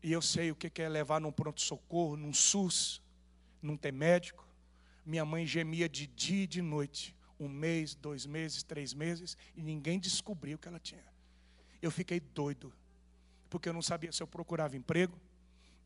E 0.00 0.12
eu 0.12 0.22
sei 0.22 0.52
o 0.52 0.56
que 0.56 0.70
é 0.80 0.88
levar 0.88 1.20
num 1.20 1.32
pronto-socorro, 1.32 2.16
num 2.16 2.32
SUS, 2.32 3.02
não 3.60 3.76
ter 3.76 3.92
médico. 3.92 4.46
Minha 5.04 5.24
mãe 5.24 5.44
gemia 5.44 5.88
de 5.88 6.06
dia 6.06 6.44
e 6.44 6.46
de 6.46 6.62
noite 6.62 7.17
um 7.38 7.48
mês, 7.48 7.94
dois 7.94 8.26
meses, 8.26 8.62
três 8.62 8.92
meses, 8.92 9.36
e 9.54 9.62
ninguém 9.62 9.98
descobriu 9.98 10.56
o 10.56 10.58
que 10.58 10.68
ela 10.68 10.80
tinha. 10.80 11.04
Eu 11.80 11.90
fiquei 11.90 12.20
doido, 12.20 12.72
porque 13.48 13.68
eu 13.68 13.72
não 13.72 13.82
sabia 13.82 14.12
se 14.12 14.22
eu 14.22 14.26
procurava 14.26 14.76
emprego, 14.76 15.18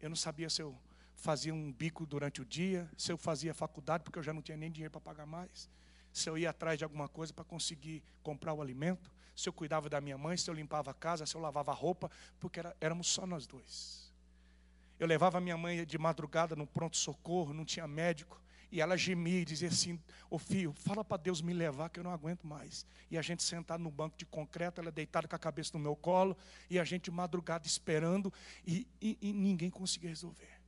eu 0.00 0.08
não 0.08 0.16
sabia 0.16 0.48
se 0.48 0.62
eu 0.62 0.76
fazia 1.14 1.54
um 1.54 1.72
bico 1.72 2.04
durante 2.04 2.40
o 2.40 2.44
dia, 2.44 2.90
se 2.96 3.12
eu 3.12 3.16
fazia 3.16 3.54
faculdade, 3.54 4.02
porque 4.02 4.18
eu 4.18 4.22
já 4.22 4.32
não 4.32 4.42
tinha 4.42 4.56
nem 4.56 4.70
dinheiro 4.70 4.90
para 4.90 5.00
pagar 5.00 5.26
mais, 5.26 5.70
se 6.12 6.28
eu 6.28 6.36
ia 6.36 6.50
atrás 6.50 6.78
de 6.78 6.84
alguma 6.84 7.08
coisa 7.08 7.32
para 7.32 7.44
conseguir 7.44 8.02
comprar 8.22 8.52
o 8.52 8.60
alimento, 8.60 9.10
se 9.36 9.48
eu 9.48 9.52
cuidava 9.52 9.88
da 9.88 10.00
minha 10.00 10.18
mãe, 10.18 10.36
se 10.36 10.50
eu 10.50 10.54
limpava 10.54 10.90
a 10.90 10.94
casa, 10.94 11.24
se 11.24 11.34
eu 11.34 11.40
lavava 11.40 11.70
a 11.70 11.74
roupa, 11.74 12.10
porque 12.40 12.58
era, 12.58 12.76
éramos 12.80 13.06
só 13.06 13.26
nós 13.26 13.46
dois. 13.46 14.12
Eu 14.98 15.06
levava 15.06 15.40
minha 15.40 15.56
mãe 15.56 15.86
de 15.86 15.98
madrugada 15.98 16.54
no 16.54 16.66
pronto-socorro, 16.66 17.54
não 17.54 17.64
tinha 17.64 17.86
médico. 17.86 18.41
E 18.72 18.80
ela 18.80 18.96
gemia 18.96 19.40
e 19.40 19.44
dizia 19.44 19.68
assim: 19.68 20.00
Ô 20.30 20.38
filho, 20.38 20.72
fala 20.72 21.04
para 21.04 21.18
Deus 21.18 21.42
me 21.42 21.52
levar 21.52 21.90
que 21.90 22.00
eu 22.00 22.04
não 22.04 22.10
aguento 22.10 22.46
mais. 22.46 22.86
E 23.10 23.18
a 23.18 23.22
gente 23.22 23.42
sentado 23.42 23.84
no 23.84 23.90
banco 23.90 24.16
de 24.16 24.24
concreto, 24.24 24.80
ela 24.80 24.90
deitada 24.90 25.28
com 25.28 25.36
a 25.36 25.38
cabeça 25.38 25.72
no 25.74 25.78
meu 25.78 25.94
colo, 25.94 26.34
e 26.70 26.78
a 26.78 26.84
gente 26.84 27.10
madrugada 27.10 27.66
esperando, 27.66 28.32
e, 28.66 28.88
e, 28.98 29.18
e 29.20 29.32
ninguém 29.34 29.68
conseguia 29.68 30.08
resolver. 30.08 30.58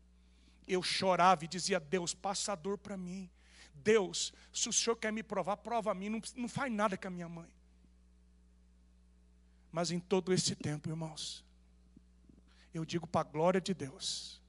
Eu 0.69 0.83
chorava 0.83 1.47
e 1.47 1.49
dizia: 1.49 1.81
Deus, 1.81 2.13
passa 2.13 2.53
a 2.53 2.55
dor 2.55 2.77
para 2.77 2.95
mim. 2.95 3.31
Deus, 3.75 4.35
se 4.53 4.69
o 4.69 4.73
Senhor 4.73 4.97
quer 4.97 5.11
me 5.11 5.23
provar, 5.23 5.57
prova 5.57 5.91
a 5.91 5.95
mim, 5.95 6.11
não, 6.11 6.21
não 6.37 6.49
faz 6.49 6.71
nada 6.71 6.99
com 6.99 7.09
a 7.09 7.11
minha 7.11 7.29
mãe. 7.29 7.49
Mas 9.73 9.91
em 9.91 9.99
todo 9.99 10.31
esse 10.31 10.55
tempo, 10.55 10.91
irmãos, 10.91 11.43
eu 12.75 12.85
digo 12.85 13.07
para 13.07 13.23
a 13.23 13.33
glória 13.33 13.63
de 13.63 13.73
Deus, 13.73 14.43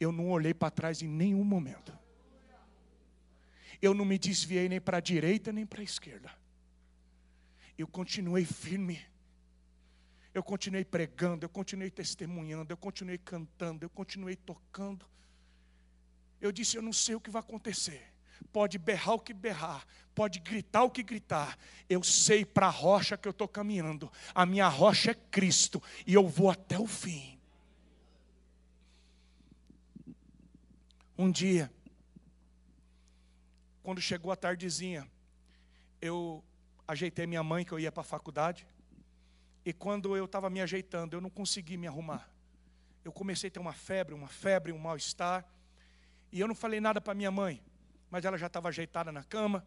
eu 0.00 0.10
não 0.10 0.30
olhei 0.30 0.54
para 0.54 0.70
trás 0.70 1.02
em 1.02 1.06
nenhum 1.06 1.44
momento. 1.44 2.07
Eu 3.80 3.94
não 3.94 4.04
me 4.04 4.18
desviei 4.18 4.68
nem 4.68 4.80
para 4.80 4.98
a 4.98 5.00
direita 5.00 5.52
nem 5.52 5.64
para 5.64 5.80
a 5.80 5.84
esquerda. 5.84 6.30
Eu 7.76 7.86
continuei 7.86 8.44
firme. 8.44 9.00
Eu 10.34 10.42
continuei 10.42 10.84
pregando, 10.84 11.44
eu 11.44 11.48
continuei 11.48 11.90
testemunhando, 11.90 12.72
eu 12.72 12.76
continuei 12.76 13.18
cantando, 13.18 13.84
eu 13.84 13.90
continuei 13.90 14.36
tocando. 14.36 15.06
Eu 16.40 16.52
disse: 16.52 16.76
Eu 16.76 16.82
não 16.82 16.92
sei 16.92 17.14
o 17.14 17.20
que 17.20 17.30
vai 17.30 17.40
acontecer. 17.40 18.12
Pode 18.52 18.78
berrar 18.78 19.14
o 19.14 19.20
que 19.20 19.34
berrar, 19.34 19.84
pode 20.14 20.38
gritar 20.38 20.84
o 20.84 20.90
que 20.90 21.02
gritar. 21.02 21.58
Eu 21.88 22.02
sei 22.02 22.44
para 22.44 22.66
a 22.66 22.70
rocha 22.70 23.16
que 23.16 23.26
eu 23.26 23.32
estou 23.32 23.48
caminhando. 23.48 24.10
A 24.34 24.46
minha 24.46 24.68
rocha 24.68 25.10
é 25.10 25.14
Cristo 25.14 25.82
e 26.06 26.14
eu 26.14 26.26
vou 26.26 26.50
até 26.50 26.78
o 26.78 26.86
fim. 26.86 27.38
Um 31.16 31.32
dia, 31.32 31.70
quando 33.88 34.02
chegou 34.02 34.30
a 34.30 34.36
tardezinha, 34.36 35.10
eu 35.98 36.44
ajeitei 36.86 37.26
minha 37.26 37.42
mãe 37.42 37.64
que 37.64 37.72
eu 37.72 37.80
ia 37.80 37.90
para 37.90 38.02
a 38.02 38.04
faculdade. 38.04 38.66
E 39.64 39.72
quando 39.72 40.14
eu 40.14 40.26
estava 40.26 40.50
me 40.50 40.60
ajeitando, 40.60 41.16
eu 41.16 41.22
não 41.22 41.30
consegui 41.30 41.78
me 41.78 41.86
arrumar. 41.86 42.28
Eu 43.02 43.10
comecei 43.10 43.48
a 43.48 43.50
ter 43.50 43.58
uma 43.58 43.72
febre, 43.72 44.12
uma 44.14 44.28
febre, 44.28 44.72
um 44.72 44.78
mal-estar. 44.78 45.42
E 46.30 46.38
eu 46.38 46.46
não 46.46 46.54
falei 46.54 46.82
nada 46.82 47.00
para 47.00 47.14
minha 47.14 47.30
mãe, 47.30 47.62
mas 48.10 48.26
ela 48.26 48.36
já 48.36 48.48
estava 48.48 48.68
ajeitada 48.68 49.10
na 49.10 49.24
cama. 49.24 49.64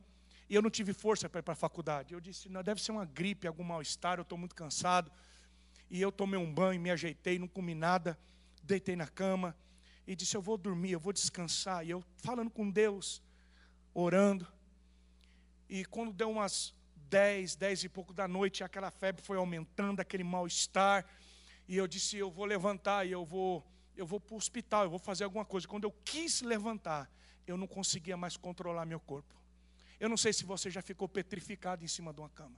E 0.47 0.53
eu 0.53 0.61
não 0.61 0.69
tive 0.69 0.93
força 0.93 1.27
para 1.27 1.39
ir 1.39 1.41
para 1.41 1.53
a 1.53 1.55
faculdade. 1.55 2.13
Eu 2.13 2.21
disse: 2.21 2.47
não, 2.47 2.61
deve 2.61 2.79
ser 2.79 2.91
uma 2.91 3.05
gripe, 3.05 3.47
algum 3.47 3.63
mal-estar, 3.63 4.19
eu 4.19 4.21
estou 4.21 4.37
muito 4.37 4.53
cansado. 4.53 5.11
E 5.89 5.99
eu 5.99 6.11
tomei 6.11 6.39
um 6.39 6.53
banho, 6.53 6.79
me 6.79 6.91
ajeitei, 6.91 7.39
não 7.39 7.47
comi 7.47 7.73
nada, 7.73 8.15
deitei 8.61 8.95
na 8.95 9.07
cama 9.07 9.57
e 10.05 10.15
disse: 10.15 10.37
Eu 10.37 10.43
vou 10.43 10.59
dormir, 10.59 10.91
eu 10.91 10.99
vou 10.99 11.11
descansar. 11.11 11.83
E 11.83 11.89
eu 11.89 12.03
falando 12.17 12.51
com 12.51 12.69
Deus, 12.69 13.19
orando. 13.93 14.47
E 15.69 15.85
quando 15.85 16.13
deu 16.13 16.29
umas 16.29 16.73
dez, 17.09 17.55
dez 17.55 17.83
e 17.83 17.89
pouco 17.89 18.13
da 18.13 18.27
noite, 18.27 18.63
aquela 18.63 18.91
febre 18.91 19.21
foi 19.21 19.37
aumentando, 19.37 19.99
aquele 19.99 20.23
mal-estar. 20.23 21.05
E 21.67 21.77
eu 21.77 21.87
disse: 21.87 22.17
Eu 22.17 22.31
vou 22.31 22.45
levantar 22.45 23.05
e 23.05 23.11
eu 23.11 23.25
vou, 23.25 23.65
eu 23.95 24.05
vou 24.05 24.19
para 24.19 24.33
o 24.33 24.37
hospital, 24.37 24.83
eu 24.83 24.89
vou 24.89 24.99
fazer 24.99 25.23
alguma 25.23 25.45
coisa. 25.45 25.67
Quando 25.67 25.83
eu 25.83 25.91
quis 26.03 26.41
levantar, 26.41 27.09
eu 27.45 27.57
não 27.57 27.67
conseguia 27.67 28.17
mais 28.17 28.37
controlar 28.37 28.85
meu 28.85 28.99
corpo. 28.99 29.35
Eu 29.99 30.09
não 30.09 30.17
sei 30.17 30.33
se 30.33 30.43
você 30.43 30.69
já 30.69 30.81
ficou 30.81 31.07
petrificado 31.07 31.83
em 31.83 31.87
cima 31.87 32.13
de 32.13 32.19
uma 32.19 32.29
cama. 32.29 32.55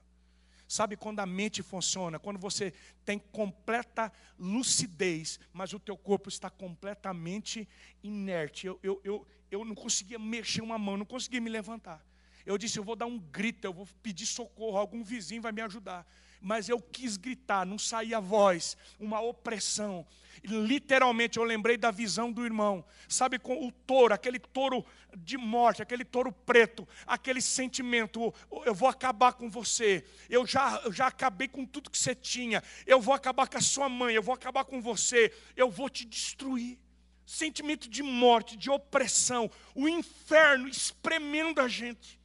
Sabe 0.66 0.96
quando 0.96 1.20
a 1.20 1.26
mente 1.26 1.62
funciona? 1.62 2.18
Quando 2.18 2.38
você 2.38 2.72
tem 3.04 3.18
completa 3.18 4.12
lucidez, 4.38 5.38
mas 5.52 5.72
o 5.72 5.78
teu 5.78 5.96
corpo 5.96 6.28
está 6.28 6.48
completamente 6.48 7.68
inerte. 8.02 8.66
Eu, 8.66 8.80
eu, 8.82 9.00
eu, 9.04 9.26
eu 9.50 9.64
não 9.64 9.74
conseguia 9.74 10.18
mexer 10.18 10.62
uma 10.62 10.78
mão, 10.78 10.96
não 10.96 11.06
conseguia 11.06 11.40
me 11.40 11.50
levantar. 11.50 12.04
Eu 12.46 12.58
disse, 12.58 12.78
eu 12.78 12.84
vou 12.84 12.96
dar 12.96 13.06
um 13.06 13.18
grito, 13.18 13.64
eu 13.66 13.72
vou 13.72 13.86
pedir 14.02 14.26
socorro, 14.26 14.76
algum 14.76 15.02
vizinho 15.02 15.40
vai 15.40 15.52
me 15.52 15.62
ajudar 15.62 16.06
mas 16.44 16.68
eu 16.68 16.78
quis 16.78 17.16
gritar, 17.16 17.64
não 17.64 17.78
saía 17.78 18.20
voz, 18.20 18.76
uma 19.00 19.18
opressão. 19.18 20.06
Literalmente 20.44 21.38
eu 21.38 21.42
lembrei 21.42 21.78
da 21.78 21.90
visão 21.90 22.30
do 22.30 22.44
irmão, 22.44 22.84
sabe, 23.08 23.38
com 23.38 23.66
o 23.66 23.72
touro, 23.72 24.12
aquele 24.12 24.38
touro 24.38 24.84
de 25.16 25.38
morte, 25.38 25.80
aquele 25.80 26.04
touro 26.04 26.30
preto, 26.30 26.86
aquele 27.06 27.40
sentimento: 27.40 28.32
eu 28.66 28.74
vou 28.74 28.90
acabar 28.90 29.32
com 29.32 29.48
você, 29.48 30.04
eu 30.28 30.46
já, 30.46 30.82
eu 30.84 30.92
já 30.92 31.06
acabei 31.06 31.48
com 31.48 31.64
tudo 31.64 31.90
que 31.90 31.96
você 31.96 32.14
tinha, 32.14 32.62
eu 32.86 33.00
vou 33.00 33.14
acabar 33.14 33.48
com 33.48 33.56
a 33.56 33.62
sua 33.62 33.88
mãe, 33.88 34.14
eu 34.14 34.22
vou 34.22 34.34
acabar 34.34 34.66
com 34.66 34.82
você, 34.82 35.32
eu 35.56 35.70
vou 35.70 35.88
te 35.88 36.04
destruir. 36.04 36.78
Sentimento 37.24 37.88
de 37.88 38.02
morte, 38.02 38.54
de 38.54 38.68
opressão, 38.68 39.50
o 39.74 39.88
inferno 39.88 40.68
espremendo 40.68 41.58
a 41.58 41.68
gente. 41.68 42.20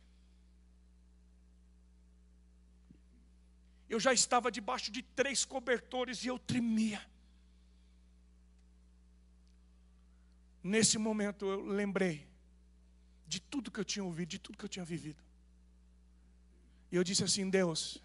Eu 3.89 3.99
já 3.99 4.13
estava 4.13 4.51
debaixo 4.51 4.91
de 4.91 5.01
três 5.01 5.43
cobertores 5.43 6.23
e 6.23 6.27
eu 6.27 6.37
tremia. 6.37 7.01
Nesse 10.63 10.97
momento 10.97 11.45
eu 11.45 11.65
lembrei 11.65 12.27
de 13.25 13.39
tudo 13.39 13.71
que 13.71 13.79
eu 13.79 13.85
tinha 13.85 14.03
ouvido, 14.03 14.29
de 14.29 14.39
tudo 14.39 14.57
que 14.57 14.65
eu 14.65 14.69
tinha 14.69 14.85
vivido. 14.85 15.23
E 16.91 16.95
eu 16.95 17.03
disse 17.03 17.23
assim: 17.23 17.49
Deus, 17.49 17.97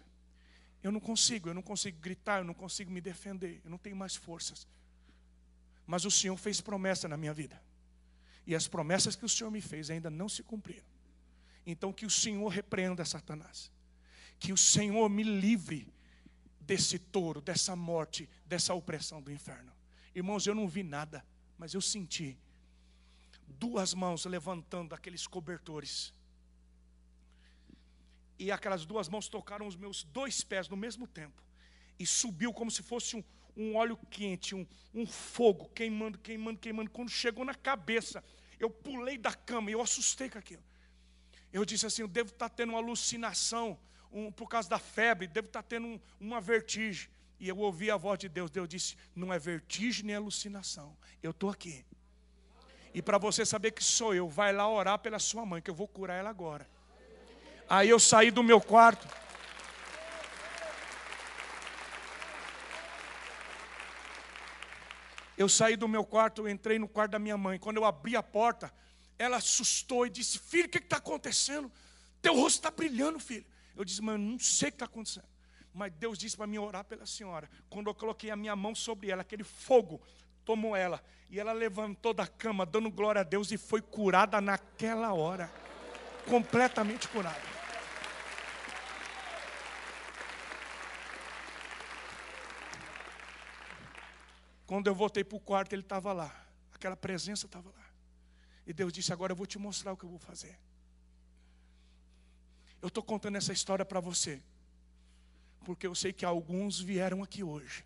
eu 0.81 0.91
não 0.91 0.99
consigo, 0.99 1.49
eu 1.49 1.53
não 1.53 1.61
consigo 1.61 1.99
gritar, 1.99 2.39
eu 2.39 2.43
não 2.43 2.53
consigo 2.53 2.89
me 2.91 2.99
defender, 2.99 3.61
eu 3.63 3.69
não 3.69 3.77
tenho 3.77 3.95
mais 3.95 4.15
forças. 4.15 4.67
Mas 5.85 6.03
o 6.03 6.09
Senhor 6.09 6.35
fez 6.35 6.59
promessa 6.61 7.07
na 7.07 7.15
minha 7.15 7.33
vida. 7.33 7.61
E 8.47 8.55
as 8.55 8.67
promessas 8.67 9.15
que 9.15 9.25
o 9.25 9.29
Senhor 9.29 9.51
me 9.51 9.61
fez 9.61 9.91
ainda 9.91 10.09
não 10.09 10.27
se 10.27 10.41
cumpriram. 10.41 10.85
Então 11.65 11.93
que 11.93 12.05
o 12.05 12.09
Senhor 12.09 12.47
repreenda 12.47 13.05
Satanás 13.05 13.71
que 14.39 14.53
o 14.53 14.57
Senhor 14.57 15.09
me 15.09 15.23
livre 15.23 15.93
desse 16.59 16.97
touro, 16.97 17.41
dessa 17.41 17.75
morte, 17.75 18.29
dessa 18.45 18.73
opressão 18.73 19.21
do 19.21 19.31
inferno. 19.31 19.71
Irmãos, 20.13 20.47
eu 20.47 20.55
não 20.55 20.67
vi 20.67 20.83
nada, 20.83 21.25
mas 21.57 21.73
eu 21.73 21.81
senti 21.81 22.37
duas 23.47 23.93
mãos 23.93 24.25
levantando 24.25 24.93
aqueles 24.93 25.27
cobertores. 25.27 26.13
E 28.37 28.51
aquelas 28.51 28.85
duas 28.85 29.07
mãos 29.07 29.27
tocaram 29.27 29.67
os 29.67 29.75
meus 29.75 30.03
dois 30.03 30.43
pés 30.43 30.67
no 30.67 30.75
mesmo 30.75 31.07
tempo. 31.07 31.41
E 31.97 32.05
subiu 32.05 32.53
como 32.53 32.69
se 32.69 32.83
fosse 32.83 33.15
um, 33.15 33.23
um 33.55 33.75
óleo 33.75 33.97
quente, 34.09 34.53
um, 34.53 34.67
um 34.93 35.05
fogo 35.05 35.69
queimando, 35.69 36.17
queimando, 36.17 36.59
queimando. 36.59 36.89
Quando 36.89 37.09
chegou 37.09 37.45
na 37.45 37.55
cabeça, 37.55 38.23
eu 38.59 38.69
pulei 38.69 39.17
da 39.17 39.33
cama 39.33 39.69
e 39.69 39.73
eu 39.73 39.81
assustei 39.81 40.29
com 40.29 40.37
aquilo. 40.37 40.63
Eu 41.53 41.63
disse 41.63 41.85
assim: 41.85 42.01
eu 42.01 42.07
devo 42.07 42.31
estar 42.31 42.49
tendo 42.49 42.71
uma 42.71 42.79
alucinação 42.79 43.79
um, 44.15 44.31
por 44.31 44.47
causa 44.47 44.69
da 44.69 44.79
febre, 44.79 45.27
devo 45.27 45.47
estar 45.47 45.61
tendo 45.61 45.85
um, 45.85 45.99
uma 46.19 46.39
vertigem. 46.39 47.09
E 47.37 47.49
eu 47.49 47.57
ouvi 47.57 47.91
a 47.91 47.97
voz 47.97 48.17
de 48.17 48.29
Deus. 48.29 48.49
Deus 48.49 48.67
disse: 48.69 48.95
Não 49.13 49.33
é 49.33 49.37
vertigem 49.37 50.05
nem 50.05 50.15
alucinação. 50.15 50.95
Eu 51.21 51.31
estou 51.31 51.49
aqui. 51.49 51.85
E 52.93 53.01
para 53.01 53.17
você 53.17 53.45
saber 53.45 53.71
que 53.71 53.83
sou 53.83 54.15
eu, 54.15 54.29
vai 54.29 54.53
lá 54.53 54.69
orar 54.69 54.97
pela 54.99 55.19
sua 55.19 55.45
mãe, 55.45 55.61
que 55.61 55.69
eu 55.69 55.75
vou 55.75 55.85
curar 55.85 56.15
ela 56.15 56.29
agora. 56.29 56.65
Aí 57.69 57.89
eu 57.89 57.99
saí 57.99 58.31
do 58.31 58.41
meu 58.41 58.61
quarto. 58.61 59.05
Eu 65.37 65.49
saí 65.49 65.75
do 65.75 65.89
meu 65.89 66.05
quarto, 66.05 66.47
entrei 66.47 66.79
no 66.79 66.87
quarto 66.87 67.11
da 67.11 67.19
minha 67.19 67.37
mãe. 67.37 67.59
Quando 67.59 67.75
eu 67.75 67.83
abri 67.83 68.15
a 68.15 68.23
porta, 68.23 68.73
ela 69.19 69.35
assustou 69.35 70.07
e 70.07 70.09
disse: 70.09 70.39
Filho, 70.39 70.67
o 70.67 70.69
que 70.69 70.77
está 70.77 70.95
acontecendo? 70.95 71.69
Teu 72.21 72.33
rosto 72.33 72.59
está 72.59 72.71
brilhando, 72.71 73.19
filho. 73.19 73.45
Eu 73.75 73.83
disse, 73.83 74.01
mas 74.01 74.15
eu 74.15 74.19
não 74.19 74.39
sei 74.39 74.69
o 74.69 74.71
que 74.71 74.75
está 74.75 74.85
acontecendo. 74.85 75.27
Mas 75.73 75.91
Deus 75.91 76.17
disse 76.17 76.37
para 76.37 76.47
mim 76.47 76.57
orar 76.57 76.85
pela 76.85 77.05
senhora. 77.05 77.49
Quando 77.69 77.87
eu 77.87 77.95
coloquei 77.95 78.31
a 78.31 78.35
minha 78.35 78.55
mão 78.55 78.73
sobre 78.73 79.09
ela, 79.09 79.21
aquele 79.21 79.43
fogo 79.43 80.01
tomou 80.45 80.75
ela. 80.75 81.03
E 81.29 81.39
ela 81.39 81.51
levantou 81.51 82.13
da 82.13 82.25
cama, 82.25 82.65
dando 82.65 82.89
glória 82.89 83.21
a 83.21 83.23
Deus, 83.23 83.51
e 83.51 83.57
foi 83.57 83.81
curada 83.81 84.39
naquela 84.39 85.13
hora. 85.13 85.51
Completamente 86.25 87.07
curada. 87.09 87.55
Quando 94.65 94.87
eu 94.87 94.95
voltei 94.95 95.23
para 95.23 95.37
o 95.37 95.41
quarto, 95.41 95.73
ele 95.73 95.81
estava 95.81 96.13
lá. 96.13 96.33
Aquela 96.73 96.95
presença 96.95 97.45
estava 97.45 97.69
lá. 97.69 97.85
E 98.65 98.73
Deus 98.73 98.91
disse: 98.91 99.13
Agora 99.13 99.31
eu 99.31 99.35
vou 99.35 99.45
te 99.45 99.59
mostrar 99.59 99.93
o 99.93 99.97
que 99.97 100.05
eu 100.05 100.09
vou 100.09 100.19
fazer. 100.19 100.57
Eu 102.85 102.89
estou 102.89 103.01
contando 103.01 103.35
essa 103.35 103.51
história 103.51 103.83
para 103.83 103.99
você, 103.99 104.39
porque 105.63 105.87
eu 105.87 105.95
sei 105.95 106.13
que 106.13 106.23
alguns 106.23 106.79
vieram 106.79 107.23
aqui 107.23 107.43
hoje, 107.43 107.83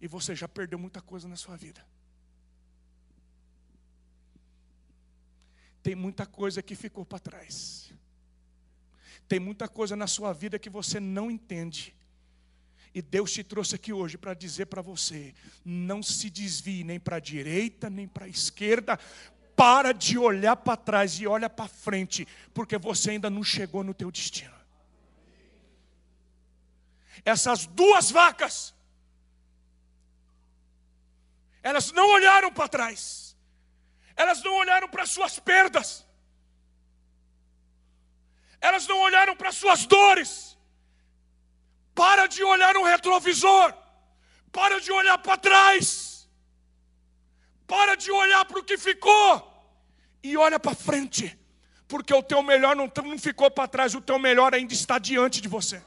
e 0.00 0.08
você 0.08 0.34
já 0.34 0.48
perdeu 0.48 0.76
muita 0.76 1.00
coisa 1.00 1.28
na 1.28 1.36
sua 1.36 1.56
vida. 1.56 1.80
Tem 5.80 5.94
muita 5.94 6.26
coisa 6.26 6.60
que 6.60 6.74
ficou 6.74 7.06
para 7.06 7.20
trás. 7.20 7.92
Tem 9.28 9.38
muita 9.38 9.68
coisa 9.68 9.94
na 9.94 10.08
sua 10.08 10.32
vida 10.32 10.58
que 10.58 10.68
você 10.68 10.98
não 10.98 11.30
entende. 11.30 11.94
E 12.92 13.00
Deus 13.00 13.32
te 13.32 13.44
trouxe 13.44 13.76
aqui 13.76 13.92
hoje 13.92 14.18
para 14.18 14.34
dizer 14.34 14.66
para 14.66 14.82
você: 14.82 15.32
não 15.64 16.02
se 16.02 16.30
desvie 16.30 16.82
nem 16.82 16.98
para 16.98 17.16
a 17.16 17.20
direita, 17.20 17.88
nem 17.88 18.08
para 18.08 18.24
a 18.24 18.28
esquerda, 18.28 18.98
para 19.56 19.92
de 19.92 20.18
olhar 20.18 20.56
para 20.56 20.76
trás 20.76 21.18
e 21.20 21.26
olha 21.26 21.48
para 21.48 21.68
frente, 21.68 22.26
porque 22.52 22.76
você 22.78 23.12
ainda 23.12 23.30
não 23.30 23.42
chegou 23.42 23.82
no 23.84 23.94
teu 23.94 24.10
destino. 24.10 24.54
Essas 27.24 27.66
duas 27.66 28.10
vacas, 28.10 28.74
elas 31.62 31.92
não 31.92 32.06
olharam 32.10 32.52
para 32.52 32.68
trás, 32.68 33.36
elas 34.14 34.42
não 34.42 34.54
olharam 34.54 34.88
para 34.88 35.06
suas 35.06 35.38
perdas, 35.38 36.06
elas 38.60 38.86
não 38.86 38.98
olharam 39.00 39.36
para 39.36 39.52
suas 39.52 39.86
dores. 39.86 40.54
Para 41.94 42.26
de 42.26 42.42
olhar 42.42 42.74
no 42.74 42.82
retrovisor, 42.82 43.72
para 44.50 44.80
de 44.80 44.90
olhar 44.90 45.16
para 45.18 45.36
trás, 45.36 46.13
para 47.66 47.94
de 47.96 48.10
olhar 48.10 48.44
para 48.44 48.58
o 48.58 48.64
que 48.64 48.76
ficou 48.76 49.50
e 50.22 50.36
olha 50.36 50.58
para 50.58 50.74
frente, 50.74 51.38
porque 51.86 52.12
o 52.14 52.22
teu 52.22 52.42
melhor 52.42 52.74
não, 52.74 52.90
não 53.04 53.18
ficou 53.18 53.50
para 53.50 53.68
trás, 53.68 53.94
o 53.94 54.00
teu 54.00 54.18
melhor 54.18 54.54
ainda 54.54 54.72
está 54.72 54.98
diante 54.98 55.40
de 55.40 55.48
você. 55.48 55.82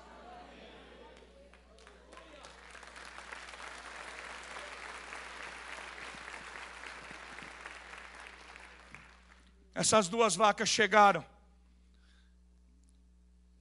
Essas 9.74 10.08
duas 10.08 10.36
vacas 10.36 10.68
chegaram 10.68 11.24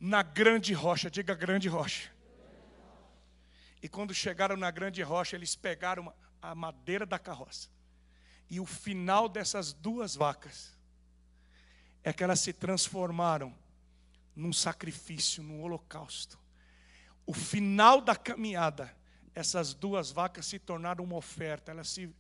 na 0.01 0.23
grande 0.23 0.73
rocha, 0.73 1.11
diga 1.11 1.35
grande 1.35 1.69
rocha. 1.69 2.11
E 3.83 3.89
quando 3.89 4.15
chegaram 4.15 4.57
na 4.57 4.71
grande 4.71 5.03
rocha, 5.03 5.37
eles 5.37 5.55
pegaram 5.55 6.13
a 6.41 6.55
madeira 6.55 7.05
da 7.05 7.19
carroça. 7.19 7.69
E 8.49 8.61
o 8.61 8.67
final 8.67 9.29
dessas 9.29 9.73
duas 9.73 10.15
vacas 10.15 10.77
é 12.05 12.13
que 12.13 12.23
elas 12.23 12.41
se 12.41 12.53
transformaram 12.53 13.53
num 14.35 14.53
sacrifício, 14.53 15.43
num 15.43 15.63
holocausto. 15.63 16.39
O 17.27 17.33
final 17.33 18.01
da 18.01 18.15
caminhada, 18.15 18.95
essas 19.35 19.75
duas 19.75 20.13
vacas 20.13 20.47
se 20.47 20.59
tornaram 20.59 21.03
uma 21.03 21.17
oferta, 21.17 21.73
elas 21.73 21.89
se, 21.89 22.15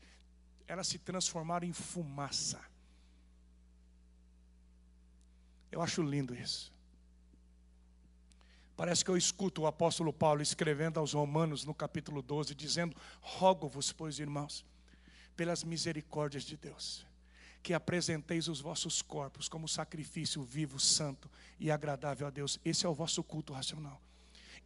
elas 0.66 0.88
se 0.88 0.98
transformaram 0.98 1.66
em 1.66 1.72
fumaça. 1.72 2.60
Eu 5.70 5.80
acho 5.80 6.02
lindo 6.02 6.34
isso. 6.34 6.72
Parece 8.76 9.04
que 9.04 9.10
eu 9.10 9.16
escuto 9.16 9.62
o 9.62 9.66
apóstolo 9.66 10.12
Paulo 10.12 10.42
escrevendo 10.42 10.98
aos 10.98 11.12
Romanos 11.12 11.64
no 11.64 11.74
capítulo 11.74 12.20
12, 12.20 12.54
dizendo: 12.54 12.96
Rogo-vos, 13.20 13.92
pois, 13.92 14.18
irmãos, 14.18 14.64
pelas 15.37 15.62
misericórdias 15.62 16.45
de 16.45 16.57
Deus, 16.57 17.07
que 17.62 17.74
apresenteis 17.74 18.49
os 18.49 18.61
vossos 18.61 19.03
corpos 19.03 19.49
como 19.49 19.68
sacrifício 19.68 20.43
vivo, 20.43 20.80
santo 20.80 21.30
e 21.61 21.70
agradável 21.70 22.26
a 22.26 22.30
Deus. 22.30 22.59
Esse 22.64 22.87
é 22.87 22.89
o 22.89 22.95
vosso 22.95 23.22
culto 23.22 23.53
racional 23.53 24.01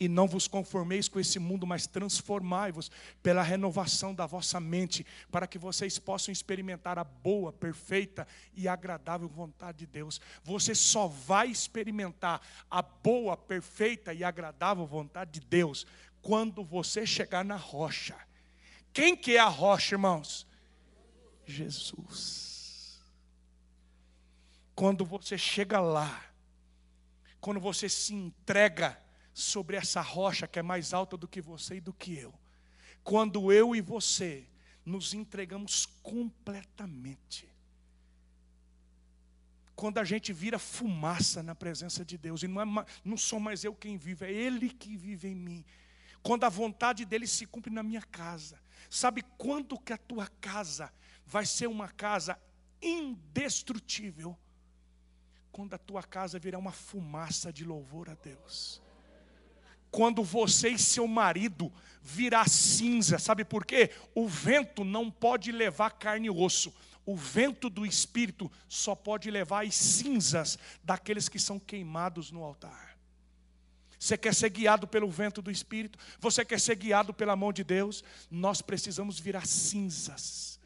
e 0.00 0.08
não 0.08 0.26
vos 0.26 0.48
conformeis 0.48 1.08
com 1.08 1.20
esse 1.20 1.38
mundo, 1.38 1.66
mas 1.66 1.86
transformai-vos 1.86 2.90
pela 3.22 3.42
renovação 3.42 4.14
da 4.14 4.24
vossa 4.24 4.58
mente, 4.58 5.04
para 5.30 5.46
que 5.46 5.58
vocês 5.58 5.98
possam 5.98 6.32
experimentar 6.32 6.98
a 6.98 7.04
boa, 7.04 7.52
perfeita 7.52 8.26
e 8.56 8.66
agradável 8.66 9.28
vontade 9.28 9.80
de 9.80 9.86
Deus. 9.86 10.18
Você 10.42 10.74
só 10.74 11.06
vai 11.06 11.48
experimentar 11.48 12.40
a 12.70 12.80
boa, 12.80 13.36
perfeita 13.36 14.14
e 14.14 14.24
agradável 14.24 14.86
vontade 14.86 15.32
de 15.32 15.40
Deus 15.40 15.86
quando 16.22 16.64
você 16.64 17.04
chegar 17.04 17.44
na 17.44 17.56
rocha. 17.56 18.16
Quem 18.94 19.14
que 19.14 19.36
é 19.36 19.38
a 19.38 19.48
rocha, 19.48 19.94
irmãos? 19.94 20.46
Jesus. 21.50 23.00
Quando 24.74 25.04
você 25.04 25.36
chega 25.36 25.80
lá, 25.80 26.24
quando 27.40 27.60
você 27.60 27.88
se 27.88 28.14
entrega 28.14 28.98
sobre 29.32 29.76
essa 29.76 30.00
rocha 30.00 30.46
que 30.46 30.58
é 30.58 30.62
mais 30.62 30.92
alta 30.92 31.16
do 31.16 31.28
que 31.28 31.40
você 31.40 31.76
e 31.76 31.80
do 31.80 31.92
que 31.92 32.16
eu. 32.16 32.34
Quando 33.02 33.52
eu 33.52 33.74
e 33.74 33.80
você 33.80 34.46
nos 34.84 35.14
entregamos 35.14 35.86
completamente. 36.02 37.48
Quando 39.74 39.98
a 39.98 40.04
gente 40.04 40.32
vira 40.32 40.58
fumaça 40.58 41.42
na 41.42 41.54
presença 41.54 42.04
de 42.04 42.18
Deus, 42.18 42.42
e 42.42 42.48
não, 42.48 42.60
é, 42.80 42.86
não 43.02 43.16
sou 43.16 43.40
mais 43.40 43.64
eu 43.64 43.74
quem 43.74 43.96
vive, 43.96 44.26
é 44.26 44.32
Ele 44.32 44.68
que 44.68 44.96
vive 44.96 45.28
em 45.28 45.34
mim. 45.34 45.64
Quando 46.22 46.44
a 46.44 46.50
vontade 46.50 47.04
dele 47.06 47.26
se 47.26 47.46
cumpre 47.46 47.72
na 47.72 47.82
minha 47.82 48.02
casa. 48.02 48.60
Sabe 48.90 49.22
quando 49.38 49.78
que 49.78 49.92
a 49.92 49.98
tua 49.98 50.26
casa 50.40 50.92
vai 51.30 51.46
ser 51.46 51.66
uma 51.66 51.88
casa 51.88 52.38
indestrutível? 52.82 54.36
Quando 55.50 55.74
a 55.74 55.78
tua 55.78 56.02
casa 56.02 56.38
virar 56.38 56.58
uma 56.58 56.72
fumaça 56.72 57.52
de 57.52 57.64
louvor 57.64 58.10
a 58.10 58.14
Deus 58.14 58.82
quando 59.90 60.22
você 60.22 60.70
e 60.70 60.78
seu 60.78 61.06
marido 61.06 61.72
virar 62.02 62.48
cinza, 62.48 63.18
sabe 63.18 63.44
por 63.44 63.66
quê? 63.66 63.90
O 64.14 64.26
vento 64.28 64.84
não 64.84 65.10
pode 65.10 65.50
levar 65.50 65.90
carne 65.90 66.28
e 66.28 66.30
osso. 66.30 66.72
O 67.04 67.16
vento 67.16 67.68
do 67.68 67.84
espírito 67.84 68.50
só 68.68 68.94
pode 68.94 69.30
levar 69.30 69.66
as 69.66 69.74
cinzas 69.74 70.58
daqueles 70.84 71.28
que 71.28 71.38
são 71.38 71.58
queimados 71.58 72.30
no 72.30 72.44
altar. 72.44 72.96
Você 73.98 74.16
quer 74.16 74.34
ser 74.34 74.48
guiado 74.48 74.86
pelo 74.86 75.10
vento 75.10 75.42
do 75.42 75.50
espírito? 75.50 75.98
Você 76.20 76.44
quer 76.44 76.60
ser 76.60 76.76
guiado 76.76 77.12
pela 77.12 77.36
mão 77.36 77.52
de 77.52 77.64
Deus? 77.64 78.02
Nós 78.30 78.62
precisamos 78.62 79.18
virar 79.18 79.46
cinzas. 79.46 80.59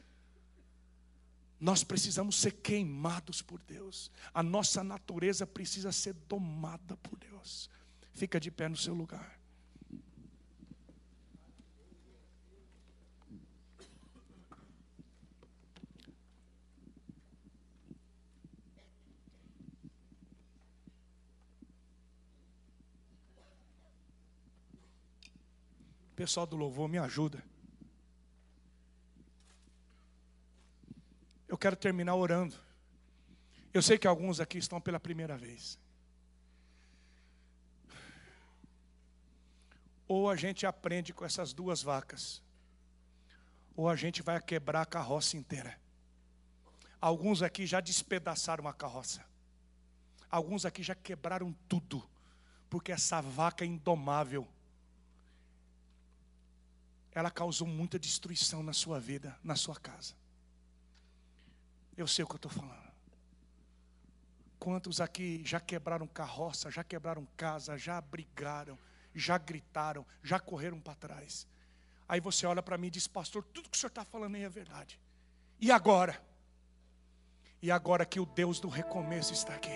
Nós 1.64 1.82
precisamos 1.82 2.36
ser 2.36 2.50
queimados 2.50 3.40
por 3.40 3.58
Deus. 3.62 4.10
A 4.34 4.42
nossa 4.42 4.84
natureza 4.84 5.46
precisa 5.46 5.90
ser 5.92 6.12
domada 6.28 6.94
por 6.98 7.18
Deus. 7.18 7.70
Fica 8.12 8.38
de 8.38 8.50
pé 8.50 8.68
no 8.68 8.76
seu 8.76 8.92
lugar. 8.92 9.40
Pessoal 26.14 26.46
do 26.46 26.56
louvor, 26.56 26.90
me 26.90 26.98
ajuda. 26.98 27.42
Eu 31.46 31.58
quero 31.58 31.76
terminar 31.76 32.14
orando. 32.14 32.56
Eu 33.72 33.82
sei 33.82 33.98
que 33.98 34.06
alguns 34.06 34.40
aqui 34.40 34.58
estão 34.58 34.80
pela 34.80 35.00
primeira 35.00 35.36
vez. 35.36 35.78
Ou 40.06 40.30
a 40.30 40.36
gente 40.36 40.66
aprende 40.66 41.12
com 41.12 41.24
essas 41.24 41.52
duas 41.52 41.82
vacas, 41.82 42.42
ou 43.74 43.88
a 43.88 43.96
gente 43.96 44.22
vai 44.22 44.40
quebrar 44.40 44.82
a 44.82 44.86
carroça 44.86 45.36
inteira. 45.36 45.78
Alguns 47.00 47.42
aqui 47.42 47.66
já 47.66 47.80
despedaçaram 47.80 48.68
a 48.68 48.72
carroça. 48.72 49.24
Alguns 50.30 50.64
aqui 50.64 50.82
já 50.82 50.94
quebraram 50.94 51.54
tudo, 51.68 52.08
porque 52.70 52.92
essa 52.92 53.20
vaca 53.20 53.64
indomável, 53.64 54.48
ela 57.12 57.30
causou 57.30 57.66
muita 57.66 57.98
destruição 57.98 58.62
na 58.62 58.72
sua 58.72 59.00
vida, 59.00 59.38
na 59.42 59.56
sua 59.56 59.76
casa. 59.76 60.14
Eu 61.96 62.06
sei 62.06 62.24
o 62.24 62.28
que 62.28 62.34
eu 62.34 62.36
estou 62.36 62.50
falando. 62.50 62.92
Quantos 64.58 65.00
aqui 65.00 65.42
já 65.44 65.60
quebraram 65.60 66.06
carroça, 66.06 66.70
já 66.70 66.82
quebraram 66.82 67.26
casa, 67.36 67.76
já 67.76 68.00
brigaram, 68.00 68.78
já 69.14 69.38
gritaram, 69.38 70.04
já 70.22 70.40
correram 70.40 70.80
para 70.80 70.94
trás. 70.94 71.46
Aí 72.08 72.20
você 72.20 72.46
olha 72.46 72.62
para 72.62 72.78
mim 72.78 72.88
e 72.88 72.90
diz, 72.90 73.06
pastor, 73.06 73.44
tudo 73.44 73.68
que 73.68 73.76
o 73.76 73.80
senhor 73.80 73.88
está 73.88 74.04
falando 74.04 74.34
aí 74.34 74.42
é 74.42 74.48
verdade. 74.48 74.98
E 75.60 75.70
agora? 75.70 76.20
E 77.62 77.70
agora 77.70 78.04
que 78.04 78.18
o 78.18 78.26
Deus 78.26 78.58
do 78.58 78.68
recomeço 78.68 79.32
está 79.32 79.54
aqui. 79.54 79.70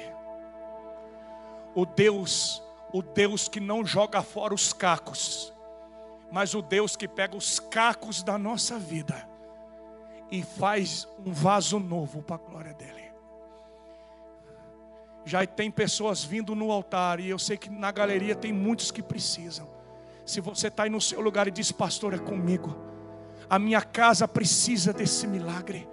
O 1.75 1.87
Deus, 1.87 2.63
o 2.93 3.03
Deus 3.03 3.49
que 3.49 3.61
não 3.61 3.85
joga 3.85 4.23
fora 4.23 4.55
os 4.55 4.73
cacos, 4.73 5.53
mas 6.33 6.55
o 6.55 6.63
Deus 6.63 6.97
que 6.97 7.07
pega 7.07 7.37
os 7.37 7.61
cacos 7.61 8.23
da 8.23 8.37
nossa 8.37 8.79
vida 8.79 9.28
e 10.31 10.43
faz 10.43 11.09
um 11.25 11.33
vaso 11.33 11.79
novo 11.79 12.23
para 12.23 12.37
a 12.37 12.39
glória 12.39 12.75
dele. 12.75 13.09
Já 15.25 15.47
tem 15.47 15.71
pessoas 15.71 16.25
vindo 16.25 16.55
no 16.55 16.73
altar, 16.73 17.21
e 17.21 17.29
eu 17.29 17.39
sei 17.39 17.57
que 17.57 17.69
na 17.69 17.91
galeria 17.91 18.35
tem 18.35 18.53
muitos 18.53 18.91
que 18.91 19.03
precisam. 19.03 19.69
Se 20.25 20.41
você 20.41 20.69
está 20.69 20.85
aí 20.85 20.91
no 20.91 21.01
seu 21.01 21.21
lugar 21.21 21.49
e 21.49 21.51
diz, 21.51 21.71
pastor, 21.73 22.15
é 22.15 22.19
comigo, 22.19 22.77
a 23.49 23.59
minha 23.59 23.83
casa 23.83 24.27
precisa 24.27 24.93
desse 24.93 25.27
milagre. 25.27 25.89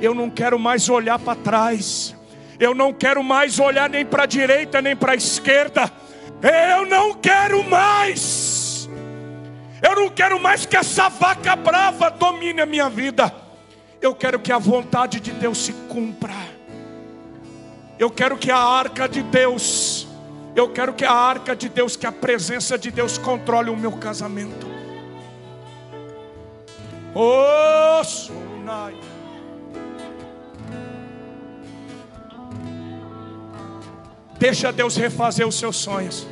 Eu 0.00 0.14
não 0.14 0.28
quero 0.28 0.58
mais 0.58 0.88
olhar 0.88 1.18
para 1.18 1.38
trás, 1.38 2.16
eu 2.58 2.74
não 2.74 2.92
quero 2.92 3.22
mais 3.22 3.58
olhar 3.58 3.88
nem 3.88 4.04
para 4.04 4.24
a 4.24 4.26
direita 4.26 4.82
nem 4.82 4.96
para 4.96 5.12
a 5.12 5.16
esquerda, 5.16 5.90
eu 6.70 6.86
não 6.86 7.14
quero 7.14 7.62
mais, 7.62 8.88
eu 9.80 9.96
não 9.96 10.08
quero 10.08 10.40
mais 10.40 10.66
que 10.66 10.76
essa 10.76 11.08
vaca 11.08 11.54
brava 11.54 12.10
domine 12.10 12.60
a 12.60 12.66
minha 12.66 12.88
vida, 12.88 13.32
eu 14.02 14.14
quero 14.14 14.40
que 14.40 14.50
a 14.50 14.58
vontade 14.58 15.20
de 15.20 15.30
Deus 15.30 15.58
se 15.58 15.72
cumpra. 15.88 16.34
Eu 17.98 18.10
quero 18.10 18.36
que 18.36 18.50
a 18.50 18.58
arca 18.58 19.08
de 19.08 19.22
Deus, 19.22 20.08
eu 20.56 20.72
quero 20.72 20.92
que 20.92 21.04
a 21.04 21.12
arca 21.12 21.54
de 21.54 21.68
Deus, 21.68 21.94
que 21.94 22.06
a 22.06 22.10
presença 22.10 22.76
de 22.76 22.90
Deus 22.90 23.16
controle 23.16 23.70
o 23.70 23.76
meu 23.76 23.92
casamento. 23.92 24.66
Oh, 27.14 28.02
Sunai. 28.02 28.96
Deixa 34.36 34.72
Deus 34.72 34.96
refazer 34.96 35.46
os 35.46 35.54
seus 35.54 35.76
sonhos. 35.76 36.26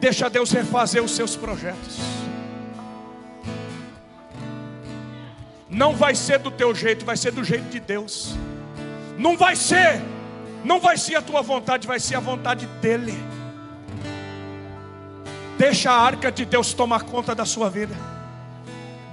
Deixa 0.00 0.30
Deus 0.30 0.50
refazer 0.50 1.04
os 1.04 1.10
seus 1.10 1.36
projetos. 1.36 1.98
Não 5.74 5.92
vai 5.92 6.14
ser 6.14 6.38
do 6.38 6.52
teu 6.52 6.72
jeito, 6.72 7.04
vai 7.04 7.16
ser 7.16 7.32
do 7.32 7.42
jeito 7.42 7.68
de 7.68 7.80
Deus. 7.80 8.36
Não 9.18 9.36
vai 9.36 9.56
ser, 9.56 10.00
não 10.64 10.78
vai 10.78 10.96
ser 10.96 11.16
a 11.16 11.22
tua 11.22 11.42
vontade, 11.42 11.84
vai 11.84 11.98
ser 11.98 12.14
a 12.14 12.20
vontade 12.20 12.64
dEle. 12.80 13.18
Deixa 15.58 15.90
a 15.90 16.00
arca 16.00 16.30
de 16.30 16.44
Deus 16.44 16.72
tomar 16.72 17.02
conta 17.02 17.34
da 17.34 17.44
sua 17.44 17.68
vida. 17.68 17.94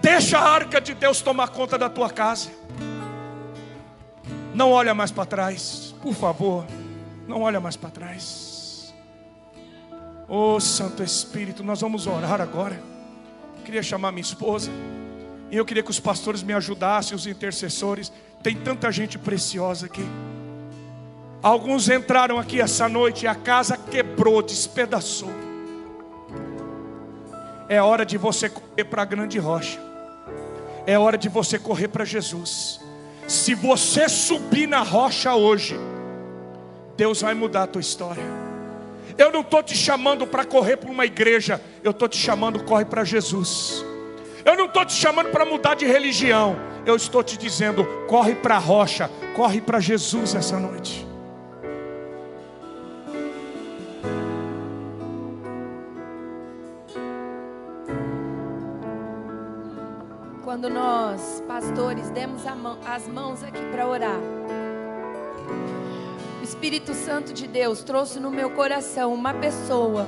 Deixa 0.03 0.37
a 0.37 0.47
arca 0.47 0.79
de 0.79 0.93
Deus 0.93 1.19
tomar 1.19 1.49
conta 1.49 1.79
da 1.79 1.89
tua 1.89 2.11
casa. 2.11 2.51
Não 4.53 4.71
olha 4.71 4.93
mais 4.93 5.09
para 5.09 5.25
trás, 5.25 5.95
por 5.99 6.13
favor. 6.13 6.67
Não 7.27 7.41
olha 7.41 7.59
mais 7.59 7.75
para 7.75 7.89
trás. 7.89 8.93
Oh 10.27 10.59
Santo 10.59 11.01
Espírito, 11.01 11.63
nós 11.63 11.81
vamos 11.81 12.05
orar 12.05 12.39
agora. 12.39 12.79
queria 13.65 13.81
chamar 13.81 14.11
minha 14.11 14.21
esposa. 14.21 14.69
E 15.51 15.57
eu 15.57 15.65
queria 15.65 15.83
que 15.83 15.91
os 15.91 15.99
pastores 15.99 16.41
me 16.41 16.53
ajudassem, 16.53 17.13
os 17.13 17.27
intercessores. 17.27 18.11
Tem 18.41 18.55
tanta 18.55 18.89
gente 18.89 19.19
preciosa 19.19 19.85
aqui. 19.85 20.05
Alguns 21.43 21.89
entraram 21.89 22.39
aqui 22.39 22.61
essa 22.61 22.87
noite 22.87 23.25
e 23.25 23.27
a 23.27 23.35
casa 23.35 23.75
quebrou, 23.75 24.41
despedaçou. 24.41 25.29
É 27.67 27.81
hora 27.81 28.05
de 28.05 28.17
você 28.17 28.49
correr 28.49 28.85
para 28.85 29.01
a 29.01 29.05
grande 29.05 29.37
rocha. 29.37 29.79
É 30.87 30.97
hora 30.97 31.17
de 31.17 31.27
você 31.27 31.59
correr 31.59 31.89
para 31.89 32.05
Jesus. 32.05 32.79
Se 33.27 33.53
você 33.53 34.07
subir 34.07 34.67
na 34.67 34.81
rocha 34.81 35.35
hoje, 35.35 35.77
Deus 36.95 37.21
vai 37.21 37.33
mudar 37.33 37.63
a 37.63 37.67
tua 37.67 37.81
história. 37.81 38.23
Eu 39.17 39.31
não 39.31 39.41
estou 39.41 39.61
te 39.61 39.75
chamando 39.75 40.25
para 40.25 40.45
correr 40.45 40.77
para 40.77 40.89
uma 40.89 41.05
igreja, 41.05 41.61
eu 41.83 41.91
estou 41.91 42.07
te 42.07 42.17
chamando, 42.17 42.63
corre 42.63 42.85
para 42.85 43.03
Jesus. 43.03 43.90
Eu 44.51 44.57
não 44.57 44.65
estou 44.65 44.83
te 44.83 44.91
chamando 44.91 45.29
para 45.29 45.45
mudar 45.45 45.75
de 45.75 45.85
religião, 45.85 46.57
eu 46.85 46.97
estou 46.97 47.23
te 47.23 47.37
dizendo, 47.37 47.85
corre 48.05 48.35
para 48.35 48.55
a 48.55 48.59
rocha, 48.59 49.09
corre 49.33 49.61
para 49.61 49.79
Jesus 49.79 50.35
essa 50.35 50.59
noite. 50.59 51.07
quando 60.43 60.69
nós, 60.69 61.41
pastores, 61.47 62.09
demos 62.09 62.43
mão, 62.43 62.77
as 62.85 63.07
mãos 63.07 63.41
aqui 63.41 63.65
para 63.71 63.87
orar, 63.87 64.19
o 66.41 66.43
Espírito 66.43 66.93
Santo 66.93 67.31
de 67.31 67.47
Deus 67.47 67.83
trouxe 67.83 68.19
no 68.19 68.29
meu 68.29 68.49
coração 68.49 69.13
uma 69.13 69.33
pessoa, 69.33 70.05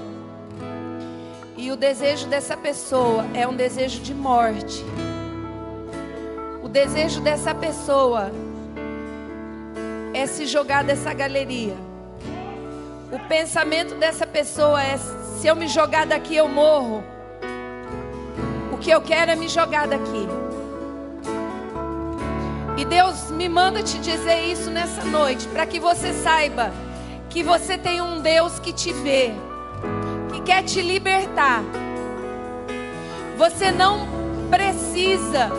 e 1.63 1.71
o 1.71 1.75
desejo 1.75 2.27
dessa 2.27 2.57
pessoa 2.57 3.25
é 3.33 3.47
um 3.47 3.55
desejo 3.55 4.01
de 4.01 4.13
morte. 4.13 4.83
O 6.61 6.67
desejo 6.67 7.21
dessa 7.21 7.55
pessoa 7.55 8.31
é 10.13 10.25
se 10.25 10.45
jogar 10.45 10.83
dessa 10.83 11.13
galeria. 11.13 11.75
O 13.11 13.19
pensamento 13.29 13.95
dessa 13.95 14.27
pessoa 14.27 14.83
é: 14.83 14.97
se 14.97 15.47
eu 15.47 15.55
me 15.55 15.67
jogar 15.67 16.05
daqui, 16.05 16.35
eu 16.35 16.47
morro 16.47 17.03
que 18.83 18.91
eu 18.91 19.01
quero 19.01 19.31
é 19.31 19.35
me 19.35 19.47
jogar 19.47 19.87
daqui. 19.87 20.27
E 22.75 22.83
Deus 22.83 23.31
me 23.31 23.47
manda 23.47 23.81
te 23.81 23.97
dizer 23.97 24.43
isso 24.43 24.69
nessa 24.69 25.05
noite, 25.05 25.47
para 25.47 25.65
que 25.65 25.79
você 25.79 26.11
saiba 26.11 26.73
que 27.29 27.41
você 27.41 27.77
tem 27.77 28.01
um 28.01 28.19
Deus 28.19 28.59
que 28.59 28.73
te 28.73 28.91
vê, 28.91 29.33
que 30.33 30.41
quer 30.41 30.63
te 30.63 30.81
libertar. 30.81 31.63
Você 33.37 33.71
não 33.71 34.07
precisa 34.49 35.49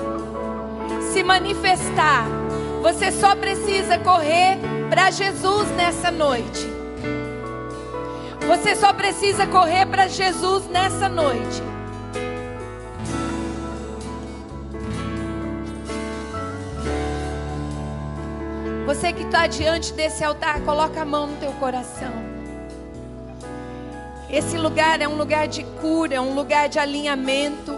se 1.12 1.22
manifestar, 1.22 2.26
você 2.82 3.12
só 3.12 3.34
precisa 3.36 3.98
correr 3.98 4.58
para 4.90 5.10
Jesus 5.10 5.70
nessa 5.76 6.10
noite. 6.10 6.68
Você 8.46 8.76
só 8.76 8.92
precisa 8.92 9.46
correr 9.46 9.86
para 9.86 10.06
Jesus 10.06 10.66
nessa 10.66 11.08
noite. 11.08 11.62
Você 18.86 19.12
que 19.12 19.22
está 19.22 19.46
diante 19.46 19.94
desse 19.94 20.22
altar, 20.22 20.60
coloca 20.60 21.00
a 21.00 21.04
mão 21.04 21.26
no 21.28 21.36
teu 21.38 21.52
coração. 21.52 22.23
Esse 24.34 24.58
lugar 24.58 25.00
é 25.00 25.06
um 25.06 25.16
lugar 25.16 25.46
de 25.46 25.62
cura, 25.80 26.16
é 26.16 26.20
um 26.20 26.34
lugar 26.34 26.68
de 26.68 26.76
alinhamento. 26.76 27.72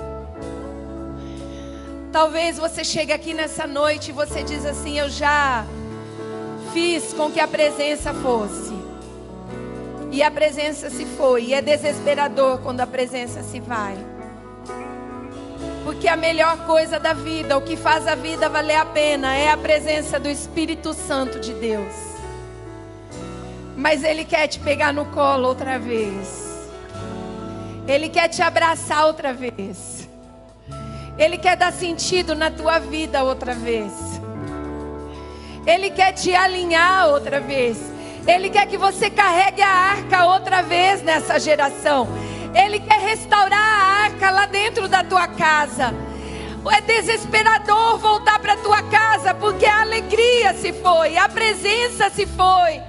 Talvez 2.11 2.57
você 2.57 2.83
chegue 2.83 3.13
aqui 3.13 3.35
nessa 3.35 3.67
noite 3.67 4.09
e 4.09 4.13
você 4.13 4.43
diz 4.43 4.65
assim: 4.65 4.99
Eu 4.99 5.11
já 5.11 5.67
fiz 6.73 7.13
com 7.13 7.31
que 7.31 7.41
a 7.41 7.47
presença 7.47 8.15
fosse. 8.15 8.73
E 10.11 10.23
a 10.23 10.31
presença 10.31 10.89
se 10.89 11.05
foi. 11.05 11.45
E 11.45 11.53
é 11.53 11.61
desesperador 11.61 12.59
quando 12.63 12.81
a 12.81 12.87
presença 12.87 13.43
se 13.43 13.61
vai. 13.61 13.99
Porque 15.85 16.09
a 16.09 16.17
melhor 16.17 16.65
coisa 16.65 16.99
da 16.99 17.13
vida, 17.13 17.59
o 17.59 17.61
que 17.61 17.77
faz 17.77 18.09
a 18.09 18.15
vida 18.15 18.49
valer 18.49 18.77
a 18.77 18.87
pena, 18.87 19.37
é 19.37 19.51
a 19.51 19.59
presença 19.59 20.19
do 20.19 20.31
Espírito 20.31 20.95
Santo 20.95 21.39
de 21.39 21.53
Deus. 21.53 21.93
Mas 23.77 24.03
Ele 24.03 24.25
quer 24.25 24.49
te 24.49 24.59
pegar 24.59 24.91
no 24.91 25.05
colo 25.05 25.49
outra 25.49 25.79
vez. 25.79 26.46
Ele 27.89 28.09
quer 28.09 28.29
te 28.29 28.43
abraçar 28.43 29.07
outra 29.07 29.33
vez. 29.33 30.09
Ele 31.19 31.39
quer 31.39 31.57
dar 31.57 31.73
sentido 31.73 32.35
na 32.35 32.51
tua 32.51 32.79
vida 32.79 33.23
outra 33.23 33.55
vez. 33.55 33.93
Ele 35.67 35.91
quer 35.91 36.13
te 36.13 36.35
alinhar 36.35 37.09
outra 37.09 37.41
vez. 37.41 37.79
Ele 38.27 38.51
quer 38.51 38.67
que 38.67 38.77
você 38.77 39.09
carregue 39.09 39.63
a 39.63 39.69
arca 39.69 40.27
outra 40.27 40.63
vez 40.63 41.03
nessa 41.03 41.39
geração. 41.39 42.09
Ele 42.55 42.81
quer 42.81 43.01
restaurar 43.01 43.59
a 43.59 44.05
arca 44.05 44.31
lá 44.31 44.47
dentro 44.47 44.89
da 44.89 45.05
tua 45.05 45.29
casa. 45.29 45.95
É 46.69 46.81
desesperador 46.81 47.99
voltar 47.99 48.41
para 48.41 48.57
tua 48.57 48.83
casa 48.83 49.33
porque 49.33 49.65
a 49.65 49.83
alegria 49.83 50.53
se 50.55 50.73
foi, 50.73 51.17
a 51.17 51.29
presença 51.29 52.11
se 52.11 52.27
foi. 52.27 52.81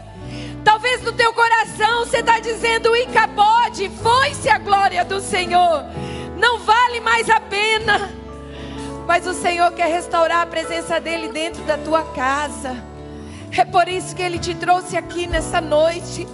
Talvez 0.67 1.01
no 1.01 1.13
teu 1.13 1.31
coração 1.31 1.99
você 1.99 2.17
está 2.17 2.39
dizendo: 2.39 2.93
Icabode, 2.93 3.89
foi-se 4.03 4.49
a 4.49 4.57
glória 4.57 5.05
do 5.05 5.21
Senhor, 5.21 5.85
não 6.37 6.59
vale 6.59 6.99
mais 6.99 7.29
a 7.29 7.39
pena. 7.39 8.11
Mas 9.07 9.25
o 9.25 9.33
Senhor 9.33 9.71
quer 9.71 9.87
restaurar 9.87 10.41
a 10.41 10.45
presença 10.45 10.99
dEle 10.99 11.29
dentro 11.29 11.63
da 11.63 11.77
tua 11.77 12.03
casa. 12.11 12.83
É 13.57 13.63
por 13.63 13.87
isso 13.87 14.13
que 14.13 14.21
Ele 14.21 14.37
te 14.37 14.53
trouxe 14.55 14.97
aqui 14.97 15.25
nessa 15.25 15.61
noite. 15.61 16.27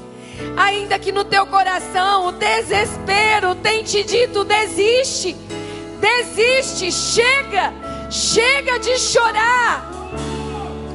Ainda 0.58 0.98
que 0.98 1.12
no 1.12 1.24
teu 1.24 1.46
coração 1.46 2.26
o 2.26 2.32
desespero 2.32 3.54
tem 3.54 3.84
te 3.84 4.04
dito: 4.04 4.44
desiste, 4.44 5.38
desiste, 6.02 6.92
chega, 6.92 7.72
chega 8.10 8.80
de 8.80 8.98
chorar. 8.98 9.92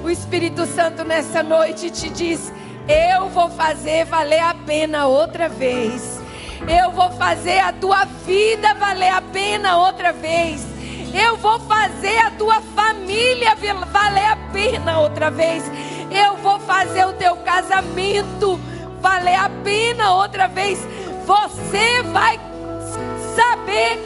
O 0.02 0.10
Espírito 0.10 0.66
Santo 0.66 1.04
nessa 1.04 1.40
noite 1.40 1.88
te 1.88 2.10
diz: 2.10 2.57
Eu 2.88 3.28
vou 3.28 3.50
fazer 3.50 4.06
valer 4.06 4.40
a 4.40 4.54
pena 4.54 5.06
outra 5.06 5.46
vez. 5.46 6.22
Eu 6.66 6.90
vou 6.90 7.10
fazer 7.10 7.58
a 7.58 7.70
tua 7.70 8.06
vida 8.26 8.72
valer 8.74 9.10
a 9.10 9.20
pena 9.20 9.76
outra 9.76 10.10
vez. 10.10 10.66
Eu 11.12 11.36
vou 11.36 11.60
fazer 11.60 12.18
a 12.18 12.30
tua 12.30 12.62
família 12.74 13.54
valer 13.92 14.24
a 14.24 14.36
pena 14.52 15.00
outra 15.00 15.30
vez. 15.30 15.64
Eu 16.10 16.38
vou 16.38 16.58
fazer 16.60 17.06
o 17.06 17.12
teu 17.12 17.36
casamento 17.36 18.58
valer 19.02 19.34
a 19.34 19.50
pena 19.62 20.14
outra 20.14 20.48
vez. 20.48 20.78
Você 21.26 22.02
vai 22.04 22.40
saber 23.36 23.98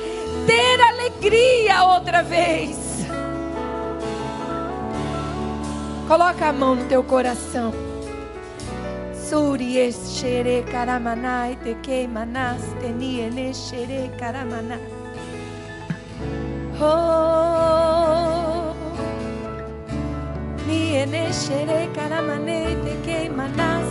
ter 0.44 0.80
alegria 0.80 1.84
outra 1.84 2.22
vez. 2.22 3.06
Coloca 6.08 6.48
a 6.48 6.52
mão 6.52 6.74
no 6.74 6.84
teu 6.86 7.04
coração. 7.04 7.91
Suri 9.32 9.80
eshere 9.80 10.56
karamanai 10.70 11.52
te 11.64 11.72
queimanas 11.84 12.64
tenie 12.80 13.28
neshere 13.36 14.00
karamana. 14.20 14.76
Oh, 16.78 18.74
ni 20.66 20.80
eneshere 21.02 21.80
karamane 21.94 22.58
te 22.84 22.94
queimanas 23.06 23.88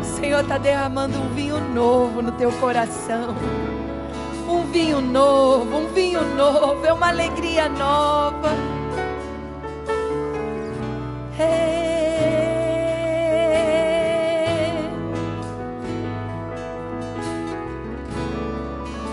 o 0.00 0.04
Senhor 0.04 0.42
está 0.42 0.58
derramando 0.58 1.16
um 1.16 1.28
vinho 1.34 1.58
novo 1.74 2.20
no 2.20 2.32
teu 2.32 2.52
coração. 2.52 3.34
Um 4.46 4.70
vinho 4.70 5.00
novo, 5.00 5.74
um 5.74 5.86
vinho 5.94 6.22
novo, 6.36 6.84
é 6.84 6.92
uma 6.92 7.08
alegria 7.08 7.70
nova. 7.70 8.81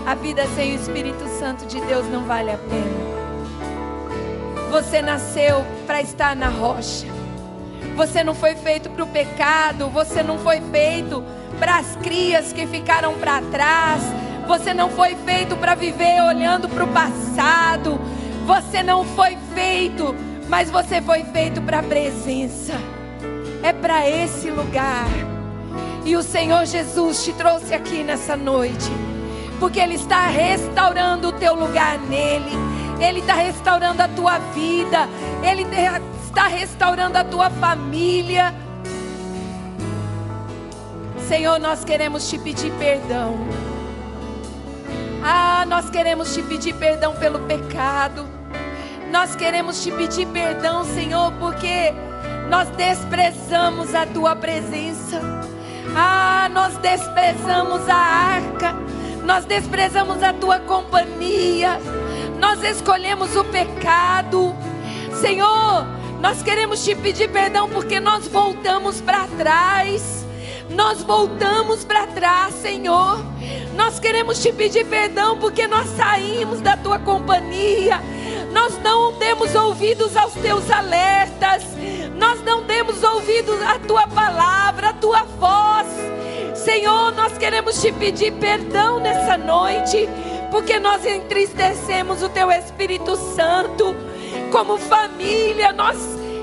A 0.06 0.14
vida 0.16 0.46
sem 0.54 0.72
o 0.72 0.74
Espírito 0.74 1.26
Santo 1.38 1.64
de 1.66 1.80
Deus 1.80 2.06
não 2.08 2.24
vale 2.24 2.50
a 2.50 2.58
pena. 2.58 3.10
Você 4.70 5.00
nasceu 5.00 5.64
para 5.86 6.02
estar 6.02 6.36
na 6.36 6.48
rocha. 6.48 7.06
Você 7.96 8.22
não 8.22 8.34
foi 8.34 8.54
feito 8.54 8.90
para 8.90 9.04
o 9.04 9.06
pecado. 9.06 9.88
Você 9.88 10.22
não 10.22 10.38
foi 10.38 10.60
feito 10.60 11.24
para 11.58 11.78
as 11.78 11.96
crias 11.96 12.52
que 12.52 12.66
ficaram 12.66 13.14
para 13.14 13.40
trás. 13.42 14.02
Você 14.46 14.74
não 14.74 14.90
foi 14.90 15.14
feito 15.14 15.56
para 15.56 15.74
viver 15.74 16.20
olhando 16.22 16.68
para 16.68 16.84
o 16.84 16.88
passado. 16.88 18.00
Você 18.46 18.82
não 18.82 19.04
foi 19.04 19.38
feito 19.54 20.14
mas 20.50 20.68
você 20.68 21.00
foi 21.00 21.22
feito 21.22 21.62
para 21.62 21.78
a 21.78 21.82
presença. 21.82 22.74
É 23.62 23.72
para 23.72 24.06
esse 24.10 24.50
lugar. 24.50 25.06
E 26.04 26.16
o 26.16 26.22
Senhor 26.24 26.66
Jesus 26.66 27.22
te 27.24 27.32
trouxe 27.32 27.72
aqui 27.72 28.02
nessa 28.02 28.36
noite, 28.36 28.90
porque 29.60 29.78
Ele 29.78 29.94
está 29.94 30.26
restaurando 30.26 31.28
o 31.28 31.32
teu 31.32 31.54
lugar 31.54 31.98
nele, 32.00 32.50
Ele 32.98 33.20
está 33.20 33.34
restaurando 33.34 34.02
a 34.02 34.08
tua 34.08 34.38
vida, 34.38 35.08
Ele 35.42 35.64
está 36.26 36.48
restaurando 36.48 37.16
a 37.16 37.22
tua 37.22 37.48
família. 37.48 38.52
Senhor, 41.28 41.60
nós 41.60 41.84
queremos 41.84 42.28
te 42.28 42.38
pedir 42.38 42.72
perdão. 42.72 43.36
Ah, 45.22 45.64
nós 45.68 45.88
queremos 45.90 46.34
te 46.34 46.42
pedir 46.42 46.74
perdão 46.74 47.14
pelo 47.14 47.38
pecado. 47.40 48.39
Nós 49.10 49.34
queremos 49.34 49.82
te 49.82 49.90
pedir 49.90 50.26
perdão, 50.28 50.84
Senhor, 50.84 51.32
porque 51.32 51.92
nós 52.48 52.68
desprezamos 52.70 53.92
a 53.94 54.06
tua 54.06 54.36
presença. 54.36 55.20
Ah, 55.96 56.48
nós 56.52 56.76
desprezamos 56.76 57.88
a 57.88 57.96
arca, 57.96 58.76
nós 59.24 59.44
desprezamos 59.44 60.22
a 60.22 60.32
tua 60.32 60.60
companhia, 60.60 61.80
nós 62.38 62.62
escolhemos 62.62 63.34
o 63.34 63.44
pecado. 63.44 64.54
Senhor, 65.20 65.86
nós 66.20 66.40
queremos 66.42 66.84
te 66.84 66.94
pedir 66.94 67.28
perdão 67.30 67.68
porque 67.68 67.98
nós 67.98 68.28
voltamos 68.28 69.00
para 69.00 69.26
trás. 69.36 70.24
Nós 70.70 71.02
voltamos 71.02 71.84
para 71.84 72.06
trás, 72.06 72.54
Senhor. 72.54 73.18
Nós 73.80 73.98
queremos 73.98 74.42
te 74.42 74.52
pedir 74.52 74.84
perdão 74.84 75.38
porque 75.38 75.66
nós 75.66 75.88
saímos 75.96 76.60
da 76.60 76.76
tua 76.76 76.98
companhia. 76.98 77.98
Nós 78.52 78.78
não 78.82 79.14
demos 79.14 79.54
ouvidos 79.54 80.18
aos 80.18 80.34
teus 80.34 80.70
alertas. 80.70 81.64
Nós 82.14 82.44
não 82.44 82.62
demos 82.62 83.02
ouvidos 83.02 83.58
à 83.62 83.78
tua 83.78 84.06
palavra, 84.06 84.90
à 84.90 84.92
tua 84.92 85.22
voz. 85.22 85.86
Senhor, 86.54 87.10
nós 87.12 87.38
queremos 87.38 87.80
te 87.80 87.90
pedir 87.90 88.32
perdão 88.32 89.00
nessa 89.00 89.38
noite, 89.38 90.06
porque 90.50 90.78
nós 90.78 91.06
entristecemos 91.06 92.22
o 92.22 92.28
teu 92.28 92.52
Espírito 92.52 93.16
Santo. 93.34 93.96
Como 94.52 94.76
família, 94.76 95.72
nós 95.72 95.96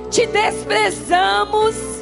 te 0.10 0.26
desprezamos. 0.26 1.97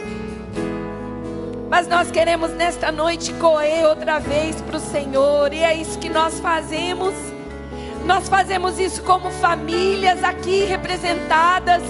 Mas 1.69 1.87
nós 1.87 2.11
queremos 2.11 2.51
nesta 2.51 2.91
noite 2.91 3.33
correr 3.33 3.85
outra 3.85 4.19
vez 4.19 4.61
para 4.61 4.77
o 4.77 4.79
Senhor, 4.79 5.51
e 5.53 5.63
é 5.63 5.73
isso 5.75 5.97
que 5.97 6.09
nós 6.09 6.39
fazemos. 6.39 7.13
Nós 8.05 8.29
fazemos 8.29 8.79
isso 8.79 9.01
como 9.01 9.31
famílias 9.31 10.23
aqui 10.23 10.63
representadas. 10.63 11.81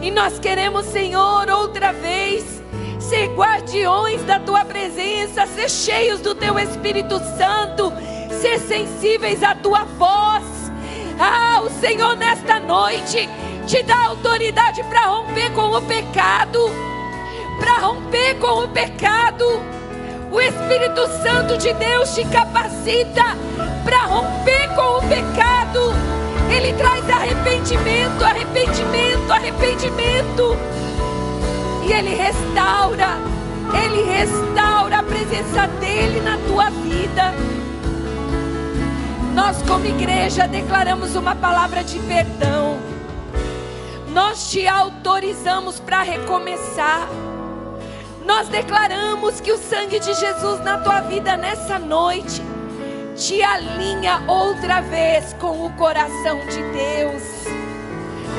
E 0.00 0.10
nós 0.10 0.38
queremos, 0.38 0.86
Senhor, 0.86 1.50
outra 1.50 1.92
vez 1.92 2.62
ser 3.00 3.28
guardiões 3.34 4.22
da 4.22 4.38
tua 4.38 4.64
presença, 4.64 5.46
ser 5.46 5.68
cheios 5.68 6.20
do 6.20 6.34
teu 6.34 6.58
Espírito 6.58 7.18
Santo, 7.36 7.92
ser 8.40 8.58
sensíveis 8.60 9.42
à 9.42 9.54
tua 9.54 9.84
voz. 9.84 10.44
Ah, 11.18 11.60
o 11.62 11.70
Senhor 11.80 12.16
nesta 12.16 12.58
noite 12.60 13.28
te 13.66 13.82
dá 13.82 14.06
autoridade 14.06 14.82
para 14.84 15.06
romper 15.06 15.50
com 15.52 15.70
o 15.70 15.82
pecado, 15.82 16.60
para 17.58 17.78
romper 17.78 18.34
com 18.36 18.64
o 18.64 18.68
pecado. 18.68 19.44
O 20.30 20.40
Espírito 20.40 21.06
Santo 21.22 21.56
de 21.56 21.72
Deus 21.74 22.14
te 22.14 22.24
capacita 22.24 23.36
para 23.84 24.06
romper 24.06 24.68
com 24.74 24.98
o 24.98 25.08
pecado. 25.08 25.94
Ele 26.50 26.72
traz 26.74 27.08
arrependimento, 27.08 28.24
arrependimento, 28.24 29.32
arrependimento. 29.32 30.56
E 31.86 31.92
Ele 31.92 32.14
restaura, 32.14 33.18
Ele 33.84 34.02
restaura 34.02 34.98
a 34.98 35.02
presença 35.02 35.66
dEle 35.80 36.20
na 36.20 36.38
tua 36.38 36.70
vida. 36.70 37.34
Nós, 39.34 39.60
como 39.62 39.84
igreja, 39.84 40.46
declaramos 40.46 41.16
uma 41.16 41.34
palavra 41.34 41.82
de 41.82 41.98
perdão. 42.00 42.78
Nós 44.08 44.50
te 44.50 44.66
autorizamos 44.68 45.80
para 45.80 46.02
recomeçar. 46.02 47.08
Nós 48.24 48.48
declaramos 48.48 49.40
que 49.40 49.52
o 49.52 49.58
sangue 49.58 50.00
de 50.00 50.14
Jesus 50.14 50.60
na 50.60 50.78
tua 50.78 51.00
vida 51.02 51.36
nessa 51.36 51.78
noite 51.78 52.42
te 53.14 53.42
alinha 53.42 54.22
outra 54.26 54.80
vez 54.80 55.34
com 55.34 55.66
o 55.66 55.72
coração 55.74 56.38
de 56.46 56.62
Deus. 56.72 57.22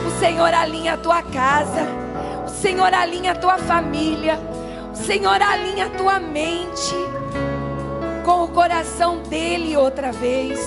O 0.07 0.19
Senhor 0.19 0.53
alinha 0.53 0.93
a 0.93 0.97
tua 0.97 1.21
casa, 1.21 1.85
o 2.45 2.49
Senhor 2.49 2.93
alinha 2.93 3.33
a 3.33 3.35
tua 3.35 3.57
família, 3.59 4.39
o 4.91 4.95
Senhor 4.95 5.39
alinha 5.41 5.85
a 5.85 5.89
tua 5.89 6.19
mente 6.19 6.95
com 8.25 8.43
o 8.43 8.47
coração 8.47 9.19
dele 9.19 9.77
outra 9.77 10.11
vez. 10.11 10.59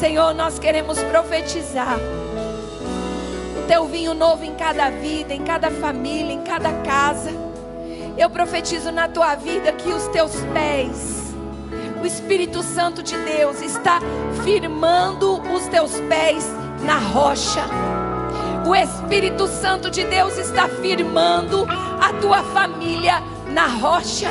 Senhor, 0.00 0.34
nós 0.34 0.58
queremos 0.58 0.98
profetizar 1.04 1.96
o 1.96 3.66
teu 3.68 3.86
vinho 3.86 4.14
novo 4.14 4.44
em 4.44 4.54
cada 4.56 4.90
vida, 4.90 5.32
em 5.32 5.44
cada 5.44 5.70
família, 5.70 6.32
em 6.32 6.42
cada 6.42 6.72
casa. 6.82 7.53
Eu 8.16 8.30
profetizo 8.30 8.92
na 8.92 9.08
tua 9.08 9.34
vida 9.34 9.72
que 9.72 9.88
os 9.88 10.06
teus 10.08 10.32
pés 10.52 11.24
o 12.04 12.06
Espírito 12.06 12.62
Santo 12.62 13.02
de 13.02 13.16
Deus 13.16 13.62
está 13.62 13.98
firmando 14.44 15.40
os 15.50 15.66
teus 15.68 15.92
pés 16.00 16.46
na 16.82 16.98
rocha. 16.98 17.64
O 18.66 18.74
Espírito 18.74 19.46
Santo 19.46 19.90
de 19.90 20.04
Deus 20.04 20.36
está 20.36 20.68
firmando 20.68 21.66
a 21.66 22.12
tua 22.20 22.42
família 22.42 23.22
na 23.48 23.68
rocha. 23.68 24.28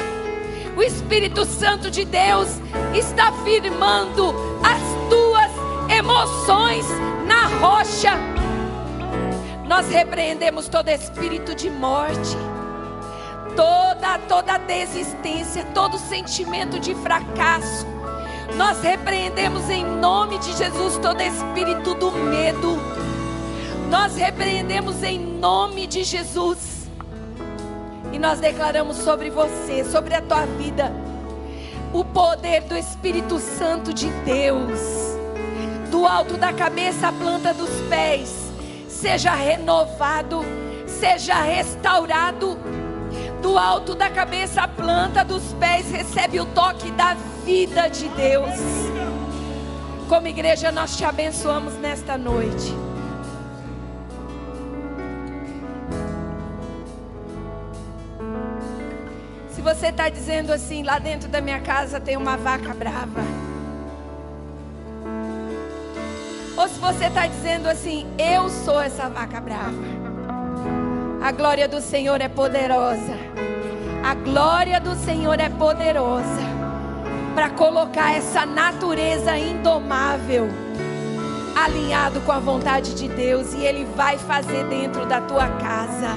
O 0.77 0.83
Espírito 0.83 1.45
Santo 1.45 1.89
de 1.89 2.05
Deus 2.05 2.47
está 2.93 3.31
firmando 3.43 4.35
as 4.63 5.09
tuas 5.09 5.51
emoções 5.97 6.85
na 7.25 7.47
rocha. 7.57 8.11
Nós 9.67 9.89
repreendemos 9.89 10.67
todo 10.67 10.89
espírito 10.89 11.55
de 11.55 11.71
morte 11.71 12.37
toda 13.55 13.83
toda 14.27 14.57
desistência, 14.57 15.65
todo 15.73 15.97
sentimento 15.97 16.79
de 16.79 16.95
fracasso. 16.95 17.85
Nós 18.55 18.81
repreendemos 18.81 19.69
em 19.69 19.85
nome 19.85 20.37
de 20.39 20.53
Jesus 20.53 20.97
todo 20.97 21.21
espírito 21.21 21.95
do 21.95 22.11
medo. 22.11 22.77
Nós 23.89 24.15
repreendemos 24.15 25.03
em 25.03 25.19
nome 25.19 25.87
de 25.87 26.03
Jesus. 26.03 26.89
E 28.11 28.19
nós 28.19 28.39
declaramos 28.39 28.97
sobre 28.97 29.29
você, 29.29 29.83
sobre 29.83 30.13
a 30.13 30.21
tua 30.21 30.45
vida, 30.45 30.91
o 31.91 32.03
poder 32.03 32.61
do 32.61 32.77
Espírito 32.77 33.39
Santo 33.39 33.93
de 33.93 34.09
Deus. 34.23 34.79
Do 35.89 36.05
alto 36.05 36.37
da 36.37 36.53
cabeça 36.53 37.09
à 37.09 37.11
planta 37.11 37.53
dos 37.53 37.69
pés, 37.89 38.51
seja 38.87 39.31
renovado, 39.31 40.41
seja 40.87 41.35
restaurado 41.41 42.57
do 43.43 43.57
alto 43.57 43.93
da 43.93 44.09
cabeça 44.09 44.61
à 44.61 44.67
planta 44.69 45.23
dos 45.23 45.51
pés, 45.59 45.91
recebe 45.91 46.39
o 46.39 46.45
toque 46.45 46.89
da 46.91 47.13
vida 47.43 47.89
de 47.89 48.07
Deus. 48.07 48.55
Como 50.07 50.27
igreja, 50.27 50.71
nós 50.71 50.95
te 50.95 51.03
abençoamos 51.03 51.73
nesta 51.73 52.17
noite. 52.17 52.73
Se 59.49 59.61
você 59.61 59.87
está 59.87 60.07
dizendo 60.07 60.53
assim, 60.53 60.81
lá 60.81 60.97
dentro 60.97 61.27
da 61.27 61.41
minha 61.41 61.59
casa 61.59 61.99
tem 61.99 62.15
uma 62.15 62.37
vaca 62.37 62.73
brava. 62.73 63.21
Ou 66.55 66.67
se 66.69 66.79
você 66.79 67.05
está 67.07 67.27
dizendo 67.27 67.67
assim, 67.67 68.07
eu 68.17 68.49
sou 68.49 68.79
essa 68.79 69.09
vaca 69.09 69.41
brava. 69.41 70.02
A 71.23 71.31
glória 71.31 71.69
do 71.69 71.79
Senhor 71.79 72.19
é 72.19 72.27
poderosa. 72.27 73.17
A 74.03 74.13
glória 74.13 74.77
do 74.81 74.93
Senhor 74.93 75.39
é 75.39 75.47
poderosa 75.47 76.41
para 77.33 77.49
colocar 77.49 78.13
essa 78.13 78.45
natureza 78.45 79.37
indomável 79.37 80.49
alinhado 81.55 82.19
com 82.25 82.31
a 82.33 82.39
vontade 82.39 82.93
de 82.93 83.07
Deus 83.07 83.53
e 83.53 83.65
ele 83.65 83.85
vai 83.95 84.17
fazer 84.17 84.65
dentro 84.65 85.05
da 85.05 85.21
tua 85.21 85.47
casa. 85.47 86.09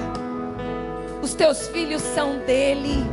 Os 1.22 1.34
teus 1.34 1.68
filhos 1.68 2.02
são 2.02 2.38
dele. 2.38 3.06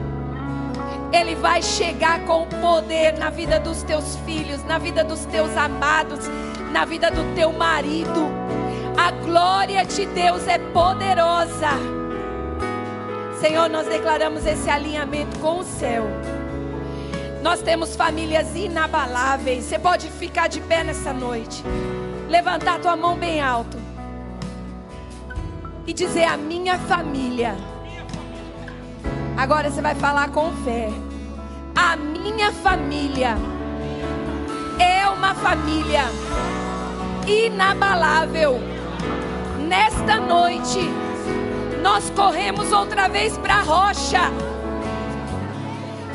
Ele 1.11 1.35
vai 1.35 1.61
chegar 1.61 2.21
com 2.21 2.47
poder 2.59 3.19
na 3.19 3.29
vida 3.29 3.59
dos 3.59 3.83
teus 3.83 4.15
filhos, 4.25 4.63
na 4.63 4.79
vida 4.79 5.03
dos 5.03 5.25
teus 5.25 5.55
amados, 5.55 6.27
na 6.71 6.85
vida 6.85 7.11
do 7.11 7.35
teu 7.35 7.53
marido. 7.53 8.42
A 8.97 9.11
glória 9.11 9.83
de 9.85 10.05
Deus 10.05 10.47
é 10.47 10.57
poderosa. 10.57 11.69
Senhor, 13.39 13.67
nós 13.69 13.87
declaramos 13.87 14.45
esse 14.45 14.69
alinhamento 14.69 15.39
com 15.39 15.59
o 15.59 15.63
céu. 15.63 16.05
Nós 17.41 17.61
temos 17.61 17.95
famílias 17.95 18.55
inabaláveis. 18.55 19.65
Você 19.65 19.79
pode 19.79 20.09
ficar 20.09 20.47
de 20.47 20.61
pé 20.61 20.83
nessa 20.83 21.11
noite, 21.11 21.63
levantar 22.29 22.79
tua 22.79 22.95
mão 22.95 23.17
bem 23.17 23.41
alto 23.41 23.77
e 25.85 25.93
dizer: 25.93 26.23
A 26.23 26.37
minha 26.37 26.77
família. 26.77 27.55
Agora 29.35 29.69
você 29.69 29.81
vai 29.81 29.95
falar 29.95 30.29
com 30.29 30.51
fé. 30.63 30.89
A 31.75 31.95
minha 31.95 32.51
família 32.51 33.35
é 34.79 35.07
uma 35.09 35.33
família 35.33 36.03
inabalável. 37.27 38.72
Nesta 39.75 40.19
noite, 40.19 40.87
nós 41.81 42.07
corremos 42.11 42.71
outra 42.71 43.09
vez 43.09 43.35
para 43.39 43.55
a 43.55 43.61
rocha. 43.63 44.31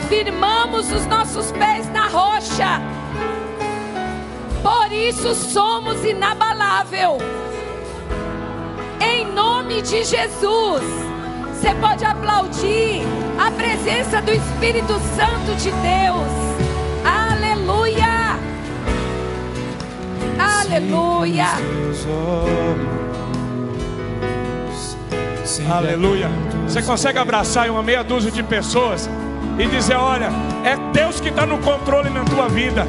Firmamos 0.08 0.92
os 0.92 1.04
nossos 1.06 1.50
pés 1.50 1.90
na 1.90 2.06
rocha. 2.06 2.80
Por 4.62 4.92
isso 4.92 5.34
somos 5.34 6.04
inabalável. 6.04 7.18
Em 9.00 9.26
nome 9.32 9.82
de 9.82 10.04
Jesus. 10.04 10.84
Você 11.52 11.74
pode 11.80 12.04
aplaudir 12.04 13.02
a 13.44 13.50
presença 13.50 14.22
do 14.22 14.30
Espírito 14.30 14.92
Santo 15.16 15.56
de 15.56 15.72
Deus. 15.72 16.30
Aleluia. 17.04 18.38
Aleluia. 20.38 21.48
Aleluia. 25.66 26.28
Você 26.66 26.82
consegue 26.82 27.18
abraçar 27.18 27.70
uma 27.70 27.82
meia 27.82 28.04
dúzia 28.04 28.30
de 28.30 28.42
pessoas 28.42 29.08
e 29.58 29.66
dizer: 29.66 29.96
Olha, 29.96 30.30
é 30.64 30.76
Deus 30.92 31.20
que 31.20 31.28
está 31.28 31.46
no 31.46 31.58
controle 31.58 32.10
na 32.10 32.24
tua 32.24 32.48
vida, 32.48 32.86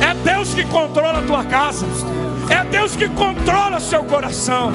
é 0.00 0.14
Deus 0.14 0.54
que 0.54 0.64
controla 0.66 1.18
a 1.20 1.22
tua 1.22 1.44
casa, 1.44 1.86
é 2.50 2.64
Deus 2.64 2.94
que 2.94 3.08
controla 3.08 3.80
seu 3.80 4.04
coração. 4.04 4.72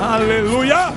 Aleluia. 0.00 0.92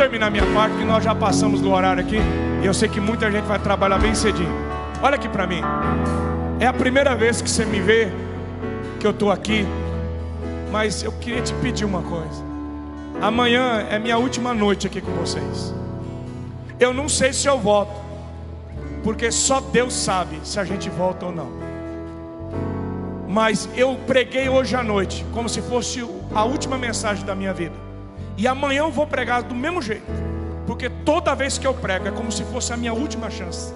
Terminar 0.00 0.30
minha 0.30 0.46
parte, 0.54 0.78
que 0.78 0.84
nós 0.84 1.04
já 1.04 1.14
passamos 1.14 1.60
do 1.60 1.70
horário 1.70 2.02
aqui. 2.02 2.16
E 2.62 2.64
eu 2.64 2.72
sei 2.72 2.88
que 2.88 2.98
muita 2.98 3.30
gente 3.30 3.44
vai 3.44 3.58
trabalhar 3.58 3.98
bem 3.98 4.14
cedinho. 4.14 4.50
Olha 5.02 5.16
aqui 5.16 5.28
para 5.28 5.46
mim. 5.46 5.60
É 6.58 6.66
a 6.66 6.72
primeira 6.72 7.14
vez 7.14 7.42
que 7.42 7.50
você 7.50 7.66
me 7.66 7.80
vê 7.80 8.08
que 8.98 9.06
eu 9.06 9.10
estou 9.10 9.30
aqui. 9.30 9.66
Mas 10.72 11.02
eu 11.02 11.12
queria 11.12 11.42
te 11.42 11.52
pedir 11.54 11.84
uma 11.84 12.00
coisa. 12.00 12.42
Amanhã 13.20 13.86
é 13.90 13.98
minha 13.98 14.16
última 14.16 14.54
noite 14.54 14.86
aqui 14.86 15.02
com 15.02 15.12
vocês. 15.12 15.74
Eu 16.78 16.94
não 16.94 17.06
sei 17.06 17.34
se 17.34 17.46
eu 17.46 17.58
volto. 17.58 17.92
Porque 19.04 19.30
só 19.30 19.60
Deus 19.60 19.92
sabe 19.92 20.40
se 20.44 20.58
a 20.58 20.64
gente 20.64 20.88
volta 20.88 21.26
ou 21.26 21.32
não. 21.32 21.50
Mas 23.28 23.68
eu 23.76 23.96
preguei 24.06 24.48
hoje 24.48 24.74
à 24.74 24.82
noite, 24.82 25.26
como 25.34 25.46
se 25.46 25.60
fosse 25.60 26.02
a 26.34 26.44
última 26.44 26.78
mensagem 26.78 27.22
da 27.22 27.34
minha 27.34 27.52
vida. 27.52 27.89
E 28.36 28.46
amanhã 28.46 28.80
eu 28.80 28.90
vou 28.90 29.06
pregar 29.06 29.42
do 29.42 29.54
mesmo 29.54 29.82
jeito. 29.82 30.10
Porque 30.66 30.88
toda 30.88 31.34
vez 31.34 31.58
que 31.58 31.66
eu 31.66 31.74
prego 31.74 32.08
é 32.08 32.10
como 32.10 32.30
se 32.30 32.44
fosse 32.44 32.72
a 32.72 32.76
minha 32.76 32.92
última 32.92 33.30
chance. 33.30 33.72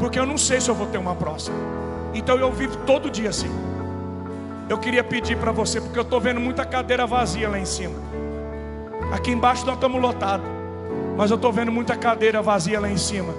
Porque 0.00 0.18
eu 0.18 0.26
não 0.26 0.36
sei 0.36 0.60
se 0.60 0.68
eu 0.68 0.74
vou 0.74 0.86
ter 0.86 0.98
uma 0.98 1.14
próxima. 1.14 1.56
Então 2.14 2.36
eu 2.36 2.52
vivo 2.52 2.76
todo 2.86 3.10
dia 3.10 3.30
assim. 3.30 3.50
Eu 4.68 4.78
queria 4.78 5.04
pedir 5.04 5.36
para 5.36 5.52
você, 5.52 5.80
porque 5.80 5.98
eu 5.98 6.02
estou 6.02 6.20
vendo 6.20 6.40
muita 6.40 6.64
cadeira 6.64 7.06
vazia 7.06 7.48
lá 7.48 7.58
em 7.58 7.64
cima. 7.64 7.94
Aqui 9.12 9.30
embaixo 9.30 9.64
nós 9.66 9.74
estamos 9.74 10.00
lotados. 10.00 10.46
Mas 11.16 11.30
eu 11.30 11.36
estou 11.36 11.52
vendo 11.52 11.70
muita 11.70 11.94
cadeira 11.96 12.40
vazia 12.42 12.80
lá 12.80 12.90
em 12.90 12.96
cima. 12.96 13.34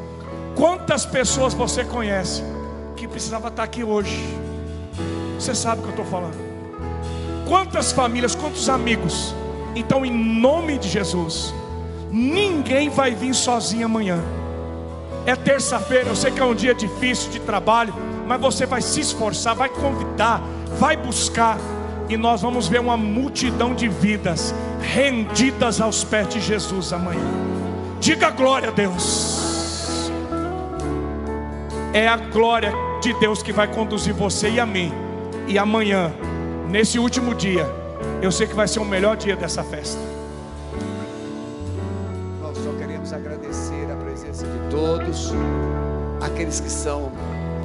Quantas 0.56 1.06
pessoas 1.06 1.54
você 1.54 1.84
conhece 1.84 2.44
que 2.96 3.08
precisava 3.08 3.48
estar 3.48 3.64
aqui 3.64 3.84
hoje? 3.84 4.18
Você 5.40 5.56
sabe 5.56 5.82
o 5.82 5.84
que 5.84 5.90
eu 5.90 6.04
estou 6.04 6.06
falando. 6.06 6.38
Quantas 7.48 7.92
famílias, 7.92 8.36
quantos 8.36 8.70
amigos. 8.70 9.36
Então, 9.76 10.06
em 10.06 10.12
nome 10.12 10.78
de 10.78 10.88
Jesus, 10.88 11.54
ninguém 12.12 12.90
vai 12.90 13.16
vir 13.16 13.34
sozinho 13.34 13.86
amanhã. 13.86 14.20
É 15.26 15.36
terça-feira, 15.36 16.10
eu 16.10 16.16
sei 16.16 16.32
que 16.32 16.40
é 16.40 16.46
um 16.46 16.54
dia 16.54 16.74
difícil 16.74 17.32
de 17.32 17.40
trabalho, 17.40 17.94
mas 18.28 18.40
você 18.40 18.66
vai 18.66 18.82
se 18.82 19.00
esforçar, 19.00 19.56
vai 19.56 19.70
convidar, 19.70 20.42
vai 20.78 20.98
buscar, 20.98 21.58
e 22.10 22.18
nós 22.18 22.42
vamos 22.42 22.68
ver 22.68 22.80
uma 22.80 22.98
multidão 22.98 23.74
de 23.74 23.88
vidas 23.88 24.54
rendidas 24.82 25.80
aos 25.80 26.04
pés 26.04 26.28
de 26.28 26.42
Jesus 26.42 26.92
amanhã. 26.92 27.26
Diga 28.00 28.30
glória 28.30 28.70
a 28.70 28.72
Deus. 28.72 30.12
É 31.94 32.08
a 32.08 32.18
glória 32.18 32.74
de 33.02 33.14
Deus 33.14 33.42
que 33.42 33.54
vai 33.54 33.68
conduzir 33.68 34.14
você 34.14 34.50
e 34.50 34.60
a 34.60 34.66
mim. 34.66 34.92
E 35.48 35.58
amanhã, 35.58 36.12
nesse 36.70 37.00
último 37.00 37.34
dia, 37.34 37.66
eu 38.24 38.32
sei 38.32 38.48
que 38.48 38.56
vai 38.56 38.70
ser 38.70 38.80
o 38.80 38.86
melhor 38.86 39.18
dia 39.18 39.36
dessa 39.36 39.62
festa. 39.66 40.00
Nós 42.42 42.58
só 42.58 42.72
queremos 42.80 43.12
agradecer 43.12 43.86
a 43.92 43.98
presença 43.98 44.46
de 44.48 44.60
todos, 44.70 45.34
aqueles 46.22 46.62
que 46.62 46.70
são 46.70 47.12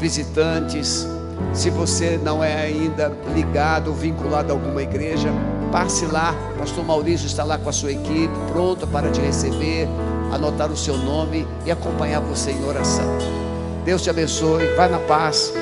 visitantes. 0.00 1.06
Se 1.54 1.70
você 1.70 2.18
não 2.20 2.42
é 2.42 2.60
ainda 2.60 3.16
ligado 3.32 3.88
ou 3.88 3.94
vinculado 3.94 4.52
a 4.52 4.56
alguma 4.56 4.82
igreja, 4.82 5.28
passe 5.70 6.04
lá. 6.06 6.34
Pastor 6.58 6.84
Maurício 6.84 7.26
está 7.26 7.44
lá 7.44 7.56
com 7.56 7.68
a 7.68 7.72
sua 7.72 7.92
equipe, 7.92 8.34
pronto 8.50 8.84
para 8.84 9.12
te 9.12 9.20
receber, 9.20 9.86
anotar 10.32 10.72
o 10.72 10.76
seu 10.76 10.96
nome 10.96 11.46
e 11.64 11.70
acompanhar 11.70 12.18
você 12.18 12.50
em 12.50 12.64
oração. 12.64 13.06
Deus 13.84 14.02
te 14.02 14.10
abençoe. 14.10 14.66
Vai 14.74 14.88
na 14.88 14.98
paz. 14.98 15.52